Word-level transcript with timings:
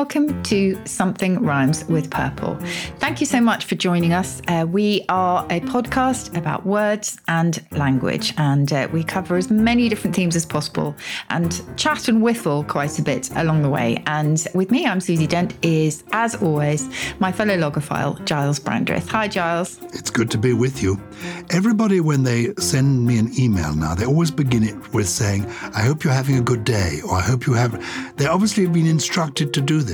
Welcome 0.00 0.42
to 0.42 0.80
Something 0.86 1.42
Rhymes 1.42 1.84
with 1.84 2.10
Purple. 2.10 2.56
Thank 3.00 3.20
you 3.20 3.26
so 3.26 3.38
much 3.38 3.66
for 3.66 3.74
joining 3.74 4.14
us. 4.14 4.40
Uh, 4.48 4.64
we 4.66 5.04
are 5.10 5.44
a 5.50 5.60
podcast 5.60 6.34
about 6.38 6.64
words 6.64 7.20
and 7.28 7.62
language, 7.72 8.32
and 8.38 8.72
uh, 8.72 8.88
we 8.94 9.04
cover 9.04 9.36
as 9.36 9.50
many 9.50 9.90
different 9.90 10.16
themes 10.16 10.34
as 10.36 10.46
possible 10.46 10.96
and 11.28 11.62
chat 11.76 12.08
and 12.08 12.22
whiffle 12.22 12.64
quite 12.64 12.98
a 12.98 13.02
bit 13.02 13.28
along 13.36 13.60
the 13.60 13.68
way. 13.68 14.02
And 14.06 14.42
with 14.54 14.70
me, 14.70 14.86
I'm 14.86 15.02
Susie 15.02 15.26
Dent, 15.26 15.52
is 15.62 16.02
as 16.12 16.34
always 16.34 16.88
my 17.18 17.30
fellow 17.30 17.58
logophile, 17.58 18.24
Giles 18.24 18.58
Brandreth. 18.58 19.06
Hi, 19.08 19.28
Giles. 19.28 19.78
It's 19.92 20.08
good 20.08 20.30
to 20.30 20.38
be 20.38 20.54
with 20.54 20.82
you. 20.82 20.98
Everybody, 21.50 22.00
when 22.00 22.22
they 22.22 22.54
send 22.54 23.06
me 23.06 23.18
an 23.18 23.38
email 23.38 23.74
now, 23.74 23.94
they 23.94 24.06
always 24.06 24.30
begin 24.30 24.62
it 24.62 24.94
with 24.94 25.10
saying, 25.10 25.44
I 25.74 25.82
hope 25.82 26.04
you're 26.04 26.14
having 26.14 26.38
a 26.38 26.42
good 26.42 26.64
day, 26.64 27.02
or 27.04 27.16
I 27.16 27.20
hope 27.20 27.46
you 27.46 27.52
have. 27.52 27.72
They 28.16 28.24
obviously 28.24 28.64
have 28.64 28.72
been 28.72 28.86
instructed 28.86 29.52
to 29.52 29.60
do 29.60 29.82
this. 29.82 29.89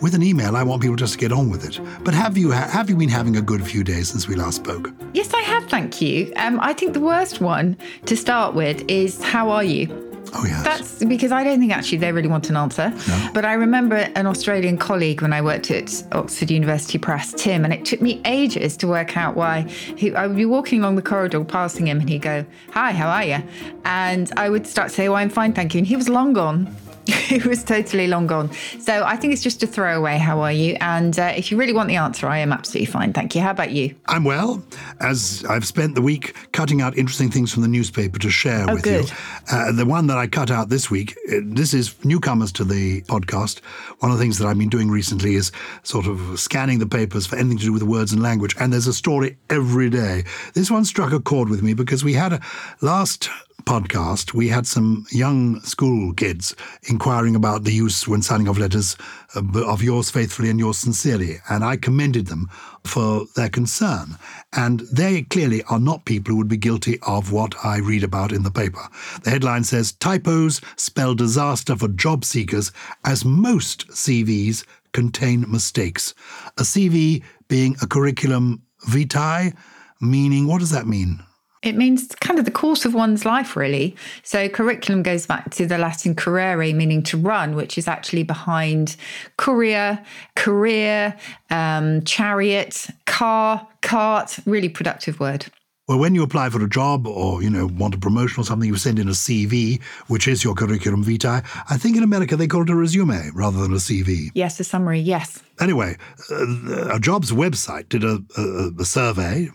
With 0.00 0.14
an 0.14 0.22
email, 0.22 0.56
I 0.56 0.62
want 0.62 0.80
people 0.80 0.96
just 0.96 1.14
to 1.14 1.18
get 1.18 1.32
on 1.32 1.50
with 1.50 1.64
it. 1.64 1.80
But 2.04 2.14
have 2.14 2.36
you 2.38 2.50
have 2.50 2.88
you 2.88 2.96
been 2.96 3.08
having 3.08 3.36
a 3.36 3.42
good 3.42 3.66
few 3.66 3.82
days 3.84 4.08
since 4.08 4.28
we 4.28 4.34
last 4.36 4.56
spoke? 4.56 4.92
Yes, 5.12 5.32
I 5.34 5.40
have, 5.42 5.64
thank 5.68 6.00
you. 6.00 6.32
Um, 6.36 6.58
I 6.60 6.72
think 6.72 6.92
the 6.92 7.00
worst 7.00 7.40
one 7.40 7.76
to 8.06 8.16
start 8.16 8.54
with 8.54 8.84
is 8.88 9.22
how 9.22 9.50
are 9.50 9.64
you? 9.64 10.08
Oh 10.34 10.44
yes. 10.44 10.62
That's 10.62 11.04
because 11.04 11.32
I 11.32 11.42
don't 11.42 11.58
think 11.58 11.72
actually 11.72 11.98
they 11.98 12.12
really 12.12 12.28
want 12.28 12.50
an 12.50 12.56
answer. 12.56 12.90
No. 13.08 13.30
But 13.32 13.44
I 13.44 13.54
remember 13.54 13.96
an 13.96 14.26
Australian 14.26 14.76
colleague 14.76 15.22
when 15.22 15.32
I 15.32 15.40
worked 15.40 15.70
at 15.70 16.04
Oxford 16.12 16.50
University 16.50 16.98
Press, 16.98 17.32
Tim, 17.32 17.64
and 17.64 17.72
it 17.72 17.84
took 17.84 18.00
me 18.00 18.20
ages 18.24 18.76
to 18.78 18.86
work 18.86 19.16
out 19.16 19.36
why. 19.36 19.62
He, 19.62 20.14
I 20.14 20.26
would 20.26 20.36
be 20.36 20.44
walking 20.44 20.80
along 20.80 20.96
the 20.96 21.02
corridor 21.02 21.42
passing 21.44 21.88
him 21.88 22.00
and 22.00 22.08
he'd 22.08 22.22
go, 22.22 22.44
Hi, 22.72 22.92
how 22.92 23.08
are 23.08 23.24
you? 23.24 23.42
And 23.84 24.30
I 24.36 24.50
would 24.50 24.66
start 24.66 24.90
to 24.90 24.94
say, 24.94 25.08
Oh, 25.08 25.14
I'm 25.14 25.30
fine, 25.30 25.52
thank 25.54 25.74
you. 25.74 25.78
And 25.78 25.86
he 25.86 25.96
was 25.96 26.08
long 26.08 26.32
gone. 26.32 26.74
he 27.28 27.38
was 27.48 27.64
totally 27.64 28.06
long 28.06 28.26
gone. 28.26 28.50
So 28.80 29.02
I 29.02 29.16
think 29.16 29.32
it's 29.32 29.42
just 29.42 29.62
a 29.62 29.66
throwaway, 29.66 30.18
How 30.18 30.40
are 30.40 30.52
you? 30.52 30.76
And 30.80 31.18
uh, 31.18 31.32
if 31.34 31.50
you 31.50 31.56
really 31.56 31.72
want 31.72 31.88
the 31.88 31.96
answer, 31.96 32.26
I 32.26 32.38
am 32.38 32.52
absolutely 32.52 32.84
fine, 32.86 33.14
thank 33.14 33.34
you. 33.34 33.40
How 33.40 33.50
about 33.50 33.70
you? 33.70 33.94
I'm 34.06 34.24
well, 34.24 34.62
as 35.00 35.42
I've 35.48 35.66
spent 35.66 35.94
the 35.94 36.02
week 36.02 36.36
cutting 36.52 36.82
out 36.82 36.98
interesting 36.98 37.30
things 37.30 37.50
from 37.50 37.62
the 37.62 37.68
newspaper 37.68 38.18
to 38.18 38.28
share 38.28 38.66
with 38.66 38.82
good. 38.82 39.08
you. 39.08 39.16
Uh, 39.50 39.72
the 39.72 39.86
one 39.86 40.06
that 40.08 40.18
I 40.18 40.26
cut 40.26 40.50
out 40.50 40.68
this 40.68 40.90
week, 40.90 41.16
uh, 41.32 41.36
this 41.44 41.72
is 41.72 41.94
newcomers 42.04 42.52
to 42.52 42.64
the 42.64 43.00
podcast. 43.02 43.60
One 44.00 44.12
of 44.12 44.18
the 44.18 44.22
things 44.22 44.36
that 44.38 44.46
I've 44.46 44.58
been 44.58 44.68
doing 44.68 44.90
recently 44.90 45.34
is 45.34 45.50
sort 45.84 46.06
of 46.06 46.38
scanning 46.38 46.78
the 46.78 46.86
papers 46.86 47.26
for 47.26 47.36
anything 47.36 47.58
to 47.58 47.64
do 47.64 47.72
with 47.72 47.84
words 47.84 48.12
and 48.12 48.22
language, 48.22 48.54
and 48.60 48.70
there's 48.70 48.86
a 48.86 48.92
story 48.92 49.38
every 49.48 49.88
day. 49.88 50.24
This 50.52 50.70
one 50.70 50.84
struck 50.84 51.12
a 51.12 51.20
chord 51.20 51.48
with 51.48 51.62
me 51.62 51.72
because 51.72 52.04
we 52.04 52.12
had 52.12 52.34
a 52.34 52.40
last 52.82 53.30
podcast, 53.64 54.34
we 54.34 54.48
had 54.48 54.66
some 54.66 55.06
young 55.10 55.60
school 55.60 56.12
kids 56.14 56.54
inquiring 56.84 57.36
about 57.36 57.64
the 57.64 57.72
use 57.72 58.08
when 58.08 58.22
signing 58.22 58.48
off 58.48 58.58
letters 58.58 58.96
uh, 59.36 59.42
of 59.66 59.82
yours 59.82 60.10
faithfully 60.10 60.50
and 60.50 60.58
yours 60.58 60.78
sincerely. 60.78 61.36
And 61.50 61.64
I 61.64 61.76
commended 61.76 62.26
them 62.26 62.48
for 62.84 63.26
their 63.36 63.48
concern. 63.48 64.16
And 64.54 64.80
they 64.92 65.22
clearly 65.22 65.62
are 65.64 65.80
not 65.80 66.04
people 66.04 66.32
who 66.32 66.38
would 66.38 66.48
be 66.48 66.56
guilty 66.56 66.98
of 67.06 67.32
what 67.32 67.54
I 67.64 67.78
read 67.78 68.04
about 68.04 68.32
in 68.32 68.42
the 68.42 68.50
paper. 68.50 68.82
The 69.22 69.30
headline 69.30 69.64
says 69.64 69.92
typos 69.92 70.60
spell 70.76 71.14
disaster 71.14 71.76
for 71.76 71.88
job 71.88 72.24
seekers 72.24 72.72
as 73.04 73.24
most 73.24 73.88
CVs 73.88 74.64
contain 74.92 75.44
mistakes. 75.50 76.14
A 76.56 76.62
CV 76.62 77.22
being 77.48 77.76
a 77.82 77.86
curriculum 77.86 78.62
vitae, 78.86 79.52
meaning 80.00 80.46
what 80.46 80.60
does 80.60 80.70
that 80.70 80.86
mean? 80.86 81.22
It 81.62 81.76
means 81.76 82.06
kind 82.20 82.38
of 82.38 82.44
the 82.44 82.50
course 82.50 82.84
of 82.84 82.94
one's 82.94 83.24
life, 83.24 83.56
really. 83.56 83.96
So, 84.22 84.48
curriculum 84.48 85.02
goes 85.02 85.26
back 85.26 85.50
to 85.52 85.66
the 85.66 85.78
Latin 85.78 86.14
currere, 86.14 86.72
meaning 86.74 87.02
to 87.04 87.16
run, 87.16 87.56
which 87.56 87.76
is 87.76 87.88
actually 87.88 88.22
behind 88.22 88.96
courier, 89.36 90.04
career, 90.36 91.16
um, 91.50 92.02
chariot, 92.04 92.86
car, 93.06 93.66
cart. 93.82 94.38
Really 94.46 94.68
productive 94.68 95.18
word. 95.18 95.46
Well, 95.88 95.98
when 95.98 96.14
you 96.14 96.22
apply 96.22 96.50
for 96.50 96.62
a 96.62 96.68
job 96.68 97.06
or, 97.06 97.42
you 97.42 97.48
know, 97.48 97.66
want 97.66 97.94
a 97.94 97.98
promotion 97.98 98.42
or 98.42 98.44
something, 98.44 98.68
you 98.68 98.76
send 98.76 98.98
in 98.98 99.08
a 99.08 99.12
CV, 99.12 99.82
which 100.08 100.28
is 100.28 100.44
your 100.44 100.54
curriculum 100.54 101.02
vitae. 101.02 101.42
I 101.70 101.78
think 101.78 101.96
in 101.96 102.02
America 102.02 102.36
they 102.36 102.46
call 102.46 102.60
it 102.60 102.68
a 102.68 102.76
resume 102.76 103.30
rather 103.32 103.62
than 103.62 103.72
a 103.72 103.76
CV. 103.76 104.30
Yes, 104.34 104.60
a 104.60 104.64
summary. 104.64 105.00
Yes. 105.00 105.42
Anyway, 105.58 105.96
uh, 106.30 106.94
a 106.94 107.00
jobs 107.00 107.32
website 107.32 107.88
did 107.88 108.04
a, 108.04 108.22
a, 108.36 108.70
a 108.78 108.84
survey 108.84 109.48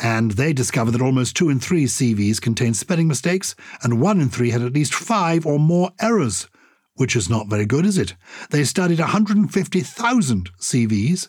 and 0.00 0.32
they 0.32 0.52
discovered 0.52 0.90
that 0.90 1.02
almost 1.02 1.36
two 1.36 1.50
in 1.50 1.60
three 1.60 1.84
CVs 1.84 2.40
contained 2.40 2.76
spelling 2.76 3.06
mistakes 3.06 3.54
and 3.84 4.00
one 4.00 4.20
in 4.20 4.28
three 4.28 4.50
had 4.50 4.62
at 4.62 4.72
least 4.72 4.92
five 4.92 5.46
or 5.46 5.60
more 5.60 5.92
errors, 6.00 6.48
which 6.96 7.14
is 7.14 7.30
not 7.30 7.46
very 7.46 7.64
good, 7.64 7.86
is 7.86 7.96
it? 7.96 8.16
They 8.50 8.64
studied 8.64 8.98
150,000 8.98 10.50
CVs 10.58 11.28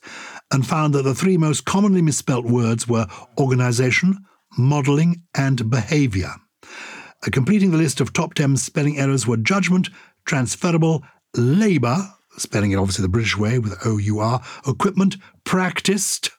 and 0.52 0.66
found 0.66 0.96
that 0.96 1.04
the 1.04 1.14
three 1.14 1.38
most 1.38 1.66
commonly 1.66 2.02
misspelt 2.02 2.46
words 2.46 2.88
were 2.88 3.06
organization, 3.38 4.26
modeling, 4.58 5.24
and 5.36 5.70
behavior. 5.70 6.32
Uh, 6.64 7.30
completing 7.32 7.72
the 7.72 7.78
list 7.78 8.02
of 8.02 8.14
top 8.14 8.34
10 8.34 8.58
spelling 8.58 8.98
errors 8.98 9.26
were 9.28 9.38
judgment, 9.38 9.90
transferable, 10.26 11.04
labor, 11.36 11.98
spelling 12.38 12.72
it 12.72 12.78
obviously 12.78 13.02
the 13.02 13.10
British 13.10 13.38
way 13.38 13.60
with 13.60 13.78
O 13.86 13.98
U 13.98 14.20
R, 14.20 14.42
equipment, 14.68 15.18
practiced, 15.44 16.32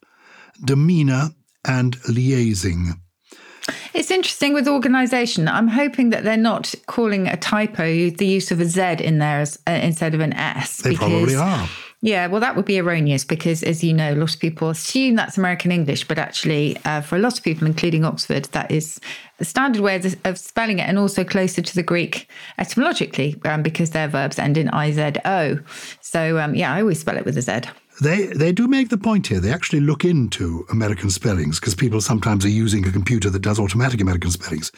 demeanor, 0.64 1.30
and 1.66 1.96
liaising. 2.02 2.98
It's 3.92 4.10
interesting 4.10 4.54
with 4.54 4.66
organisation. 4.66 5.48
I'm 5.48 5.68
hoping 5.68 6.10
that 6.10 6.24
they're 6.24 6.36
not 6.36 6.74
calling 6.86 7.26
a 7.26 7.36
typo 7.36 8.10
the 8.10 8.26
use 8.26 8.50
of 8.50 8.60
a 8.60 8.64
Z 8.64 8.96
in 9.00 9.18
there 9.18 9.40
as, 9.40 9.58
uh, 9.66 9.72
instead 9.72 10.14
of 10.14 10.20
an 10.20 10.32
S. 10.32 10.78
They 10.78 10.94
probably 10.94 11.34
are. 11.34 11.68
Yeah, 12.00 12.28
well, 12.28 12.40
that 12.40 12.54
would 12.54 12.64
be 12.64 12.78
erroneous 12.78 13.24
because, 13.24 13.64
as 13.64 13.82
you 13.82 13.92
know, 13.92 14.12
a 14.12 14.14
lot 14.14 14.32
of 14.32 14.38
people 14.38 14.70
assume 14.70 15.16
that's 15.16 15.36
American 15.36 15.72
English, 15.72 16.06
but 16.06 16.16
actually, 16.16 16.76
uh, 16.84 17.00
for 17.00 17.16
a 17.16 17.18
lot 17.18 17.36
of 17.36 17.42
people, 17.42 17.66
including 17.66 18.04
Oxford, 18.04 18.44
that 18.52 18.70
is 18.70 19.00
standard 19.40 19.82
way 19.82 19.96
of, 19.96 20.16
of 20.24 20.38
spelling 20.38 20.78
it 20.78 20.88
and 20.88 20.96
also 20.96 21.24
closer 21.24 21.60
to 21.60 21.74
the 21.74 21.82
Greek 21.82 22.28
etymologically 22.56 23.36
um, 23.44 23.62
because 23.62 23.90
their 23.90 24.06
verbs 24.06 24.38
end 24.38 24.56
in 24.56 24.68
IZO. 24.68 25.60
So, 26.00 26.38
um, 26.38 26.54
yeah, 26.54 26.72
I 26.72 26.82
always 26.82 27.00
spell 27.00 27.16
it 27.16 27.24
with 27.24 27.36
a 27.36 27.42
Z. 27.42 27.62
They 28.00 28.26
they 28.26 28.52
do 28.52 28.68
make 28.68 28.90
the 28.90 28.98
point 28.98 29.26
here. 29.26 29.40
They 29.40 29.52
actually 29.52 29.80
look 29.80 30.04
into 30.04 30.64
American 30.70 31.10
spellings 31.10 31.58
because 31.58 31.74
people 31.74 32.00
sometimes 32.00 32.44
are 32.44 32.50
using 32.50 32.86
a 32.86 32.92
computer 32.92 33.30
that 33.30 33.42
does 33.42 33.58
automatic 33.58 34.00
American 34.00 34.30
spellings, 34.30 34.70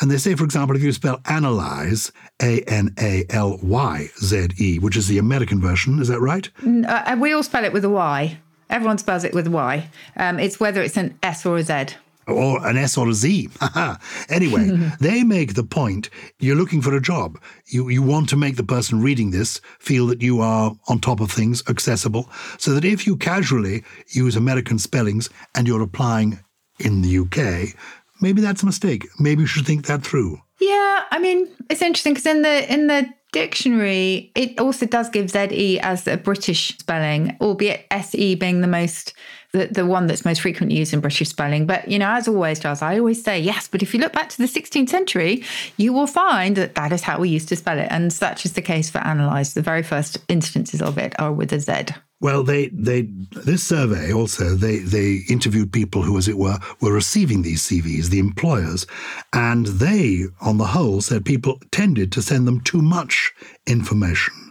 and 0.00 0.10
they 0.10 0.18
say, 0.18 0.34
for 0.34 0.44
example, 0.44 0.76
if 0.76 0.82
you 0.82 0.92
spell 0.92 1.20
analyze 1.26 2.12
A 2.40 2.62
N 2.62 2.94
A 2.98 3.24
L 3.30 3.58
Y 3.62 4.08
Z 4.18 4.48
E, 4.58 4.78
which 4.78 4.96
is 4.96 5.08
the 5.08 5.18
American 5.18 5.60
version, 5.60 6.00
is 6.00 6.08
that 6.08 6.20
right? 6.20 6.48
Uh, 6.64 7.16
we 7.18 7.32
all 7.32 7.42
spell 7.42 7.64
it 7.64 7.72
with 7.72 7.84
a 7.84 7.90
Y. 7.90 8.38
Everyone 8.68 8.98
spells 8.98 9.24
it 9.24 9.34
with 9.34 9.48
a 9.48 9.50
Y. 9.50 9.90
Um, 10.16 10.38
it's 10.38 10.60
whether 10.60 10.80
it's 10.80 10.96
an 10.96 11.18
S 11.22 11.44
or 11.44 11.56
a 11.56 11.62
Z. 11.62 11.96
or 12.26 12.66
an 12.66 12.76
S 12.76 12.96
or 12.96 13.08
a 13.08 13.14
Z. 13.14 13.48
anyway, 14.28 14.70
they 15.00 15.24
make 15.24 15.54
the 15.54 15.64
point 15.64 16.10
you're 16.38 16.56
looking 16.56 16.82
for 16.82 16.94
a 16.94 17.00
job. 17.00 17.40
You, 17.66 17.88
you 17.88 18.02
want 18.02 18.28
to 18.30 18.36
make 18.36 18.56
the 18.56 18.64
person 18.64 19.00
reading 19.00 19.30
this 19.30 19.60
feel 19.78 20.06
that 20.08 20.22
you 20.22 20.40
are 20.40 20.72
on 20.88 20.98
top 20.98 21.20
of 21.20 21.30
things, 21.30 21.62
accessible, 21.68 22.28
so 22.58 22.72
that 22.74 22.84
if 22.84 23.06
you 23.06 23.16
casually 23.16 23.84
use 24.08 24.36
American 24.36 24.78
spellings 24.78 25.30
and 25.54 25.66
you're 25.66 25.82
applying 25.82 26.38
in 26.78 27.02
the 27.02 27.18
UK, 27.18 27.74
maybe 28.20 28.40
that's 28.40 28.62
a 28.62 28.66
mistake. 28.66 29.06
Maybe 29.18 29.42
you 29.42 29.46
should 29.46 29.66
think 29.66 29.86
that 29.86 30.02
through. 30.02 30.40
Yeah, 30.60 31.04
I 31.10 31.18
mean, 31.18 31.48
it's 31.70 31.82
interesting 31.82 32.12
because 32.12 32.26
in 32.26 32.42
the 32.42 32.72
in 32.72 32.86
the 32.86 33.08
dictionary, 33.32 34.32
it 34.34 34.58
also 34.58 34.86
does 34.86 35.08
give 35.08 35.30
ZE 35.30 35.78
as 35.80 36.06
a 36.06 36.16
British 36.16 36.76
spelling, 36.78 37.36
albeit 37.40 37.86
SE 37.90 38.34
being 38.34 38.60
the 38.60 38.66
most 38.66 39.14
the, 39.52 39.66
the 39.66 39.86
one 39.86 40.06
that's 40.06 40.24
most 40.24 40.40
frequently 40.40 40.78
used 40.78 40.92
in 40.92 41.00
British 41.00 41.28
spelling. 41.28 41.66
But, 41.66 41.88
you 41.88 41.98
know, 41.98 42.10
as 42.10 42.28
always, 42.28 42.60
Giles, 42.60 42.82
I 42.82 42.98
always 42.98 43.22
say 43.22 43.40
yes. 43.40 43.68
But 43.68 43.82
if 43.82 43.92
you 43.92 44.00
look 44.00 44.12
back 44.12 44.28
to 44.30 44.38
the 44.38 44.44
16th 44.44 44.88
century, 44.88 45.44
you 45.76 45.92
will 45.92 46.06
find 46.06 46.56
that 46.56 46.74
that 46.76 46.92
is 46.92 47.02
how 47.02 47.18
we 47.18 47.28
used 47.28 47.48
to 47.48 47.56
spell 47.56 47.78
it. 47.78 47.88
And 47.90 48.12
such 48.12 48.44
is 48.44 48.52
the 48.52 48.62
case 48.62 48.90
for 48.90 48.98
analyze. 48.98 49.54
The 49.54 49.62
very 49.62 49.82
first 49.82 50.18
instances 50.28 50.80
of 50.80 50.98
it 50.98 51.18
are 51.18 51.32
with 51.32 51.52
a 51.52 51.60
Z. 51.60 51.94
Well, 52.22 52.42
they 52.42 52.68
they 52.68 53.08
this 53.32 53.62
survey 53.62 54.12
also 54.12 54.54
they 54.54 54.80
they 54.80 55.22
interviewed 55.30 55.72
people 55.72 56.02
who, 56.02 56.18
as 56.18 56.28
it 56.28 56.36
were, 56.36 56.58
were 56.82 56.92
receiving 56.92 57.40
these 57.40 57.62
CVs, 57.62 58.10
the 58.10 58.18
employers, 58.18 58.86
and 59.32 59.64
they, 59.66 60.24
on 60.42 60.58
the 60.58 60.66
whole, 60.66 61.00
said 61.00 61.24
people 61.24 61.58
tended 61.70 62.12
to 62.12 62.20
send 62.20 62.46
them 62.46 62.60
too 62.60 62.82
much 62.82 63.32
information. 63.66 64.49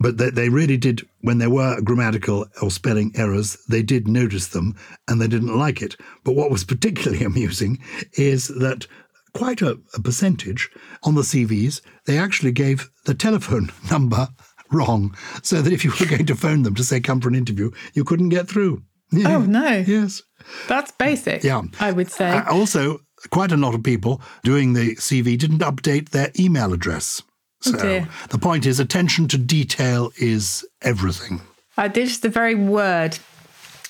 But 0.00 0.18
they, 0.18 0.30
they 0.30 0.48
really 0.48 0.76
did, 0.76 1.06
when 1.22 1.38
there 1.38 1.50
were 1.50 1.80
grammatical 1.80 2.46
or 2.62 2.70
spelling 2.70 3.12
errors, 3.16 3.56
they 3.68 3.82
did 3.82 4.06
notice 4.06 4.48
them 4.48 4.76
and 5.08 5.20
they 5.20 5.26
didn't 5.26 5.58
like 5.58 5.82
it. 5.82 5.96
But 6.24 6.36
what 6.36 6.50
was 6.50 6.64
particularly 6.64 7.24
amusing 7.30 7.78
is 8.12 8.48
that 8.48 8.86
quite 9.34 9.60
a, 9.62 9.78
a 9.94 10.00
percentage 10.00 10.70
on 11.02 11.14
the 11.14 11.22
CVs, 11.22 11.80
they 12.06 12.18
actually 12.18 12.52
gave 12.52 12.90
the 13.04 13.14
telephone 13.14 13.70
number 13.90 14.28
wrong, 14.70 15.16
so 15.42 15.62
that 15.62 15.72
if 15.72 15.84
you 15.84 15.92
were 15.98 16.06
going 16.06 16.26
to 16.26 16.34
phone 16.34 16.62
them 16.62 16.74
to 16.74 16.84
say 16.84 17.00
come 17.00 17.20
for 17.20 17.28
an 17.28 17.34
interview, 17.34 17.70
you 17.94 18.04
couldn't 18.04 18.28
get 18.28 18.48
through. 18.48 18.82
Yeah. 19.10 19.28
Oh, 19.36 19.40
no. 19.40 19.84
Yes. 19.86 20.22
That's 20.66 20.90
basic. 20.92 21.42
Yeah. 21.42 21.62
I 21.80 21.92
would 21.92 22.10
say. 22.10 22.30
Uh, 22.30 22.52
also, 22.52 22.98
quite 23.30 23.52
a 23.52 23.56
lot 23.56 23.74
of 23.74 23.82
people 23.82 24.20
doing 24.44 24.74
the 24.74 24.96
CV 24.96 25.38
didn't 25.38 25.60
update 25.60 26.10
their 26.10 26.30
email 26.38 26.74
address. 26.74 27.22
Oh, 27.66 27.70
So 27.72 27.78
dear. 27.78 28.08
the 28.30 28.38
point 28.38 28.66
is, 28.66 28.78
attention 28.80 29.28
to 29.28 29.38
detail 29.38 30.12
is 30.16 30.64
everything. 30.82 31.40
Uh, 31.76 31.88
just 31.88 32.22
the 32.22 32.28
very 32.28 32.54
word 32.54 33.18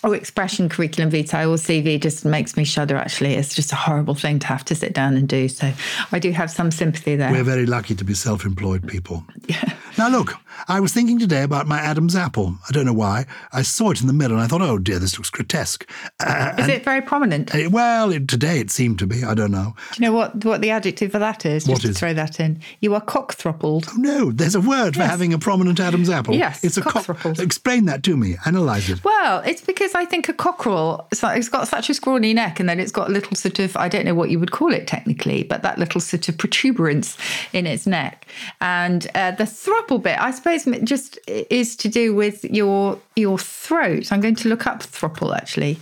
or 0.05 0.15
expression 0.15 0.69
curriculum 0.69 1.11
vitae 1.11 1.45
or 1.45 1.57
CV 1.57 2.01
just 2.01 2.25
makes 2.25 2.57
me 2.57 2.65
shudder, 2.65 2.97
actually. 2.97 3.35
It's 3.35 3.55
just 3.55 3.73
a 3.73 3.77
horrible 3.77 4.15
thing 4.15 4.39
to 4.39 4.47
have 4.47 4.65
to 4.67 4.75
sit 4.75 4.93
down 4.95 5.17
and 5.17 5.29
do. 5.29 5.49
So 5.49 5.73
I 6.13 6.19
do 6.19 6.31
have 6.31 6.51
some 6.51 6.71
sympathy 6.71 7.17
there. 7.17 7.33
We're 7.33 7.43
very 7.45 7.67
lucky 7.67 7.95
to 7.97 8.05
be 8.05 8.15
self-employed 8.15 8.87
people. 8.89 9.25
Now, 9.99 10.09
look, 10.09 10.35
I 10.69 10.79
was 10.79 10.93
thinking 10.93 11.19
today 11.19 11.43
about 11.43 11.67
my 11.67 11.81
Adam's 11.81 12.15
apple. 12.15 12.57
I 12.69 12.73
don't 12.73 12.87
know 12.87 12.93
why. 12.93 13.27
I 13.53 13.63
saw 13.63 13.91
it 13.91 14.01
in 14.01 14.07
the 14.07 14.13
mirror 14.13 14.33
and 14.33 14.41
I 14.41 14.47
thought, 14.47 14.63
oh 14.63 14.79
dear, 14.79 15.01
this 15.01 15.19
looks 15.19 15.29
grotesque. 15.29 15.91
Uh, 16.21 16.55
Is 16.57 16.69
it 16.69 16.85
very 16.85 17.01
prominent? 17.01 17.51
Do 17.51 17.67
uh, 17.67 17.71
well, 17.71 18.13
it, 18.13 18.29
today 18.29 18.61
it 18.61 18.71
seemed 18.71 19.01
to 19.01 19.09
be. 19.09 19.25
I 19.25 19.35
don't 19.35 19.51
know. 19.51 19.75
Do 19.95 20.01
you 20.03 20.09
know 20.09 20.17
what, 20.17 20.45
what 20.45 20.61
the 20.61 20.71
adjective 20.71 21.11
for 21.11 21.19
that 21.19 21.45
is? 21.45 21.65
Just 21.65 21.69
What 21.69 21.81
to 21.83 21.89
is? 21.89 21.99
throw 21.99 22.15
that 22.15 22.39
in. 22.39 22.61
You 22.81 22.95
are 22.95 23.01
cockthroppled. 23.01 23.89
Oh, 23.91 23.95
no, 23.97 24.31
there's 24.31 24.55
a 24.55 24.61
word 24.61 24.95
for 24.95 25.01
Yes. 25.01 25.11
having 25.11 25.33
a 25.35 25.39
prominent 25.39 25.81
Adam's 25.81 26.11
apple. 26.11 26.35
Yes, 26.37 26.63
it's 26.63 26.77
a 26.77 26.83
cock. 26.83 27.05
cockthroppled. 27.05 27.41
Explain 27.41 27.87
that 27.87 28.05
to 28.05 28.17
me. 28.17 28.37
Analyze 28.47 28.89
it. 28.89 29.03
Well, 29.03 29.41
it's 29.41 29.63
because 29.63 29.97
I 29.97 30.05
think 30.05 30.29
a 30.29 30.33
cockerel, 30.33 31.09
it's, 31.11 31.25
like, 31.25 31.39
it's 31.39 31.49
got 31.49 31.67
such 31.67 31.91
a 31.91 31.95
scrawny 31.95 32.33
neck 32.35 32.61
and 32.61 32.69
then 32.69 32.79
it's 32.79 32.93
got 32.93 33.09
a 33.09 33.13
little 33.13 33.35
sort 33.37 33.59
of, 33.59 33.77
I 33.77 33.89
don't 33.89 34.05
know 34.05 34.15
what 34.15 34.31
you 34.31 34.39
would 34.39 34.53
call 34.53 34.73
it 34.73 34.87
technically, 34.87 35.43
but 35.43 35.63
that 35.63 35.77
little 35.79 36.01
sort 36.01 36.29
of 36.29 36.39
protuberance 36.39 37.17
in 37.53 37.67
its 37.67 37.85
neck. 37.85 38.27
And 38.61 39.09
uh, 39.17 39.33
the 39.33 39.47
bit, 39.97 40.21
I 40.21 40.31
suppose, 40.31 40.67
just 40.85 41.19
is 41.27 41.75
to 41.77 41.89
do 41.89 42.15
with 42.15 42.45
your 42.45 43.01
your 43.17 43.39
throat. 43.39 44.13
I'm 44.13 44.21
going 44.21 44.37
to 44.37 44.49
look 44.51 44.67
up 44.67 44.83
throttle 44.83 45.35
actually. 45.35 45.79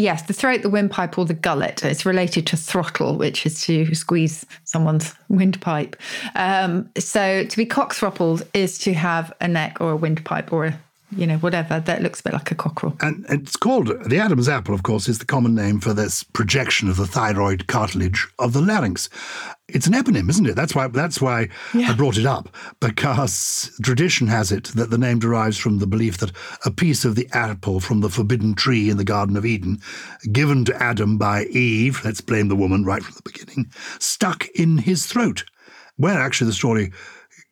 Yes, 0.00 0.22
the 0.22 0.32
throat, 0.32 0.62
the 0.62 0.70
windpipe, 0.70 1.18
or 1.18 1.24
the 1.24 1.34
gullet. 1.34 1.84
It's 1.84 2.06
related 2.06 2.46
to 2.48 2.56
throttle, 2.56 3.16
which 3.16 3.44
is 3.44 3.60
to 3.62 3.92
squeeze 3.96 4.46
someone's 4.62 5.12
windpipe. 5.28 5.96
Um, 6.36 6.88
so 6.96 7.44
to 7.44 7.56
be 7.56 7.66
cock-throttled 7.66 8.46
is 8.54 8.78
to 8.78 8.94
have 8.94 9.32
a 9.40 9.48
neck 9.48 9.80
or 9.80 9.90
a 9.90 9.96
windpipe 9.96 10.52
or 10.52 10.66
a 10.66 10.80
you 11.10 11.26
know, 11.26 11.38
whatever 11.38 11.80
that 11.80 12.02
looks 12.02 12.20
a 12.20 12.22
bit 12.24 12.32
like 12.34 12.50
a 12.50 12.54
cockerel. 12.54 12.96
And 13.00 13.24
it's 13.30 13.56
called 13.56 13.88
the 14.04 14.18
Adam's 14.18 14.48
apple, 14.48 14.74
of 14.74 14.82
course, 14.82 15.08
is 15.08 15.18
the 15.18 15.24
common 15.24 15.54
name 15.54 15.80
for 15.80 15.94
this 15.94 16.22
projection 16.22 16.90
of 16.90 16.96
the 16.96 17.06
thyroid 17.06 17.66
cartilage 17.66 18.28
of 18.38 18.52
the 18.52 18.60
larynx. 18.60 19.08
It's 19.68 19.86
an 19.86 19.94
eponym, 19.94 20.28
isn't 20.28 20.46
it? 20.46 20.56
That's 20.56 20.74
why 20.74 20.88
that's 20.88 21.20
why 21.20 21.48
I 21.74 21.92
brought 21.94 22.18
it 22.18 22.26
up 22.26 22.54
because 22.80 23.70
tradition 23.82 24.26
has 24.26 24.52
it 24.52 24.64
that 24.74 24.90
the 24.90 24.98
name 24.98 25.18
derives 25.18 25.58
from 25.58 25.78
the 25.78 25.86
belief 25.86 26.18
that 26.18 26.32
a 26.64 26.70
piece 26.70 27.04
of 27.04 27.16
the 27.16 27.28
apple 27.32 27.80
from 27.80 28.00
the 28.00 28.10
forbidden 28.10 28.54
tree 28.54 28.90
in 28.90 28.98
the 28.98 29.04
Garden 29.04 29.36
of 29.36 29.46
Eden, 29.46 29.80
given 30.32 30.64
to 30.66 30.82
Adam 30.82 31.16
by 31.16 31.44
Eve, 31.44 32.00
let's 32.04 32.20
blame 32.20 32.48
the 32.48 32.56
woman 32.56 32.84
right 32.84 33.02
from 33.02 33.14
the 33.14 33.30
beginning, 33.30 33.70
stuck 33.98 34.46
in 34.48 34.78
his 34.78 35.06
throat. 35.06 35.44
Where 35.96 36.20
actually 36.20 36.46
the 36.46 36.54
story 36.54 36.92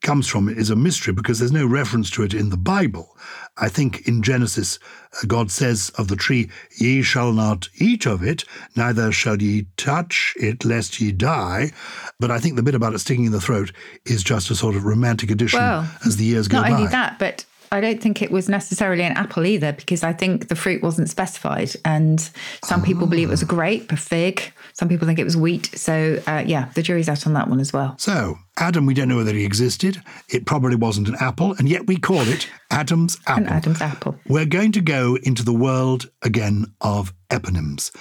comes 0.03 0.29
from 0.29 0.49
is 0.49 0.71
a 0.71 0.77
mystery 0.77 1.13
because 1.13 1.39
there's 1.39 1.53
no 1.53 1.67
reference 1.67 2.11
to 2.11 2.23
it 2.23 2.35
in 2.35 2.51
the 2.51 2.57
Bible. 2.57 3.17
I 3.59 3.69
think 3.69 4.07
in 4.07 4.23
Genesis, 4.23 4.79
uh, 5.23 5.27
God 5.27 5.51
says 5.51 5.91
of 5.97 6.09
the 6.09 6.17
tree, 6.17 6.51
Ye 6.77 7.03
shall 7.03 7.33
not 7.33 7.69
eat 7.77 8.07
of 8.07 8.23
it, 8.23 8.45
neither 8.75 9.11
shall 9.13 9.41
ye 9.41 9.67
touch 9.77 10.35
it, 10.39 10.65
lest 10.65 11.01
ye 11.01 11.13
die. 11.13 11.73
But 12.21 12.31
I 12.31 12.39
think 12.39 12.57
the 12.57 12.63
bit 12.63 12.75
about 12.75 12.95
it 12.95 12.99
sticking 12.99 13.25
in 13.25 13.33
the 13.33 13.41
throat 13.41 13.73
is 14.05 14.23
just 14.23 14.51
a 14.51 14.55
sort 14.55 14.77
of 14.77 14.85
romantic 14.85 15.31
addition 15.31 15.61
Well, 15.61 15.89
as 16.05 16.17
the 16.17 16.25
years 16.25 16.49
go 16.49 16.61
by. 16.61 16.69
Not 16.69 16.79
only 16.81 16.91
that, 16.91 17.19
but 17.19 17.45
I 17.73 17.81
don't 17.81 18.01
think 18.01 18.23
it 18.23 18.31
was 18.31 18.49
necessarily 18.49 19.03
an 19.03 19.13
apple 19.13 19.47
either, 19.47 19.73
because 19.73 20.03
I 20.03 20.13
think 20.13 20.49
the 20.49 20.57
fruit 20.57 20.83
wasn't 20.83 21.09
specified. 21.09 21.73
And 21.85 22.21
some 22.65 22.83
people 22.83 23.07
believe 23.07 23.29
it 23.29 23.33
was 23.33 23.43
a 23.43 23.47
grape, 23.47 23.93
a 23.93 23.97
fig. 23.97 24.53
Some 24.73 24.89
people 24.89 25.07
think 25.07 25.19
it 25.19 25.25
was 25.25 25.37
wheat. 25.37 25.71
So, 25.75 26.21
uh, 26.27 26.45
yeah, 26.47 26.71
the 26.75 26.83
jury's 26.83 27.09
out 27.09 27.27
on 27.27 27.33
that 27.35 27.49
one 27.49 27.61
as 27.61 27.73
well. 27.73 27.97
So, 27.99 28.39
Adam, 28.59 28.87
we 28.87 28.95
don't 28.95 29.09
know 29.09 29.17
whether 29.17 29.33
he 29.33 29.45
existed. 29.45 30.03
It 30.29 30.47
probably 30.47 30.77
wasn't 30.77 31.09
an 31.09 31.17
apple, 31.21 31.55
and 31.59 31.69
yet 31.69 31.87
we 31.87 31.97
call 31.97 32.23
it 32.23 32.49
Adam's 32.71 33.19
apple. 33.27 33.45
An 33.45 33.53
Adam's 33.53 33.81
apple. 33.81 34.17
We're 34.29 34.47
going 34.47 34.73
to 34.73 34.81
go 34.81 35.17
into 35.23 35.45
the 35.45 35.55
world 35.55 36.11
again 36.23 36.73
of 36.81 37.13
eponyms. 37.31 37.95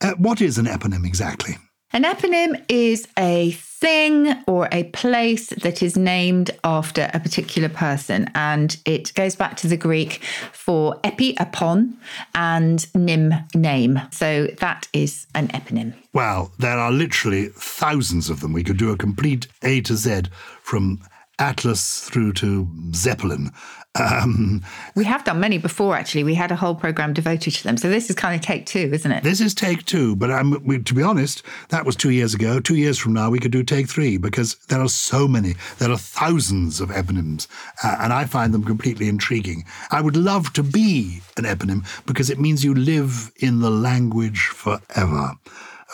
Uh, 0.00 0.12
what 0.18 0.40
is 0.40 0.58
an 0.58 0.66
eponym 0.66 1.04
exactly? 1.04 1.56
An 1.90 2.02
eponym 2.02 2.62
is 2.68 3.08
a 3.18 3.52
thing 3.52 4.34
or 4.46 4.68
a 4.70 4.84
place 4.84 5.48
that 5.62 5.82
is 5.82 5.96
named 5.96 6.50
after 6.62 7.10
a 7.14 7.20
particular 7.20 7.70
person. 7.70 8.30
And 8.34 8.76
it 8.84 9.14
goes 9.14 9.34
back 9.36 9.56
to 9.58 9.68
the 9.68 9.76
Greek 9.76 10.22
for 10.52 11.00
epi, 11.02 11.34
upon, 11.38 11.96
and 12.34 12.86
nym, 12.94 13.32
name. 13.54 14.02
So 14.10 14.48
that 14.58 14.86
is 14.92 15.26
an 15.34 15.48
eponym. 15.48 15.94
Well, 16.12 16.52
there 16.58 16.78
are 16.78 16.92
literally 16.92 17.48
thousands 17.48 18.28
of 18.28 18.40
them. 18.40 18.52
We 18.52 18.64
could 18.64 18.78
do 18.78 18.90
a 18.90 18.96
complete 18.96 19.46
A 19.62 19.80
to 19.82 19.96
Z 19.96 20.24
from 20.60 21.00
Atlas 21.38 22.00
through 22.00 22.32
to 22.34 22.68
Zeppelin. 22.94 23.50
Um, 23.98 24.64
We 24.94 25.04
have 25.04 25.24
done 25.24 25.40
many 25.40 25.58
before, 25.58 25.96
actually. 25.96 26.24
We 26.24 26.34
had 26.34 26.52
a 26.52 26.56
whole 26.56 26.74
program 26.74 27.12
devoted 27.12 27.52
to 27.54 27.64
them. 27.64 27.76
So 27.76 27.88
this 27.88 28.10
is 28.10 28.16
kind 28.16 28.34
of 28.34 28.40
take 28.40 28.66
two, 28.66 28.90
isn't 28.92 29.10
it? 29.10 29.22
this 29.24 29.40
is 29.40 29.54
take 29.54 29.84
two, 29.86 30.14
but 30.16 30.30
I'm, 30.30 30.62
we, 30.64 30.78
to 30.80 30.94
be 30.94 31.02
honest, 31.02 31.42
that 31.70 31.84
was 31.84 31.96
two 31.96 32.10
years 32.10 32.34
ago. 32.34 32.60
Two 32.60 32.76
years 32.76 32.98
from 32.98 33.12
now, 33.14 33.30
we 33.30 33.38
could 33.38 33.50
do 33.52 33.62
take 33.62 33.88
three 33.88 34.16
because 34.16 34.56
there 34.68 34.80
are 34.80 34.88
so 34.88 35.26
many. 35.26 35.54
There 35.78 35.90
are 35.90 35.98
thousands 35.98 36.80
of 36.80 36.90
eponyms, 36.90 37.46
uh, 37.82 37.96
and 38.00 38.12
I 38.12 38.24
find 38.24 38.52
them 38.52 38.64
completely 38.64 39.08
intriguing. 39.08 39.64
I 39.90 40.00
would 40.00 40.16
love 40.16 40.52
to 40.54 40.62
be 40.62 41.20
an 41.36 41.44
eponym 41.44 41.84
because 42.06 42.30
it 42.30 42.38
means 42.38 42.64
you 42.64 42.74
live 42.74 43.32
in 43.36 43.60
the 43.60 43.70
language 43.70 44.46
forever. 44.48 45.32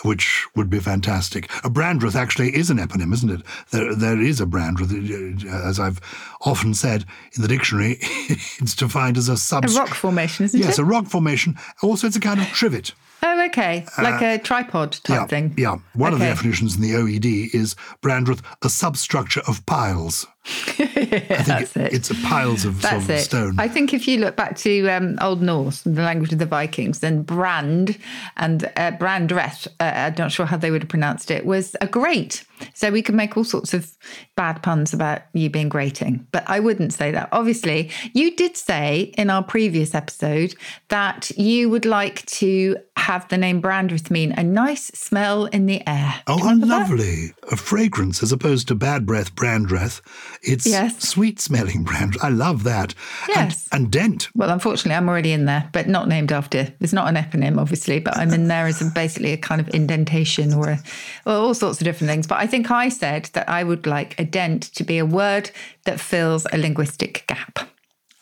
Which 0.03 0.45
would 0.55 0.69
be 0.69 0.79
fantastic. 0.79 1.45
A 1.63 1.69
Brandreth 1.69 2.15
actually 2.15 2.55
is 2.55 2.69
an 2.69 2.77
eponym, 2.77 3.13
isn't 3.13 3.29
it? 3.29 3.41
There, 3.71 3.95
there 3.95 4.19
is 4.21 4.41
a 4.41 4.45
Brandreth, 4.45 5.45
uh, 5.45 5.67
as 5.67 5.79
I've 5.79 6.01
often 6.41 6.73
said 6.73 7.05
in 7.33 7.41
the 7.41 7.47
dictionary. 7.47 7.97
it's 8.01 8.75
defined 8.75 9.17
as 9.17 9.29
a 9.29 9.37
A 9.77 9.79
rock 9.79 9.89
formation, 9.95 10.45
isn't 10.45 10.59
Yes, 10.59 10.65
it? 10.67 10.71
Yes, 10.71 10.79
a 10.79 10.85
rock 10.85 11.07
formation. 11.07 11.55
Also, 11.81 12.07
it's 12.07 12.15
a 12.17 12.19
kind 12.19 12.41
of 12.41 12.47
trivet. 12.47 12.93
Oh, 13.23 13.45
okay. 13.47 13.85
Like 14.01 14.21
a 14.21 14.37
tripod 14.41 14.93
type 15.03 15.09
Uh, 15.09 15.13
Yeah, 15.21 15.27
thing. 15.27 15.53
yeah. 15.57 15.75
One 15.93 16.13
of 16.13 16.19
the 16.19 16.25
definitions 16.25 16.75
in 16.75 16.81
the 16.81 16.91
OED 16.93 17.53
is 17.53 17.75
Brandreth, 18.01 18.41
a 18.61 18.69
substructure 18.69 19.41
of 19.47 19.65
piles. 19.65 20.25
That's 20.77 21.75
it. 21.75 21.91
It's 21.93 22.11
a 22.11 22.15
piles 22.15 22.65
of, 22.65 22.81
That's 22.81 23.09
it. 23.09 23.19
stone. 23.21 23.55
I 23.59 23.67
think 23.67 23.93
if 23.95 24.07
you 24.07 24.19
look 24.19 24.35
back 24.35 24.55
to 24.57 24.87
um, 24.89 25.17
Old 25.21 25.41
Norse, 25.41 25.81
the 25.81 26.03
language 26.03 26.31
of 26.33 26.39
the 26.39 26.45
Vikings, 26.45 26.99
then 26.99 27.23
brand 27.23 27.97
and 28.37 28.65
uh, 28.77 28.91
brandreth, 28.91 29.67
uh, 29.79 29.83
I'm 29.83 30.15
not 30.19 30.31
sure 30.31 30.45
how 30.45 30.57
they 30.57 30.69
would 30.69 30.83
have 30.83 30.89
pronounced 30.89 31.31
it, 31.31 31.45
was 31.47 31.75
a 31.81 31.87
grate. 31.87 32.43
So 32.75 32.91
we 32.91 33.01
could 33.01 33.15
make 33.15 33.35
all 33.35 33.43
sorts 33.43 33.73
of 33.73 33.91
bad 34.35 34.61
puns 34.61 34.93
about 34.93 35.23
you 35.33 35.49
being 35.49 35.67
grating, 35.69 36.27
but 36.31 36.43
I 36.47 36.59
wouldn't 36.59 36.93
say 36.93 37.09
that. 37.11 37.29
Obviously, 37.31 37.89
you 38.13 38.35
did 38.35 38.55
say 38.55 39.13
in 39.17 39.29
our 39.31 39.43
previous 39.43 39.95
episode 39.95 40.53
that 40.89 41.31
you 41.37 41.69
would 41.71 41.85
like 41.85 42.23
to 42.27 42.77
have 43.05 43.27
the 43.29 43.37
name 43.37 43.61
Brandreth 43.61 44.09
mean 44.09 44.31
a 44.33 44.43
nice 44.43 44.87
smell 44.87 45.45
in 45.45 45.65
the 45.67 45.81
air. 45.87 46.21
Oh, 46.27 46.37
how 46.37 46.43
remember 46.49 46.65
that? 46.67 46.89
lovely. 46.89 47.33
A 47.51 47.55
fragrance 47.55 48.23
as 48.23 48.31
opposed 48.31 48.67
to 48.69 48.75
bad 48.75 49.05
breath, 49.05 49.35
Brandreth. 49.35 50.01
It's 50.41 50.65
Yes. 50.65 51.07
sweet 51.07 51.39
smelling 51.39 51.85
Brandreth. 51.85 52.23
I 52.23 52.29
love 52.29 52.63
that. 52.63 52.93
Yes. 53.27 53.67
And, 53.71 53.83
and 53.83 53.91
Dent. 53.91 54.29
Well, 54.35 54.49
unfortunately, 54.49 54.95
I'm 54.95 55.07
already 55.07 55.31
in 55.33 55.45
there, 55.45 55.69
but 55.71 55.87
not 55.87 56.07
named 56.07 56.31
after. 56.31 56.73
It's 56.81 56.93
not 56.93 57.07
an 57.07 57.15
eponym, 57.15 57.59
obviously, 57.59 57.99
but 57.99 58.17
I'm 58.17 58.33
in 58.33 58.47
there 58.47 58.65
as 58.65 58.81
a, 58.81 58.85
basically 58.85 59.33
a 59.33 59.37
kind 59.37 59.61
of 59.61 59.67
indentation 59.69 60.53
or, 60.53 60.69
a, 60.69 60.79
or 61.25 61.33
all 61.33 61.53
sorts 61.53 61.79
of 61.79 61.85
different 61.85 62.09
things. 62.09 62.25
But 62.27 62.39
I 62.39 62.47
think 62.47 62.71
I 62.71 62.89
said 62.89 63.25
that 63.33 63.47
I 63.47 63.63
would 63.63 63.85
like 63.85 64.19
a 64.19 64.25
dent 64.25 64.63
to 64.75 64.83
be 64.83 64.97
a 64.97 65.05
word 65.05 65.51
that 65.85 65.99
fills 65.99 66.45
a 66.51 66.57
linguistic 66.57 67.25
gap. 67.27 67.59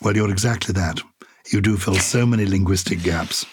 Well, 0.01 0.15
you're 0.15 0.29
exactly 0.31 0.73
that. 0.73 0.99
You 1.51 1.61
do 1.61 1.77
fill 1.77 1.95
so 1.95 2.25
many 2.25 2.45
linguistic 2.45 3.01
gaps. 3.03 3.45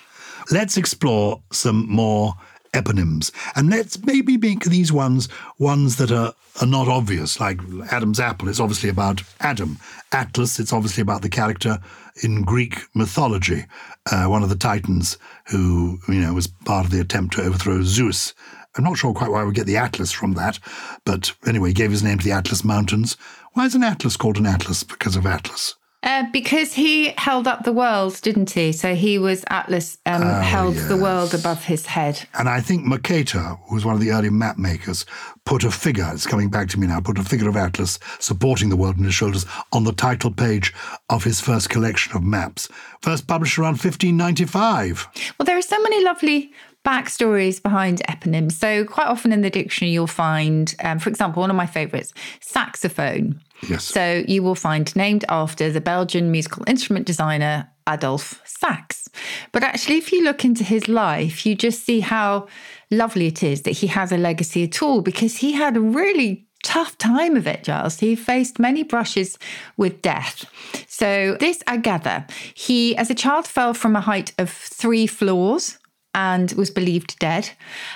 Let's 0.51 0.77
explore 0.77 1.43
some 1.51 1.87
more 1.89 2.35
eponyms. 2.73 3.33
And 3.57 3.71
let's 3.71 4.03
maybe 4.05 4.37
make 4.37 4.65
these 4.65 4.93
ones 4.93 5.29
ones 5.59 5.97
that 5.97 6.13
are, 6.13 6.33
are 6.61 6.67
not 6.67 6.89
obvious, 6.89 7.41
like 7.41 7.61
Adam's 7.91 8.21
apple. 8.21 8.49
It's 8.49 8.61
obviously 8.61 8.89
about 8.89 9.23
Adam. 9.41 9.79
Atlas, 10.13 10.59
it's 10.59 10.73
obviously 10.73 11.03
about 11.03 11.23
the 11.23 11.29
character 11.29 11.79
in 12.23 12.43
Greek 12.43 12.81
mythology, 12.95 13.67
uh, 14.11 14.27
one 14.27 14.43
of 14.43 14.49
the 14.49 14.57
Titans 14.57 15.19
who, 15.47 15.99
you 16.09 16.21
know, 16.21 16.35
was 16.35 16.47
part 16.47 16.85
of 16.85 16.93
the 16.93 17.01
attempt 17.01 17.35
to 17.35 17.43
overthrow 17.43 17.83
Zeus. 17.83 18.35
I'm 18.77 18.85
not 18.85 18.99
sure 18.99 19.13
quite 19.13 19.31
why 19.31 19.45
we 19.45 19.53
get 19.53 19.67
the 19.67 19.77
Atlas 19.77 20.13
from 20.13 20.35
that, 20.35 20.59
but 21.05 21.33
anyway, 21.47 21.71
he 21.71 21.75
gave 21.75 21.91
his 21.91 22.05
name 22.05 22.19
to 22.19 22.25
the 22.25 22.33
Atlas 22.33 22.65
Mountains. 22.65 23.17
Why 23.55 23.67
is 23.67 23.75
an 23.75 23.83
Atlas 23.83 24.17
called 24.17 24.39
an 24.39 24.47
Atlas? 24.47 24.85
Because 24.85 25.17
of 25.17 25.27
Atlas. 25.27 25.75
Uh, 26.03 26.25
because 26.33 26.73
he 26.73 27.11
held 27.19 27.47
up 27.47 27.65
the 27.65 27.73
world, 27.73 28.19
didn't 28.23 28.51
he? 28.51 28.73
So 28.73 28.95
he 28.95 29.19
was 29.19 29.45
Atlas, 29.51 29.99
um, 30.07 30.23
Oh, 30.23 30.41
held 30.41 30.75
the 30.77 30.97
world 30.97 31.35
above 31.35 31.65
his 31.65 31.85
head. 31.85 32.27
And 32.39 32.49
I 32.49 32.61
think 32.63 32.85
Mercator, 32.87 33.59
who 33.69 33.75
was 33.75 33.85
one 33.85 33.95
of 33.95 34.01
the 34.01 34.11
early 34.11 34.31
map 34.31 34.57
makers, 34.57 35.05
put 35.45 35.63
a 35.63 35.71
figure, 35.71 36.09
it's 36.15 36.27
coming 36.27 36.49
back 36.49 36.69
to 36.71 36.81
me 36.81 36.87
now, 36.87 37.01
put 37.01 37.19
a 37.19 37.23
figure 37.23 37.51
of 37.51 37.57
Atlas 37.57 37.99
supporting 38.19 38.71
the 38.71 38.77
world 38.77 38.97
on 38.97 39.05
his 39.05 39.13
shoulders 39.15 39.45
on 39.73 39.85
the 39.85 39.93
title 39.93 40.31
page 40.31 40.73
of 41.11 41.23
his 41.25 41.39
first 41.39 41.69
collection 41.69 42.17
of 42.17 42.23
maps. 42.23 42.69
First 43.03 43.27
published 43.27 43.59
around 43.59 43.73
1595. 43.73 45.09
Well, 45.39 45.45
there 45.45 45.59
are 45.59 45.63
so 45.63 45.81
many 45.83 46.03
lovely 46.03 46.53
backstories 46.85 47.63
behind 47.63 48.01
eponyms. 48.09 48.53
So 48.53 48.85
quite 48.87 49.07
often 49.07 49.33
in 49.33 49.43
the 49.43 49.51
dictionary, 49.51 49.93
you'll 49.93 50.07
find, 50.07 50.75
um, 50.83 50.99
for 50.99 51.11
example, 51.11 51.43
one 51.43 51.51
of 51.51 51.57
my 51.57 51.67
favourites, 51.67 52.15
saxophone. 52.41 53.41
Yes. 53.69 53.85
So 53.85 54.25
you 54.27 54.43
will 54.43 54.55
find 54.55 54.95
named 54.97 55.25
after 55.29 55.71
the 55.71 55.81
Belgian 55.81 56.31
musical 56.31 56.65
instrument 56.67 57.07
designer 57.07 57.69
Adolphe 57.87 58.41
Sax. 58.45 59.09
But 59.53 59.63
actually, 59.63 59.99
if 59.99 60.13
you 60.13 60.25
look 60.25 60.45
into 60.45 60.65
his 60.65 60.89
life, 60.89 61.45
you 61.45 61.55
just 61.55 61.85
see 61.85 62.01
how 62.01 62.47
lovely 62.91 63.27
it 63.27 63.43
is 63.43 63.63
that 63.63 63.73
he 63.73 63.89
has 63.89 64.13
a 64.13 64.17
legacy 64.17 64.65
at 64.65 64.83
all 64.83 65.03
because 65.03 65.39
he 65.39 65.53
had 65.53 65.77
a 65.77 65.81
really 65.81 66.47
tough 66.63 66.97
time 66.99 67.37
of 67.37 67.47
it, 67.47 67.65
Giles. 67.65 68.01
He 68.01 68.15
faced 68.15 68.59
many 68.59 68.83
brushes 68.83 69.39
with 69.77 70.03
death. 70.03 70.45
So, 70.87 71.37
this 71.41 71.63
I 71.67 71.79
gather, 71.79 72.27
he 72.55 72.97
as 72.97 73.11
a 73.11 73.15
child 73.15 73.47
fell 73.47 73.75
from 73.75 73.97
a 73.97 74.01
height 74.01 74.33
of 74.39 74.51
three 74.51 75.07
floors 75.07 75.79
and 76.15 76.53
was 76.53 76.71
believed 76.71 77.19
dead. 77.19 77.51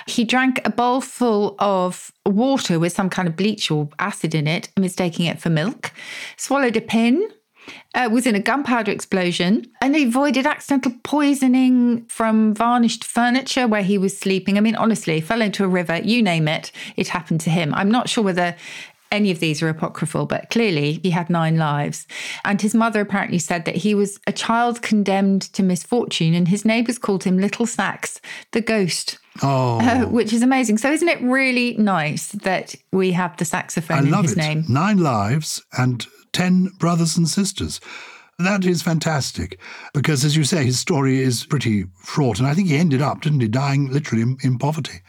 He 0.07 0.23
drank 0.23 0.61
a 0.65 0.69
bowl 0.69 1.01
full 1.01 1.55
of 1.59 2.11
water 2.25 2.79
with 2.79 2.93
some 2.93 3.09
kind 3.09 3.27
of 3.27 3.35
bleach 3.35 3.69
or 3.69 3.89
acid 3.99 4.33
in 4.33 4.47
it, 4.47 4.69
mistaking 4.77 5.25
it 5.25 5.41
for 5.41 5.49
milk, 5.49 5.91
swallowed 6.37 6.77
a 6.77 6.81
pin. 6.81 7.29
Uh, 7.95 8.07
was 8.11 8.27
in 8.27 8.35
a 8.35 8.39
gunpowder 8.39 8.91
explosion 8.91 9.65
and 9.81 9.95
avoided 9.95 10.45
accidental 10.45 10.93
poisoning 11.03 12.05
from 12.05 12.53
varnished 12.53 13.03
furniture 13.03 13.67
where 13.67 13.81
he 13.81 13.97
was 13.97 14.15
sleeping. 14.15 14.55
I 14.55 14.61
mean, 14.61 14.75
honestly, 14.75 15.19
fell 15.19 15.41
into 15.41 15.63
a 15.63 15.67
river, 15.67 15.97
you 15.97 16.21
name 16.21 16.47
it, 16.47 16.71
it 16.95 17.07
happened 17.07 17.41
to 17.41 17.49
him. 17.49 17.73
I'm 17.73 17.89
not 17.89 18.07
sure 18.07 18.23
whether 18.23 18.55
any 19.15 19.31
of 19.31 19.39
these 19.39 19.61
are 19.63 19.69
apocryphal, 19.69 20.25
but 20.25 20.49
clearly 20.49 20.99
he 21.03 21.09
had 21.09 21.29
nine 21.29 21.57
lives. 21.57 22.05
And 22.43 22.61
his 22.61 22.75
mother 22.75 23.01
apparently 23.01 23.39
said 23.39 23.65
that 23.65 23.75
he 23.77 23.95
was 23.95 24.19
a 24.27 24.31
child 24.31 24.81
condemned 24.81 25.41
to 25.53 25.63
misfortune, 25.63 26.33
and 26.35 26.47
his 26.47 26.65
neighbours 26.65 26.97
called 26.99 27.23
him 27.23 27.37
Little 27.37 27.65
Sax, 27.65 28.21
the 28.51 28.61
ghost. 28.61 29.17
Oh, 29.41 29.79
Uh, 29.81 30.05
which 30.05 30.31
is 30.31 30.43
amazing. 30.43 30.77
So, 30.77 30.91
isn't 30.91 31.09
it 31.09 31.21
really 31.21 31.75
nice 31.77 32.27
that 32.29 32.75
we 32.91 33.11
have 33.13 33.35
the 33.37 33.43
I 33.45 33.47
saxophone 33.47 34.05
in 34.05 34.11
love 34.11 34.23
his 34.23 34.33
it. 34.33 34.37
name? 34.37 34.63
Nine 34.69 34.97
lives 34.99 35.63
and 35.77 36.05
10 36.31 36.71
brothers 36.79 37.17
and 37.17 37.27
sisters. 37.27 37.79
That 38.37 38.65
is 38.65 38.81
fantastic 38.81 39.59
because, 39.93 40.25
as 40.25 40.35
you 40.35 40.43
say, 40.43 40.65
his 40.65 40.77
story 40.79 41.21
is 41.21 41.45
pretty 41.45 41.85
fraught. 41.95 42.39
And 42.39 42.47
I 42.47 42.53
think 42.53 42.67
he 42.67 42.75
ended 42.75 43.01
up, 43.01 43.21
didn't 43.21 43.39
he, 43.39 43.47
dying 43.47 43.89
literally 43.91 44.23
in, 44.23 44.37
in 44.43 44.57
poverty, 44.57 45.01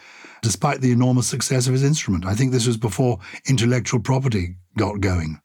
despite 0.42 0.80
the 0.80 0.92
enormous 0.92 1.26
success 1.26 1.66
of 1.66 1.72
his 1.72 1.84
instrument. 1.84 2.24
I 2.26 2.34
think 2.34 2.52
this 2.52 2.66
was 2.66 2.76
before 2.76 3.18
intellectual 3.48 4.00
property 4.00 4.56
got 4.76 5.00
going. 5.00 5.40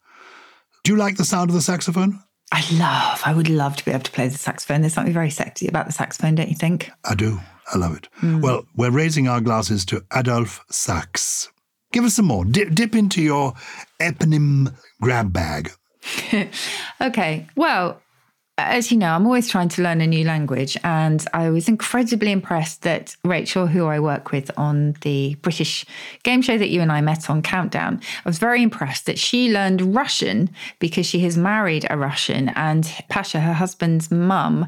Do 0.84 0.92
you 0.92 0.98
like 0.98 1.18
the 1.18 1.26
sound 1.26 1.50
of 1.50 1.54
the 1.54 1.62
saxophone? 1.62 2.20
I 2.52 2.64
love, 2.74 3.22
I 3.26 3.34
would 3.34 3.50
love 3.50 3.78
to 3.78 3.86
be 3.86 3.92
able 3.92 4.04
to 4.04 4.12
play 4.12 4.28
the 4.28 4.38
saxophone. 4.38 4.82
There's 4.82 4.94
something 4.94 5.14
very 5.14 5.30
sexy 5.30 5.68
about 5.68 5.86
the 5.86 5.94
saxophone, 5.94 6.36
don't 6.36 6.50
you 6.50 6.56
think? 6.56 6.92
I 7.06 7.16
do. 7.16 7.40
I 7.74 7.78
love 7.78 7.96
it. 7.96 8.08
Hmm. 8.16 8.42
Well, 8.42 8.66
we're 8.76 8.92
raising 8.92 9.28
our 9.28 9.40
glasses 9.40 9.86
to 9.86 10.04
Adolphe 10.12 10.60
Sax. 10.70 11.50
Give 11.94 12.04
us 12.04 12.16
some 12.16 12.26
more. 12.26 12.44
Dip, 12.44 12.74
dip 12.74 12.96
into 12.96 13.22
your 13.22 13.54
eponym 14.02 14.76
grab 15.02 15.32
bag. 15.34 15.72
Okay. 17.02 17.48
Well, 17.56 18.02
as 18.68 18.91
you 18.91 18.98
know, 18.98 19.13
I'm 19.13 19.25
always 19.25 19.48
trying 19.48 19.70
to 19.70 19.82
learn 19.82 20.01
a 20.01 20.08
new 20.08 20.25
language. 20.25 20.77
And 20.84 21.25
I 21.34 21.50
was 21.50 21.68
incredibly 21.68 22.32
impressed 22.32 22.82
that 22.84 23.15
Rachel, 23.24 23.68
who 23.68 23.86
I 23.86 24.00
work 24.00 24.32
with 24.32 24.51
on 24.58 24.96
the 25.01 25.36
British 25.41 25.86
game 26.24 26.41
show 26.41 26.58
that 26.58 26.70
you 26.70 26.82
and 26.82 26.91
I 26.91 27.01
met 27.01 27.30
on 27.30 27.41
Countdown, 27.41 28.01
I 28.25 28.30
was 28.30 28.39
very 28.39 28.62
impressed 28.62 29.06
that 29.06 29.20
she 29.20 29.51
learned 29.51 29.96
Russian 29.96 30.50
because 30.80 31.06
she 31.06 31.20
has 31.20 31.38
married 31.38 31.86
a 31.89 31.98
Russian 31.98 32.50
and 32.50 32.91
Pasha, 33.10 33.39
her 33.39 33.53
husband's 33.53 34.12
mum, 34.12 34.68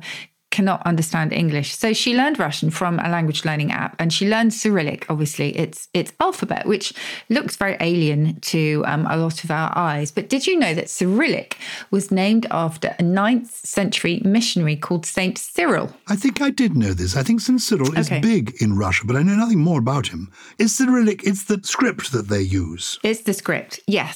cannot 0.58 0.82
understand 0.92 1.34
English. 1.34 1.70
So 1.84 1.88
she 1.94 2.12
learned 2.16 2.38
Russian 2.40 2.70
from 2.80 2.94
a 3.00 3.10
language 3.10 3.42
learning 3.50 3.72
app 3.72 3.96
and 4.00 4.14
she 4.14 4.26
learned 4.34 4.54
Cyrillic, 4.54 5.02
obviously, 5.10 5.50
its 5.64 5.78
its 5.94 6.12
alphabet, 6.26 6.64
which 6.74 6.88
looks 7.36 7.56
very 7.64 7.76
alien 7.90 8.22
to 8.54 8.84
um, 8.92 9.04
a 9.10 9.18
lot 9.18 9.44
of 9.44 9.50
our 9.52 9.72
eyes. 9.90 10.10
But 10.18 10.30
did 10.34 10.46
you 10.48 10.56
know 10.64 10.74
that 10.76 10.90
Cyrillic 10.90 11.58
was 11.96 12.12
named 12.12 12.46
after 12.52 12.90
a 13.00 13.04
9th 13.04 13.52
century 13.78 14.22
missionary 14.38 14.78
called 14.86 15.06
Saint 15.06 15.38
Cyril? 15.38 15.88
I 16.08 16.16
think 16.16 16.36
I 16.42 16.52
did 16.62 16.72
know 16.76 16.94
this. 16.94 17.16
I 17.18 17.24
think 17.24 17.42
St. 17.42 17.60
Cyril 17.62 17.92
is 17.98 18.08
Okay. 18.08 18.20
big 18.22 18.46
in 18.64 18.72
Russia, 18.86 19.04
but 19.08 19.16
I 19.16 19.24
know 19.24 19.36
nothing 19.44 19.60
more 19.70 19.80
about 19.80 20.06
him. 20.14 20.22
It's 20.60 20.74
Cyrillic, 20.80 21.20
it's 21.30 21.44
the 21.52 21.60
script 21.64 22.12
that 22.12 22.28
they 22.34 22.42
use. 22.64 23.00
It's 23.04 23.22
the 23.24 23.34
script, 23.34 23.80
yes. 23.88 24.16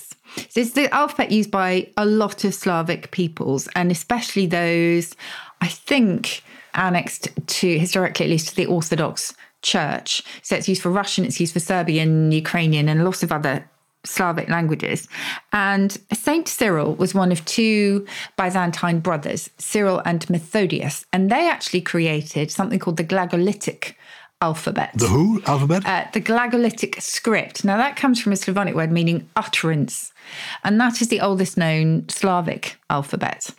So 0.51 0.60
it's 0.62 0.72
the 0.74 0.94
alphabet 0.94 1.32
used 1.32 1.51
by 1.51 1.72
a 1.96 2.06
lot 2.06 2.44
of 2.44 2.53
Slavic 2.53 3.12
peoples, 3.12 3.63
and 3.77 3.91
especially 3.91 4.46
those, 4.46 5.15
I 5.62 5.68
think, 5.68 6.44
annexed 6.74 7.30
to, 7.46 7.80
historically 7.80 8.26
at 8.26 8.30
least, 8.30 8.50
to 8.50 8.56
the 8.56 8.66
Orthodox 8.66 9.34
Church. 9.62 10.24
So 10.44 10.56
it's 10.56 10.68
used 10.68 10.82
for 10.82 10.90
Russian, 10.92 11.26
it's 11.26 11.40
used 11.40 11.54
for 11.54 11.60
Serbian, 11.60 12.32
Ukrainian, 12.32 12.88
and 12.90 13.04
lots 13.04 13.24
of 13.24 13.32
other 13.32 13.68
Slavic 14.06 14.50
languages. 14.50 15.08
And 15.52 15.98
Saint 16.14 16.48
Cyril 16.48 16.96
was 16.96 17.14
one 17.14 17.32
of 17.32 17.44
two 17.46 18.06
Byzantine 18.38 19.00
brothers, 19.00 19.50
Cyril 19.58 20.02
and 20.06 20.30
Methodius, 20.30 21.06
and 21.12 21.30
they 21.30 21.50
actually 21.50 21.82
created 21.82 22.52
something 22.52 22.80
called 22.80 22.98
the 22.98 23.04
Glagolitic 23.04 23.96
alphabet. 24.42 24.92
The 24.94 25.08
who 25.08 25.42
alphabet? 25.46 25.86
Uh, 25.86 26.06
the 26.14 26.22
Glagolitic 26.22 27.02
script. 27.02 27.66
Now, 27.66 27.78
that 27.78 27.96
comes 27.96 28.22
from 28.22 28.32
a 28.32 28.36
Slavonic 28.36 28.76
word 28.76 28.92
meaning 28.92 29.30
utterance, 29.36 30.14
and 30.63 30.79
that 30.79 31.01
is 31.01 31.10
the 31.10 31.22
oldest 31.22 31.57
known 31.57 32.07
Slavic 32.10 32.77
alphabet. 32.89 33.50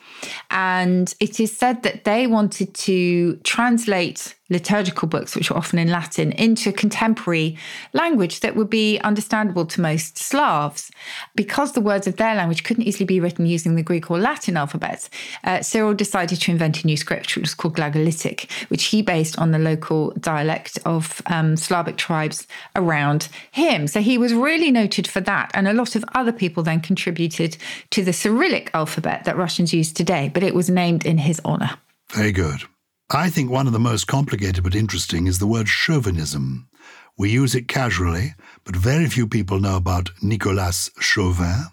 And 0.51 1.15
it 1.21 1.39
is 1.41 1.57
said 1.57 1.83
that 1.83 2.05
they 2.05 2.27
wanted 2.27 2.75
to 2.75 3.37
translate 3.45 4.35
liturgical 4.51 5.07
books, 5.07 5.37
which 5.37 5.51
were 5.51 5.57
often 5.57 5.79
in 5.79 5.91
Latin, 5.91 6.33
into 6.33 6.73
contemporary 6.73 7.57
language 7.93 8.41
that 8.41 8.57
would 8.57 8.71
be 8.71 8.99
understandable 9.01 9.67
to 9.67 9.81
most 9.81 10.17
Slavs. 10.17 10.91
Because 11.35 11.73
the 11.73 11.81
words 11.81 12.07
of 12.07 12.17
their 12.17 12.35
language 12.35 12.65
couldn't 12.65 12.85
easily 12.85 13.05
be 13.05 13.21
written 13.21 13.47
using 13.47 13.75
the 13.75 13.83
Greek 13.83 14.11
or 14.11 14.19
Latin 14.19 14.57
alphabets, 14.57 15.11
uh, 15.45 15.61
Cyril 15.61 15.95
decided 15.95 16.41
to 16.41 16.51
invent 16.51 16.83
a 16.83 16.87
new 16.87 16.97
script, 16.97 17.37
which 17.37 17.43
was 17.43 17.55
called 17.55 17.77
Glagolitic, 17.77 18.51
which 18.69 18.85
he 18.85 19.03
based 19.03 19.39
on 19.39 19.51
the 19.51 19.59
local 19.59 20.13
dialect 20.13 20.79
of 20.87 21.21
um, 21.27 21.57
Slavic 21.57 21.97
tribes 21.97 22.47
around 22.75 23.29
him. 23.51 23.87
So 23.87 24.01
he 24.01 24.17
was 24.17 24.33
really 24.33 24.71
noted 24.71 25.07
for 25.07 25.21
that. 25.21 25.51
And 25.53 25.69
a 25.69 25.75
lot 25.75 25.95
of 25.95 26.05
other 26.15 26.33
people 26.33 26.58
then 26.63 26.81
contributed 26.81 27.57
to 27.91 28.05
the 28.05 28.13
Cyrillic 28.13 28.71
alphabet 28.75 29.25
that 29.25 29.37
Russians 29.37 29.73
use 29.73 29.93
today, 29.93 30.31
but 30.33 30.43
it 30.43 30.55
was 30.55 30.71
named 30.71 31.07
in 31.07 31.19
his 31.19 31.41
honor. 31.45 31.71
Very 32.13 32.33
good. 32.33 32.63
I 33.11 33.31
think 33.31 33.51
one 33.51 33.67
of 33.67 33.73
the 33.73 33.79
most 33.79 34.07
complicated 34.07 34.63
but 34.63 34.75
interesting 34.75 35.27
is 35.27 35.39
the 35.39 35.47
word 35.47 35.69
chauvinism. 35.69 36.69
We 37.17 37.31
use 37.31 37.55
it 37.55 37.67
casually, 37.67 38.35
but 38.65 38.77
very 38.77 39.09
few 39.09 39.27
people 39.27 39.61
know 39.61 39.77
about 39.77 40.11
Nicolas 40.23 40.91
Chauvin, 41.01 41.67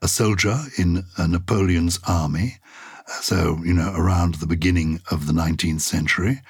a 0.00 0.08
soldier 0.08 0.58
in 0.78 1.04
uh, 1.18 1.26
Napoleon's 1.26 1.98
army. 2.06 2.58
Uh, 3.06 3.20
So, 3.20 3.58
you 3.64 3.74
know, 3.74 3.92
around 3.94 4.34
the 4.36 4.46
beginning 4.46 5.00
of 5.10 5.26
the 5.26 5.32
19th 5.32 5.80
century. 5.80 6.40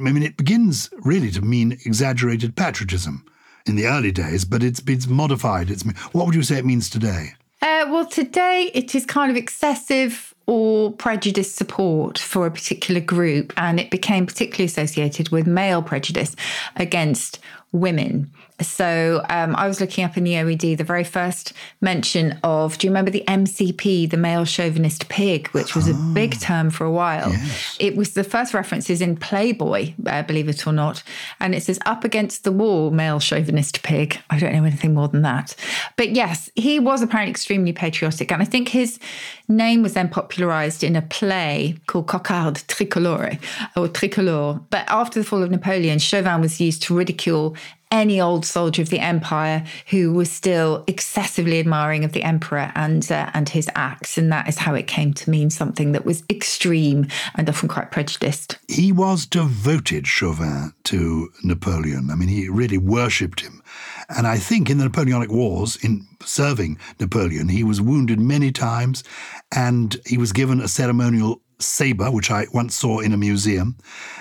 I 0.00 0.10
mean, 0.10 0.22
it 0.22 0.36
begins 0.36 0.88
really 1.04 1.30
to 1.32 1.42
mean 1.42 1.72
exaggerated 1.72 2.54
patriotism 2.54 3.24
in 3.66 3.76
the 3.76 3.86
early 3.86 4.12
days, 4.12 4.44
but 4.44 4.62
it's 4.62 4.80
been 4.80 5.00
modified. 5.08 5.70
It's 5.70 5.84
what 6.12 6.26
would 6.26 6.34
you 6.34 6.42
say 6.42 6.58
it 6.58 6.64
means 6.64 6.88
today? 6.88 7.34
Uh, 7.62 7.86
well, 7.88 8.06
today 8.06 8.70
it 8.74 8.94
is 8.94 9.04
kind 9.06 9.30
of 9.30 9.36
excessive 9.36 10.34
or 10.46 10.92
prejudiced 10.92 11.56
support 11.56 12.18
for 12.18 12.46
a 12.46 12.50
particular 12.50 13.00
group, 13.00 13.52
and 13.56 13.80
it 13.80 13.90
became 13.90 14.26
particularly 14.26 14.66
associated 14.66 15.30
with 15.30 15.46
male 15.46 15.82
prejudice 15.82 16.36
against 16.76 17.40
women. 17.72 18.30
So 18.60 19.24
um, 19.28 19.54
I 19.56 19.68
was 19.68 19.80
looking 19.80 20.04
up 20.04 20.16
in 20.16 20.24
the 20.24 20.32
OED 20.32 20.78
the 20.78 20.84
very 20.84 21.04
first 21.04 21.52
mention 21.80 22.38
of, 22.42 22.78
do 22.78 22.86
you 22.86 22.90
remember 22.90 23.10
the 23.10 23.24
MCP, 23.28 24.08
the 24.08 24.16
male 24.16 24.44
chauvinist 24.44 25.08
pig, 25.08 25.48
which 25.48 25.74
was 25.74 25.88
a 25.88 25.94
big 26.14 26.40
term 26.40 26.70
for 26.70 26.84
a 26.84 26.90
while? 26.90 27.30
Yes. 27.30 27.76
It 27.78 27.96
was 27.96 28.14
the 28.14 28.24
first 28.24 28.54
references 28.54 29.02
in 29.02 29.16
Playboy, 29.16 29.92
uh, 30.06 30.22
believe 30.22 30.48
it 30.48 30.66
or 30.66 30.72
not. 30.72 31.02
And 31.38 31.54
it 31.54 31.62
says, 31.62 31.78
up 31.84 32.04
against 32.04 32.44
the 32.44 32.52
wall, 32.52 32.90
male 32.90 33.20
chauvinist 33.20 33.82
pig. 33.82 34.18
I 34.30 34.38
don't 34.38 34.52
know 34.52 34.64
anything 34.64 34.94
more 34.94 35.08
than 35.08 35.22
that. 35.22 35.54
But 35.96 36.10
yes, 36.10 36.50
he 36.54 36.78
was 36.78 37.02
apparently 37.02 37.30
extremely 37.30 37.72
patriotic. 37.72 38.32
And 38.32 38.40
I 38.40 38.46
think 38.46 38.68
his 38.68 38.98
name 39.48 39.82
was 39.82 39.92
then 39.92 40.08
popularized 40.08 40.82
in 40.82 40.96
a 40.96 41.02
play 41.02 41.76
called 41.86 42.06
Cocarde 42.06 42.66
Tricolore 42.68 43.38
or 43.76 43.88
Tricolore. 43.88 44.64
But 44.70 44.86
after 44.88 45.20
the 45.20 45.26
fall 45.26 45.42
of 45.42 45.50
Napoleon, 45.50 45.98
Chauvin 45.98 46.40
was 46.40 46.60
used 46.60 46.82
to 46.84 46.96
ridicule 46.96 47.56
any 47.90 48.20
old 48.20 48.44
soldier 48.44 48.82
of 48.82 48.90
the 48.90 48.98
empire 48.98 49.64
who 49.90 50.12
was 50.12 50.30
still 50.30 50.84
excessively 50.86 51.60
admiring 51.60 52.04
of 52.04 52.12
the 52.12 52.22
emperor 52.22 52.72
and 52.74 53.10
uh, 53.10 53.30
and 53.34 53.48
his 53.48 53.70
acts, 53.74 54.18
and 54.18 54.30
that 54.32 54.48
is 54.48 54.58
how 54.58 54.74
it 54.74 54.86
came 54.86 55.12
to 55.14 55.30
mean 55.30 55.50
something 55.50 55.92
that 55.92 56.04
was 56.04 56.22
extreme 56.28 57.06
and 57.34 57.48
often 57.48 57.68
quite 57.68 57.90
prejudiced. 57.90 58.58
He 58.68 58.92
was 58.92 59.26
devoted, 59.26 60.06
Chauvin, 60.06 60.72
to 60.84 61.30
Napoleon. 61.42 62.10
I 62.10 62.14
mean, 62.14 62.28
he 62.28 62.48
really 62.48 62.78
worshipped 62.78 63.40
him. 63.40 63.62
And 64.08 64.26
I 64.26 64.36
think 64.38 64.70
in 64.70 64.78
the 64.78 64.84
Napoleonic 64.84 65.30
Wars, 65.30 65.76
in 65.82 66.06
serving 66.24 66.78
Napoleon, 67.00 67.48
he 67.48 67.64
was 67.64 67.80
wounded 67.80 68.20
many 68.20 68.52
times 68.52 69.02
and 69.54 69.96
he 70.06 70.16
was 70.16 70.32
given 70.32 70.60
a 70.60 70.68
ceremonial 70.68 71.40
saber, 71.58 72.10
which 72.10 72.30
I 72.30 72.46
once 72.52 72.76
saw 72.76 73.00
in 73.00 73.12
a 73.12 73.16
museum 73.16 73.76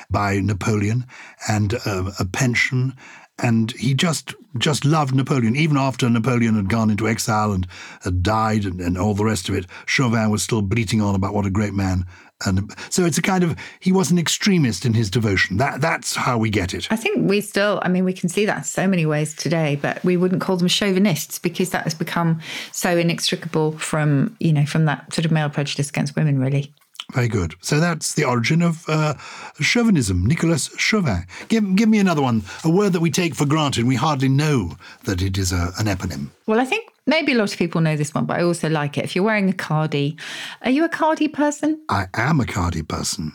by 0.09 0.39
Napoleon, 0.39 1.05
and 1.49 1.73
uh, 1.85 2.11
a 2.19 2.25
pension 2.25 2.93
and 3.39 3.71
he 3.73 3.93
just 3.93 4.33
just 4.57 4.85
loved 4.85 5.13
Napoleon. 5.13 5.55
Even 5.55 5.77
after 5.77 6.09
Napoleon 6.09 6.55
had 6.55 6.69
gone 6.69 6.89
into 6.89 7.07
exile 7.07 7.51
and 7.51 7.67
had 8.01 8.23
died 8.23 8.63
and, 8.63 8.79
and 8.79 8.97
all 8.97 9.13
the 9.13 9.25
rest 9.25 9.49
of 9.49 9.55
it, 9.55 9.65
Chauvin 9.85 10.29
was 10.29 10.41
still 10.41 10.61
bleating 10.61 11.01
on 11.01 11.15
about 11.15 11.33
what 11.33 11.45
a 11.45 11.49
great 11.49 11.73
man. 11.73 12.05
And 12.45 12.73
so 12.89 13.05
it's 13.05 13.17
a 13.17 13.21
kind 13.21 13.43
of 13.43 13.57
he 13.79 13.91
was 13.91 14.11
an 14.11 14.17
extremist 14.17 14.85
in 14.85 14.93
his 14.93 15.09
devotion. 15.09 15.57
That 15.57 15.81
that's 15.81 16.15
how 16.15 16.37
we 16.37 16.49
get 16.49 16.73
it. 16.73 16.87
I 16.91 16.95
think 16.95 17.29
we 17.29 17.41
still, 17.41 17.79
I 17.83 17.89
mean, 17.89 18.03
we 18.03 18.13
can 18.13 18.29
see 18.29 18.45
that 18.45 18.57
in 18.57 18.63
so 18.63 18.87
many 18.87 19.05
ways 19.05 19.35
today, 19.35 19.77
but 19.81 20.03
we 20.03 20.17
wouldn't 20.17 20.41
call 20.41 20.57
them 20.57 20.67
chauvinists 20.67 21.39
because 21.39 21.69
that 21.71 21.83
has 21.83 21.93
become 21.93 22.41
so 22.71 22.97
inextricable 22.97 23.77
from 23.77 24.35
you 24.39 24.53
know 24.53 24.65
from 24.65 24.85
that 24.85 25.13
sort 25.13 25.25
of 25.25 25.31
male 25.31 25.49
prejudice 25.49 25.89
against 25.89 26.15
women, 26.15 26.39
really. 26.39 26.73
Very 27.13 27.27
good. 27.27 27.55
So 27.61 27.79
that's 27.79 28.15
the 28.15 28.25
origin 28.25 28.61
of 28.61 28.83
uh, 28.89 29.13
chauvinism, 29.59 30.25
Nicolas 30.25 30.69
Chauvin. 30.77 31.25
Give, 31.47 31.75
give 31.75 31.87
me 31.87 31.99
another 31.99 32.21
one, 32.21 32.43
a 32.63 32.69
word 32.69 32.93
that 32.93 32.99
we 32.99 33.11
take 33.11 33.35
for 33.35 33.45
granted. 33.45 33.85
We 33.85 33.95
hardly 33.95 34.29
know 34.29 34.75
that 35.03 35.21
it 35.21 35.37
is 35.37 35.51
a, 35.51 35.71
an 35.77 35.85
eponym. 35.85 36.29
Well, 36.47 36.59
I 36.59 36.65
think 36.65 36.89
maybe 37.05 37.33
a 37.33 37.35
lot 37.35 37.51
of 37.51 37.57
people 37.57 37.81
know 37.81 37.95
this 37.95 38.13
one, 38.13 38.25
but 38.25 38.39
I 38.39 38.43
also 38.43 38.69
like 38.69 38.97
it. 38.97 39.05
If 39.05 39.15
you're 39.15 39.23
wearing 39.23 39.49
a 39.49 39.53
cardi, 39.53 40.17
are 40.63 40.71
you 40.71 40.83
a 40.83 40.89
cardi 40.89 41.27
person? 41.27 41.79
I 41.89 42.07
am 42.15 42.39
a 42.39 42.45
cardi 42.45 42.81
person. 42.81 43.33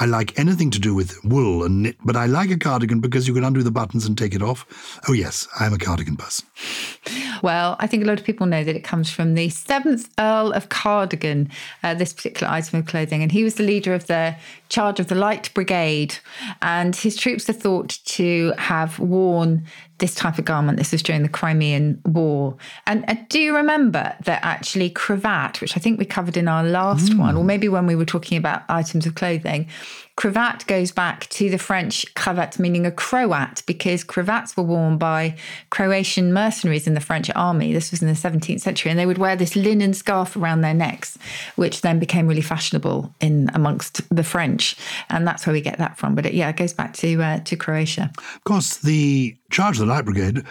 I 0.00 0.06
like 0.06 0.36
anything 0.36 0.72
to 0.72 0.80
do 0.80 0.92
with 0.92 1.24
wool 1.24 1.62
and 1.62 1.84
knit, 1.84 1.96
but 2.04 2.16
I 2.16 2.26
like 2.26 2.50
a 2.50 2.58
cardigan 2.58 2.98
because 2.98 3.28
you 3.28 3.34
can 3.34 3.44
undo 3.44 3.62
the 3.62 3.70
buttons 3.70 4.06
and 4.06 4.18
take 4.18 4.34
it 4.34 4.42
off. 4.42 5.00
Oh, 5.08 5.12
yes, 5.12 5.46
I 5.60 5.66
am 5.66 5.72
a 5.72 5.78
cardigan 5.78 6.16
person. 6.16 6.48
Well, 7.44 7.76
I 7.78 7.86
think 7.86 8.02
a 8.02 8.06
lot 8.06 8.18
of 8.18 8.24
people 8.24 8.46
know 8.46 8.64
that 8.64 8.74
it 8.74 8.84
comes 8.84 9.10
from 9.10 9.34
the 9.34 9.50
seventh 9.50 10.08
Earl 10.18 10.52
of 10.52 10.70
Cardigan, 10.70 11.50
uh, 11.82 11.92
this 11.92 12.14
particular 12.14 12.50
item 12.50 12.78
of 12.78 12.86
clothing. 12.86 13.22
And 13.22 13.30
he 13.30 13.44
was 13.44 13.56
the 13.56 13.64
leader 13.64 13.92
of 13.92 14.06
the 14.06 14.34
charge 14.70 14.98
of 14.98 15.08
the 15.08 15.14
Light 15.14 15.52
Brigade. 15.52 16.16
And 16.62 16.96
his 16.96 17.16
troops 17.16 17.46
are 17.50 17.52
thought 17.52 17.98
to 18.06 18.54
have 18.56 18.98
worn 18.98 19.66
this 19.98 20.14
type 20.14 20.38
of 20.38 20.46
garment. 20.46 20.78
This 20.78 20.92
was 20.92 21.02
during 21.02 21.22
the 21.22 21.28
Crimean 21.28 22.00
War. 22.06 22.56
And 22.86 23.04
uh, 23.08 23.16
do 23.28 23.38
you 23.38 23.54
remember 23.54 24.16
that 24.24 24.42
actually 24.42 24.88
cravat, 24.88 25.60
which 25.60 25.76
I 25.76 25.80
think 25.80 25.98
we 25.98 26.06
covered 26.06 26.38
in 26.38 26.48
our 26.48 26.64
last 26.64 27.12
mm. 27.12 27.18
one, 27.18 27.36
or 27.36 27.44
maybe 27.44 27.68
when 27.68 27.86
we 27.86 27.94
were 27.94 28.06
talking 28.06 28.38
about 28.38 28.62
items 28.70 29.04
of 29.04 29.16
clothing, 29.16 29.68
cravat 30.16 30.64
goes 30.66 30.92
back 30.92 31.28
to 31.28 31.50
the 31.50 31.58
French 31.58 32.14
cravat, 32.14 32.58
meaning 32.58 32.86
a 32.86 32.90
Croat, 32.90 33.62
because 33.66 34.04
cravats 34.04 34.56
were 34.56 34.62
worn 34.62 34.96
by 34.96 35.36
Croatian 35.70 36.32
mercenaries 36.32 36.86
in 36.86 36.94
the 36.94 37.00
French 37.00 37.30
army. 37.34 37.72
This 37.72 37.90
was 37.90 38.02
in 38.02 38.08
the 38.08 38.14
17th 38.14 38.60
century, 38.60 38.90
and 38.90 38.98
they 38.98 39.06
would 39.06 39.18
wear 39.18 39.36
this 39.36 39.56
linen 39.56 39.92
scarf 39.92 40.36
around 40.36 40.60
their 40.60 40.74
necks, 40.74 41.18
which 41.56 41.80
then 41.80 41.98
became 41.98 42.28
really 42.28 42.40
fashionable 42.40 43.14
in 43.20 43.50
amongst 43.54 44.08
the 44.14 44.24
French, 44.24 44.76
and 45.08 45.26
that's 45.26 45.46
where 45.46 45.52
we 45.52 45.60
get 45.60 45.78
that 45.78 45.98
from. 45.98 46.14
But 46.14 46.26
it, 46.26 46.34
yeah, 46.34 46.48
it 46.48 46.56
goes 46.56 46.72
back 46.72 46.94
to 46.94 47.22
uh, 47.22 47.40
to 47.40 47.56
Croatia. 47.56 48.10
Of 48.16 48.44
course, 48.44 48.76
the 48.78 49.36
charge 49.50 49.76
of 49.76 49.86
the 49.86 49.92
Light 49.92 50.04
Brigade 50.04 50.44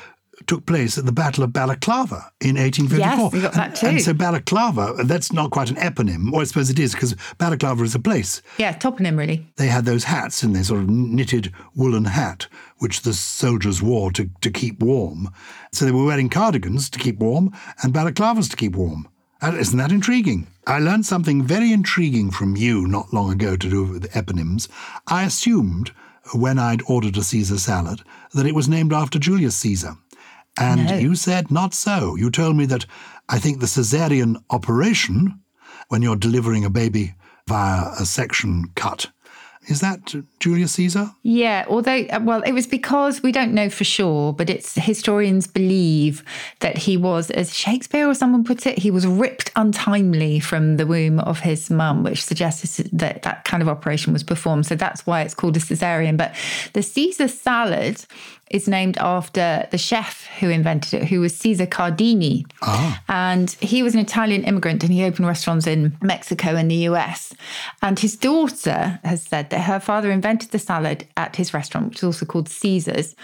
took 0.48 0.66
place 0.66 0.98
at 0.98 1.06
the 1.06 1.12
Battle 1.12 1.44
of 1.44 1.54
Balaclava 1.54 2.32
in 2.42 2.58
1854. 2.58 2.98
Yes, 2.98 3.34
you 3.34 3.42
got 3.42 3.54
that 3.54 3.76
too. 3.76 3.88
And, 3.88 3.98
and 3.98 4.06
so 4.06 4.14
Balaclava, 4.14 5.04
that's 5.04 5.32
not 5.32 5.52
quite 5.52 5.70
an 5.70 5.76
eponym, 5.78 6.32
or 6.32 6.42
I 6.42 6.44
suppose 6.46 6.70
it 6.70 6.80
is, 6.80 6.94
because 6.94 7.16
Balaclava 7.38 7.84
is 7.84 7.96
a 7.96 8.00
place. 8.00 8.42
Yeah, 8.58 8.74
toponym, 8.74 9.18
really. 9.18 9.46
They 9.58 9.68
had 9.68 9.86
those 9.86 10.06
hats 10.06 10.44
in 10.44 10.54
their 10.54 10.64
sort 10.64 10.82
of 10.82 10.90
knitted 10.90 11.52
woolen 11.76 12.06
hat, 12.06 12.48
which 12.80 13.02
the 13.02 13.14
soldiers 13.14 13.82
wore 13.82 14.12
to, 14.12 14.30
to 14.42 14.52
keep 14.52 14.80
warm. 14.80 15.30
So 15.72 15.86
they 15.86 15.92
were 15.92 16.06
wearing 16.06 16.30
cardigans 16.30 16.90
to 16.92 17.00
keep 17.00 17.20
warm 17.20 17.54
and 17.82 17.94
balaclavas 17.94 18.50
to 18.50 18.56
keep 18.56 18.76
warm. 18.76 19.08
Uh, 19.42 19.56
isn't 19.58 19.78
that 19.78 19.92
intriguing? 19.92 20.48
I 20.66 20.80
learned 20.80 21.06
something 21.06 21.44
very 21.44 21.74
intriguing 21.74 22.32
from 22.32 22.56
you 22.56 22.88
not 22.88 23.14
long 23.14 23.32
ago 23.32 23.58
to 23.58 23.70
do 23.70 23.84
with 23.84 24.10
eponyms. 24.14 24.70
I 25.08 25.26
assumed 25.26 25.92
when 26.34 26.58
I'd 26.58 26.82
ordered 26.88 27.18
a 27.18 27.24
Caesar 27.24 27.58
salad 27.58 28.02
that 28.34 28.46
it 28.46 28.56
was 28.56 28.70
named 28.70 28.94
after 28.94 29.20
Julius 29.20 29.58
Caesar. 29.58 29.96
And 30.60 30.86
No. 30.86 30.98
you 30.98 31.16
said 31.16 31.50
not 31.52 31.74
so. 31.74 32.16
You 32.16 32.30
told 32.30 32.56
me 32.56 32.66
that 32.68 32.86
I 33.30 33.40
think 33.40 33.60
the 33.60 33.66
cesarean 33.68 34.36
operation, 34.50 35.40
when 35.90 36.02
you're 36.02 36.16
delivering 36.16 36.64
a 36.66 36.70
baby 36.70 37.16
via 37.48 37.92
a 38.00 38.06
section 38.06 38.66
cut, 38.76 39.08
is 39.68 39.80
that 39.80 40.14
Julius 40.42 40.74
Caesar? 40.74 41.12
Yeah, 41.24 41.64
although, 41.70 42.02
uh, 42.10 42.20
well, 42.22 42.42
it 42.42 42.52
was 42.52 42.68
because 42.68 43.24
we 43.24 43.32
don't 43.32 43.54
know 43.54 43.70
for 43.70 43.86
sure, 43.86 44.34
but 44.34 44.50
it's 44.50 44.76
historians 44.76 45.48
believe 45.48 46.22
that 46.60 46.78
he 46.78 46.98
was, 46.98 47.32
as 47.32 47.56
Shakespeare 47.56 48.06
or 48.08 48.14
someone 48.14 48.44
puts 48.44 48.66
it, 48.66 48.78
he 48.78 48.92
was 48.92 49.08
ripped 49.08 49.52
untimely 49.56 50.42
from 50.42 50.76
the 50.76 50.86
womb 50.86 51.20
of 51.22 51.40
his 51.40 51.70
mum, 51.70 52.04
which 52.04 52.22
suggests 52.24 52.78
that 52.92 53.22
that 53.24 53.46
kind 53.46 53.64
of 53.64 53.70
operation 53.70 54.12
was 54.12 54.22
performed. 54.24 54.66
So 54.66 54.76
that's 54.76 55.06
why 55.08 55.22
it's 55.22 55.34
called 55.34 55.56
a 55.56 55.62
cesarean. 55.62 56.18
But 56.18 56.36
the 56.74 56.84
Caesar 56.84 57.30
salad 57.30 58.06
is 58.54 58.68
named 58.68 58.98
after 59.00 59.68
the 59.72 59.80
chef 59.80 60.28
who 60.40 60.48
invented 60.48 60.94
it, 60.94 61.08
who 61.08 61.20
was 61.20 61.36
Caesar 61.38 61.66
Cardini. 61.66 62.46
Ah. 62.62 63.02
And 63.10 63.50
he 63.60 63.82
was 63.82 63.96
an 63.96 64.00
Italian 64.00 64.44
immigrant 64.44 64.84
and 64.84 64.94
he 64.94 65.04
opened 65.04 65.28
restaurants 65.28 65.66
in 65.66 65.98
Mexico 66.02 66.56
and 66.56 66.70
the 66.70 66.88
US. 66.90 67.34
And 67.82 67.98
his 67.98 68.16
daughter 68.16 69.00
has 69.04 69.24
said 69.24 69.50
that 69.50 69.62
her 69.62 69.80
father 69.80 70.12
invented 70.12 70.52
the 70.52 70.60
salad 70.60 71.08
at 71.18 71.36
his 71.36 71.52
restaurant, 71.52 71.90
which 71.90 71.98
is 71.98 72.04
also 72.04 72.28
called 72.28 72.48
Caesar's, 72.48 73.16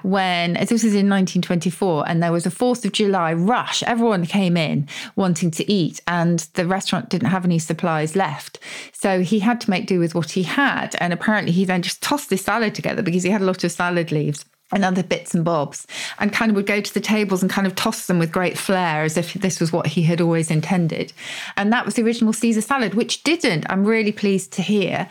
when 0.00 0.54
this 0.54 0.70
was 0.70 0.84
in 0.84 1.10
1924 1.10 2.08
and 2.08 2.22
there 2.22 2.32
was 2.32 2.46
a 2.46 2.50
4th 2.50 2.86
of 2.86 2.92
July 2.92 3.34
rush. 3.34 3.82
Everyone 3.82 4.24
came 4.24 4.56
in 4.56 4.88
wanting 5.14 5.50
to 5.50 5.70
eat 5.70 6.00
and 6.06 6.40
the 6.54 6.66
restaurant 6.66 7.10
didn't 7.10 7.28
have 7.28 7.44
any 7.44 7.58
supplies 7.58 8.16
left. 8.16 8.58
So 8.94 9.20
he 9.20 9.40
had 9.40 9.60
to 9.60 9.70
make 9.70 9.86
do 9.86 10.00
with 10.00 10.14
what 10.14 10.30
he 10.30 10.44
had. 10.44 10.96
And 11.00 11.12
apparently 11.12 11.52
he 11.52 11.66
then 11.66 11.82
just 11.82 12.02
tossed 12.02 12.30
this 12.30 12.44
salad 12.44 12.74
together 12.74 13.02
because 13.02 13.24
he 13.24 13.30
had 13.30 13.42
a 13.42 13.44
lot 13.44 13.62
of 13.62 13.72
salad 13.72 14.10
leaves 14.10 14.46
and 14.72 14.84
other 14.84 15.02
bits 15.02 15.34
and 15.34 15.44
bobs, 15.44 15.86
and 16.18 16.32
kind 16.32 16.50
of 16.50 16.56
would 16.56 16.66
go 16.66 16.80
to 16.80 16.94
the 16.94 17.00
tables 17.00 17.42
and 17.42 17.50
kind 17.50 17.66
of 17.66 17.74
toss 17.74 18.06
them 18.06 18.18
with 18.18 18.32
great 18.32 18.58
flair 18.58 19.02
as 19.04 19.16
if 19.16 19.34
this 19.34 19.60
was 19.60 19.72
what 19.72 19.86
he 19.86 20.02
had 20.02 20.20
always 20.20 20.50
intended. 20.50 21.12
And 21.56 21.72
that 21.72 21.84
was 21.84 21.94
the 21.94 22.02
original 22.02 22.32
Caesar 22.32 22.60
salad, 22.60 22.94
which 22.94 23.22
didn't, 23.22 23.66
I'm 23.68 23.84
really 23.84 24.12
pleased 24.12 24.52
to 24.54 24.62
hear, 24.62 25.08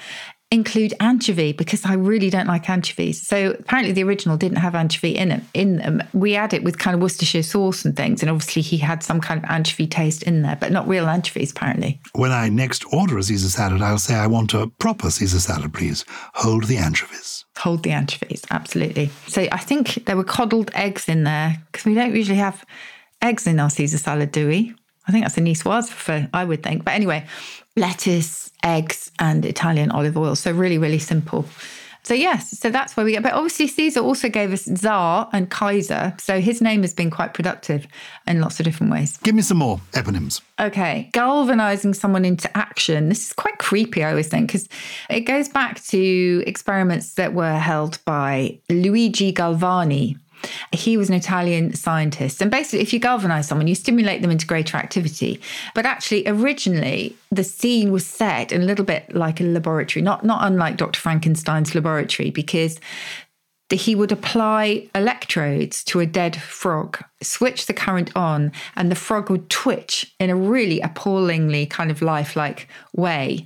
include 0.51 0.95
anchovy 0.99 1.51
because 1.53 1.85
I 1.85 1.93
really 1.93 2.31
don't 2.31 2.47
like 2.47 2.69
anchovies. 2.69 3.21
So 3.25 3.51
apparently 3.51 3.93
the 3.93 4.03
original 4.03 4.35
didn't 4.35 4.57
have 4.57 4.73
anchovy 4.73 5.15
in 5.15 5.31
it 5.31 5.43
in 5.53 5.77
them. 5.77 6.01
We 6.13 6.35
add 6.35 6.53
it 6.53 6.63
with 6.63 6.79
kind 6.79 6.95
of 6.95 7.01
Worcestershire 7.01 7.43
sauce 7.43 7.85
and 7.85 7.95
things, 7.95 8.23
and 8.23 8.31
obviously 8.31 8.63
he 8.63 8.77
had 8.77 9.03
some 9.03 9.21
kind 9.21 9.43
of 9.43 9.49
anchovy 9.49 9.85
taste 9.85 10.23
in 10.23 10.41
there, 10.41 10.57
but 10.59 10.71
not 10.71 10.87
real 10.87 11.07
anchovies 11.07 11.51
apparently. 11.51 12.01
When 12.13 12.31
I 12.31 12.49
next 12.49 12.83
order 12.91 13.17
a 13.17 13.23
Caesar 13.23 13.49
salad, 13.49 13.81
I'll 13.81 13.99
say 13.99 14.15
I 14.15 14.27
want 14.27 14.53
a 14.55 14.67
proper 14.79 15.11
Caesar 15.11 15.39
salad, 15.39 15.73
please. 15.73 16.03
Hold 16.33 16.63
the 16.63 16.77
anchovies. 16.77 17.45
Hold 17.59 17.83
the 17.83 17.91
anchovies, 17.91 18.43
absolutely. 18.51 19.09
So 19.27 19.47
I 19.51 19.57
think 19.57 20.05
there 20.05 20.15
were 20.15 20.23
coddled 20.23 20.71
eggs 20.73 21.09
in 21.09 21.23
there 21.25 21.61
because 21.71 21.85
we 21.85 21.93
don't 21.93 22.15
usually 22.15 22.37
have 22.37 22.65
eggs 23.21 23.47
in 23.47 23.59
our 23.59 23.69
Caesar 23.69 23.97
salad, 23.97 24.31
do 24.31 24.47
we? 24.47 24.73
I 25.07 25.11
think 25.11 25.25
that's 25.25 25.37
a 25.37 25.41
niçoise 25.41 25.89
for, 25.89 26.29
I 26.33 26.45
would 26.45 26.63
think. 26.63 26.85
But 26.85 26.93
anyway, 26.93 27.25
lettuce, 27.75 28.51
eggs, 28.63 29.11
and 29.19 29.45
Italian 29.45 29.91
olive 29.91 30.17
oil. 30.17 30.35
So 30.35 30.51
really, 30.51 30.77
really 30.77 30.99
simple. 30.99 31.45
So 32.09 32.15
yes, 32.15 32.57
so 32.57 32.71
that's 32.71 32.97
where 32.97 33.05
we 33.05 33.11
get. 33.11 33.21
But 33.21 33.33
obviously, 33.33 33.67
Caesar 33.67 33.99
also 33.99 34.29
gave 34.29 34.51
us 34.51 34.63
Tsar 34.63 35.29
and 35.31 35.47
Kaiser. 35.47 36.15
So 36.17 36.41
his 36.41 36.59
name 36.59 36.81
has 36.81 36.91
been 36.91 37.11
quite 37.11 37.35
productive 37.35 37.85
in 38.25 38.41
lots 38.41 38.59
of 38.59 38.63
different 38.63 38.91
ways. 38.91 39.17
Give 39.17 39.35
me 39.35 39.43
some 39.43 39.57
more 39.57 39.79
eponyms. 39.91 40.41
Okay, 40.59 41.11
galvanizing 41.13 41.93
someone 41.93 42.25
into 42.25 42.49
action. 42.57 43.09
This 43.09 43.27
is 43.27 43.33
quite 43.33 43.59
creepy, 43.59 44.03
I 44.03 44.09
always 44.09 44.27
think, 44.27 44.47
because 44.47 44.67
it 45.07 45.19
goes 45.19 45.49
back 45.49 45.83
to 45.83 46.43
experiments 46.47 47.13
that 47.13 47.35
were 47.35 47.59
held 47.59 48.03
by 48.05 48.57
Luigi 48.69 49.31
Galvani. 49.31 50.17
He 50.71 50.97
was 50.97 51.09
an 51.09 51.15
Italian 51.15 51.73
scientist. 51.73 52.41
And 52.41 52.49
basically, 52.49 52.81
if 52.81 52.93
you 52.93 52.99
galvanize 52.99 53.47
someone, 53.47 53.67
you 53.67 53.75
stimulate 53.75 54.21
them 54.21 54.31
into 54.31 54.47
greater 54.47 54.77
activity. 54.77 55.41
But 55.75 55.85
actually, 55.85 56.27
originally, 56.27 57.15
the 57.31 57.43
scene 57.43 57.91
was 57.91 58.05
set 58.05 58.51
in 58.51 58.61
a 58.61 58.65
little 58.65 58.85
bit 58.85 59.13
like 59.15 59.39
a 59.41 59.43
laboratory, 59.43 60.01
not, 60.01 60.23
not 60.23 60.45
unlike 60.45 60.77
Dr. 60.77 60.99
Frankenstein's 60.99 61.75
laboratory, 61.75 62.31
because 62.31 62.79
he 63.71 63.93
would 63.93 64.11
apply 64.11 64.89
electrodes 64.95 65.83
to 65.83 65.99
a 65.99 66.05
dead 66.05 66.35
frog, 66.35 67.03
switch 67.21 67.67
the 67.67 67.73
current 67.73 68.11
on, 68.15 68.51
and 68.75 68.89
the 68.89 68.95
frog 68.95 69.29
would 69.29 69.47
twitch 69.49 70.11
in 70.19 70.31
a 70.31 70.35
really 70.35 70.81
appallingly 70.81 71.67
kind 71.67 71.91
of 71.91 72.01
lifelike 72.01 72.67
way. 72.95 73.45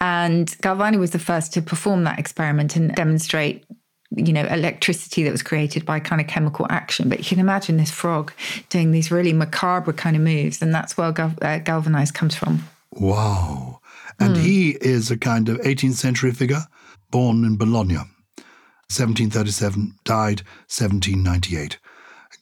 And 0.00 0.48
Galvani 0.60 0.98
was 0.98 1.12
the 1.12 1.20
first 1.20 1.52
to 1.52 1.62
perform 1.62 2.02
that 2.04 2.18
experiment 2.18 2.74
and 2.74 2.92
demonstrate 2.96 3.64
you 4.16 4.32
know, 4.32 4.44
electricity 4.46 5.22
that 5.22 5.30
was 5.30 5.42
created 5.42 5.86
by 5.86 6.00
kind 6.00 6.20
of 6.20 6.26
chemical 6.26 6.66
action. 6.68 7.08
But 7.08 7.18
you 7.18 7.24
can 7.24 7.38
imagine 7.38 7.76
this 7.76 7.90
frog 7.90 8.32
doing 8.68 8.90
these 8.90 9.10
really 9.10 9.32
macabre 9.32 9.92
kind 9.92 10.16
of 10.16 10.22
moves, 10.22 10.60
and 10.60 10.74
that's 10.74 10.96
where 10.96 11.12
gal- 11.12 11.34
uh, 11.42 11.58
galvanized 11.58 12.14
comes 12.14 12.34
from. 12.34 12.64
Wow. 12.92 13.80
And 14.18 14.36
mm. 14.36 14.42
he 14.42 14.70
is 14.80 15.10
a 15.10 15.16
kind 15.16 15.48
of 15.48 15.58
18th 15.58 15.94
century 15.94 16.32
figure, 16.32 16.62
born 17.10 17.44
in 17.44 17.56
Bologna, 17.56 17.96
1737, 18.90 19.94
died 20.04 20.42
1798. 20.68 21.78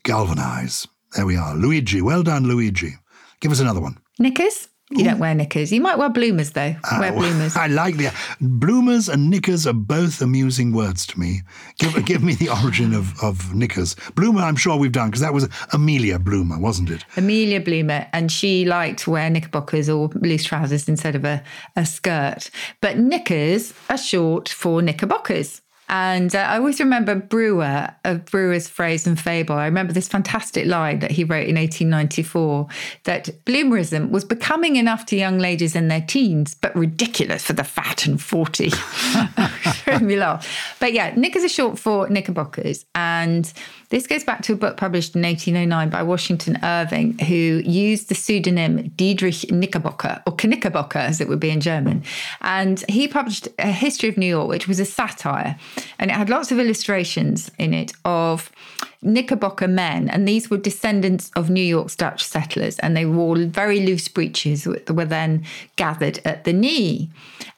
Galvanize. 0.02 0.88
There 1.14 1.26
we 1.26 1.36
are. 1.36 1.54
Luigi. 1.54 2.00
Well 2.00 2.22
done, 2.22 2.44
Luigi. 2.48 2.94
Give 3.40 3.52
us 3.52 3.60
another 3.60 3.80
one. 3.80 3.98
Knickers? 4.18 4.68
You 4.90 5.04
don't 5.04 5.18
wear 5.18 5.34
knickers. 5.34 5.70
You 5.70 5.82
might 5.82 5.98
wear 5.98 6.08
bloomers 6.08 6.52
though. 6.52 6.74
Uh, 6.82 6.96
wear 6.98 7.12
bloomers. 7.12 7.56
I 7.56 7.66
like 7.66 7.96
the 7.96 8.10
bloomers 8.40 9.08
and 9.08 9.28
knickers 9.28 9.66
are 9.66 9.74
both 9.74 10.22
amusing 10.22 10.72
words 10.72 11.06
to 11.08 11.20
me. 11.20 11.42
Give 11.78 12.04
give 12.06 12.22
me 12.22 12.34
the 12.34 12.48
origin 12.48 12.94
of, 12.94 13.22
of 13.22 13.54
knickers. 13.54 13.94
Bloomer, 14.14 14.40
I'm 14.40 14.56
sure 14.56 14.76
we've 14.78 14.92
done 14.92 15.08
because 15.08 15.20
that 15.20 15.34
was 15.34 15.48
Amelia 15.72 16.18
Bloomer, 16.18 16.58
wasn't 16.58 16.90
it? 16.90 17.04
Amelia 17.16 17.60
Bloomer, 17.60 18.06
and 18.12 18.32
she 18.32 18.64
liked 18.64 19.00
to 19.00 19.10
wear 19.10 19.28
knickerbockers 19.28 19.90
or 19.90 20.08
loose 20.14 20.44
trousers 20.44 20.88
instead 20.88 21.14
of 21.14 21.24
a, 21.24 21.42
a 21.76 21.84
skirt. 21.84 22.50
But 22.80 22.98
knickers 22.98 23.74
are 23.90 23.98
short 23.98 24.48
for 24.48 24.80
knickerbockers. 24.80 25.60
And 25.88 26.34
uh, 26.34 26.40
I 26.40 26.58
always 26.58 26.80
remember 26.80 27.14
Brewer, 27.14 27.90
of 28.04 28.26
Brewer's 28.26 28.68
phrase 28.68 29.06
and 29.06 29.18
fable. 29.18 29.54
I 29.54 29.64
remember 29.64 29.92
this 29.92 30.08
fantastic 30.08 30.66
line 30.66 30.98
that 30.98 31.10
he 31.10 31.24
wrote 31.24 31.48
in 31.48 31.56
1894 31.56 32.66
that 33.04 33.30
bloomerism 33.44 34.10
was 34.10 34.24
becoming 34.24 34.76
enough 34.76 35.06
to 35.06 35.16
young 35.16 35.38
ladies 35.38 35.74
in 35.74 35.88
their 35.88 36.02
teens, 36.02 36.54
but 36.54 36.74
ridiculous 36.76 37.44
for 37.44 37.54
the 37.54 37.64
fat 37.64 38.06
and 38.06 38.20
40. 38.20 38.70
Made 39.88 40.02
me 40.02 40.16
laugh. 40.16 40.76
But 40.80 40.92
yeah, 40.92 41.14
knickers 41.16 41.44
are 41.44 41.48
short 41.48 41.78
for 41.78 42.08
knickerbockers. 42.08 42.84
And 42.94 43.52
this 43.90 44.06
goes 44.06 44.24
back 44.24 44.42
to 44.42 44.52
a 44.52 44.56
book 44.56 44.76
published 44.76 45.16
in 45.16 45.22
1809 45.22 45.90
by 45.90 46.02
Washington 46.02 46.58
Irving, 46.62 47.18
who 47.20 47.62
used 47.64 48.08
the 48.08 48.14
pseudonym 48.14 48.88
Diedrich 48.96 49.50
Knickerbocker, 49.50 50.22
or 50.26 50.34
Knickerbocker 50.42 50.98
as 50.98 51.20
it 51.20 51.28
would 51.28 51.40
be 51.40 51.50
in 51.50 51.60
German. 51.60 52.04
And 52.40 52.84
he 52.88 53.08
published 53.08 53.48
A 53.58 53.72
History 53.72 54.08
of 54.08 54.16
New 54.16 54.26
York, 54.26 54.48
which 54.48 54.68
was 54.68 54.78
a 54.80 54.84
satire. 54.84 55.56
And 55.98 56.10
it 56.10 56.14
had 56.14 56.28
lots 56.28 56.52
of 56.52 56.58
illustrations 56.58 57.50
in 57.58 57.72
it 57.74 57.92
of 58.04 58.50
Knickerbocker 59.00 59.68
men, 59.68 60.08
and 60.08 60.26
these 60.26 60.50
were 60.50 60.56
descendants 60.56 61.30
of 61.36 61.50
New 61.50 61.62
York's 61.62 61.94
Dutch 61.94 62.24
settlers, 62.24 62.78
and 62.80 62.96
they 62.96 63.06
wore 63.06 63.36
very 63.36 63.86
loose 63.86 64.08
breeches 64.08 64.64
that 64.64 64.92
were 64.92 65.04
then 65.04 65.44
gathered 65.76 66.20
at 66.24 66.44
the 66.44 66.52
knee. 66.52 67.10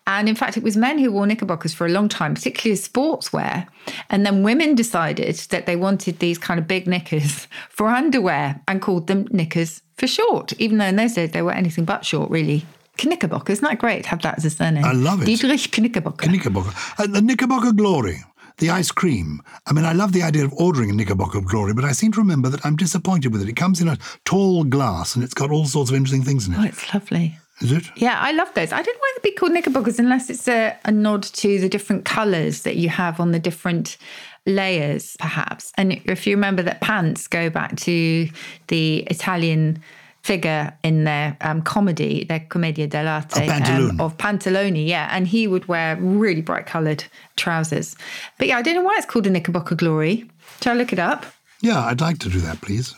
And 0.07 0.29
in 0.29 0.35
fact, 0.35 0.57
it 0.57 0.63
was 0.63 0.77
men 0.77 0.99
who 0.99 1.13
wore 1.13 1.27
knickerbockers 1.27 1.73
for 1.73 1.87
a 1.87 1.91
long 1.91 2.09
time, 2.09 2.35
particularly 2.35 2.73
as 2.73 2.87
sportswear. 2.87 3.67
And 4.11 4.27
then 4.27 4.43
women 4.43 4.75
decided 4.75 5.35
that 5.37 5.67
they 5.67 5.77
wanted 5.77 6.19
these 6.19 6.37
kind 6.37 6.61
of 6.61 6.69
big 6.69 6.87
knickers 6.87 7.47
for 7.71 7.89
underwear 7.89 8.61
and 8.69 8.83
called 8.83 9.07
them 9.07 9.27
knickers 9.31 9.83
for 9.97 10.07
short, 10.07 10.53
even 10.55 10.79
though 10.79 10.87
in 10.87 10.97
those 10.97 11.15
days 11.15 11.31
they 11.31 11.43
were 11.43 11.53
anything 11.53 11.85
but 11.85 12.05
short, 12.05 12.31
really. 12.31 12.67
Knickerbocker, 13.03 13.53
isn't 13.53 13.65
that 13.65 13.79
great 13.79 14.03
to 14.03 14.09
have 14.11 14.21
that 14.23 14.37
as 14.37 14.45
a 14.45 14.51
surname? 14.51 14.85
I 14.85 14.93
love 14.93 15.23
it. 15.23 15.25
Diedrich 15.25 15.79
Knickerbocker. 15.79 16.29
Knickerbocker. 16.29 16.73
Uh, 16.99 17.07
the 17.07 17.23
Knickerbocker 17.23 17.73
Glory 17.73 18.23
the 18.61 18.71
ice 18.71 18.91
cream. 18.91 19.43
I 19.67 19.73
mean, 19.73 19.85
I 19.85 19.93
love 19.93 20.13
the 20.13 20.23
idea 20.23 20.45
of 20.45 20.53
ordering 20.55 20.91
a 20.91 20.93
Knickerbocker 20.93 21.41
Glory, 21.41 21.75
but 21.75 21.85
I 21.85 21.93
seem 21.93 22.13
to 22.13 22.21
remember 22.21 22.49
that 22.51 22.65
I'm 22.65 22.77
disappointed 22.77 23.33
with 23.33 23.43
it. 23.43 23.49
It 23.49 23.57
comes 23.57 23.81
in 23.81 23.89
a 23.89 23.99
tall 24.25 24.65
glass 24.65 25.15
and 25.15 25.25
it's 25.25 25.35
got 25.35 25.51
all 25.51 25.67
sorts 25.67 25.91
of 25.91 25.97
interesting 25.97 26.23
things 26.23 26.47
in 26.47 26.55
it. 26.55 26.59
Oh, 26.59 26.65
it's 26.65 26.95
lovely. 26.95 27.39
Is 27.61 27.73
it? 27.73 27.91
Yeah, 27.97 28.19
I 28.19 28.33
love 28.33 28.53
those. 28.55 28.73
I 28.73 28.81
don't 28.81 28.95
know 28.95 29.01
why 29.01 29.13
they'd 29.17 29.31
be 29.31 29.37
called 29.37 29.53
knickerbockers 29.53 29.99
unless 29.99 30.31
it's 30.31 30.49
a, 30.49 30.77
a 30.85 30.91
nod 30.91 31.23
to 31.25 31.59
the 31.59 31.69
different 31.69 32.05
colours 32.05 32.63
that 32.63 32.77
you 32.77 32.89
have 32.89 33.21
on 33.21 33.33
the 33.33 33.39
different 33.39 33.99
layers, 34.47 35.17
perhaps. 35.19 35.73
And 35.77 36.01
if 36.05 36.27
you 36.27 36.37
remember 36.37 36.63
that 36.63 36.81
pants 36.81 37.27
go 37.27 37.51
back 37.51 37.77
to 37.77 38.29
the 38.69 38.99
Italian 39.11 39.83
figure 40.23 40.77
in 40.83 41.05
their 41.05 41.37
um, 41.41 41.63
comedy, 41.63 42.25
their 42.25 42.41
commedia 42.41 42.87
dell'arte 42.87 43.49
um, 43.49 44.01
of 44.01 44.17
Pantalone, 44.19 44.87
yeah, 44.87 45.09
and 45.11 45.27
he 45.27 45.47
would 45.47 45.67
wear 45.67 45.97
really 45.97 46.43
bright 46.43 46.67
coloured 46.67 47.05
trousers. 47.37 47.97
But 48.39 48.49
yeah, 48.49 48.59
I 48.59 48.63
don't 48.63 48.75
know 48.75 48.83
why 48.83 48.97
it's 48.97 49.07
called 49.07 49.27
a 49.27 49.31
Knickerbocker 49.31 49.75
Glory. 49.75 50.29
Shall 50.61 50.75
I 50.75 50.77
look 50.77 50.93
it 50.93 50.99
up? 50.99 51.27
Yeah, 51.63 51.85
I'd 51.85 52.01
like 52.01 52.19
to 52.19 52.29
do 52.29 52.41
that, 52.41 52.61
please. 52.61 52.95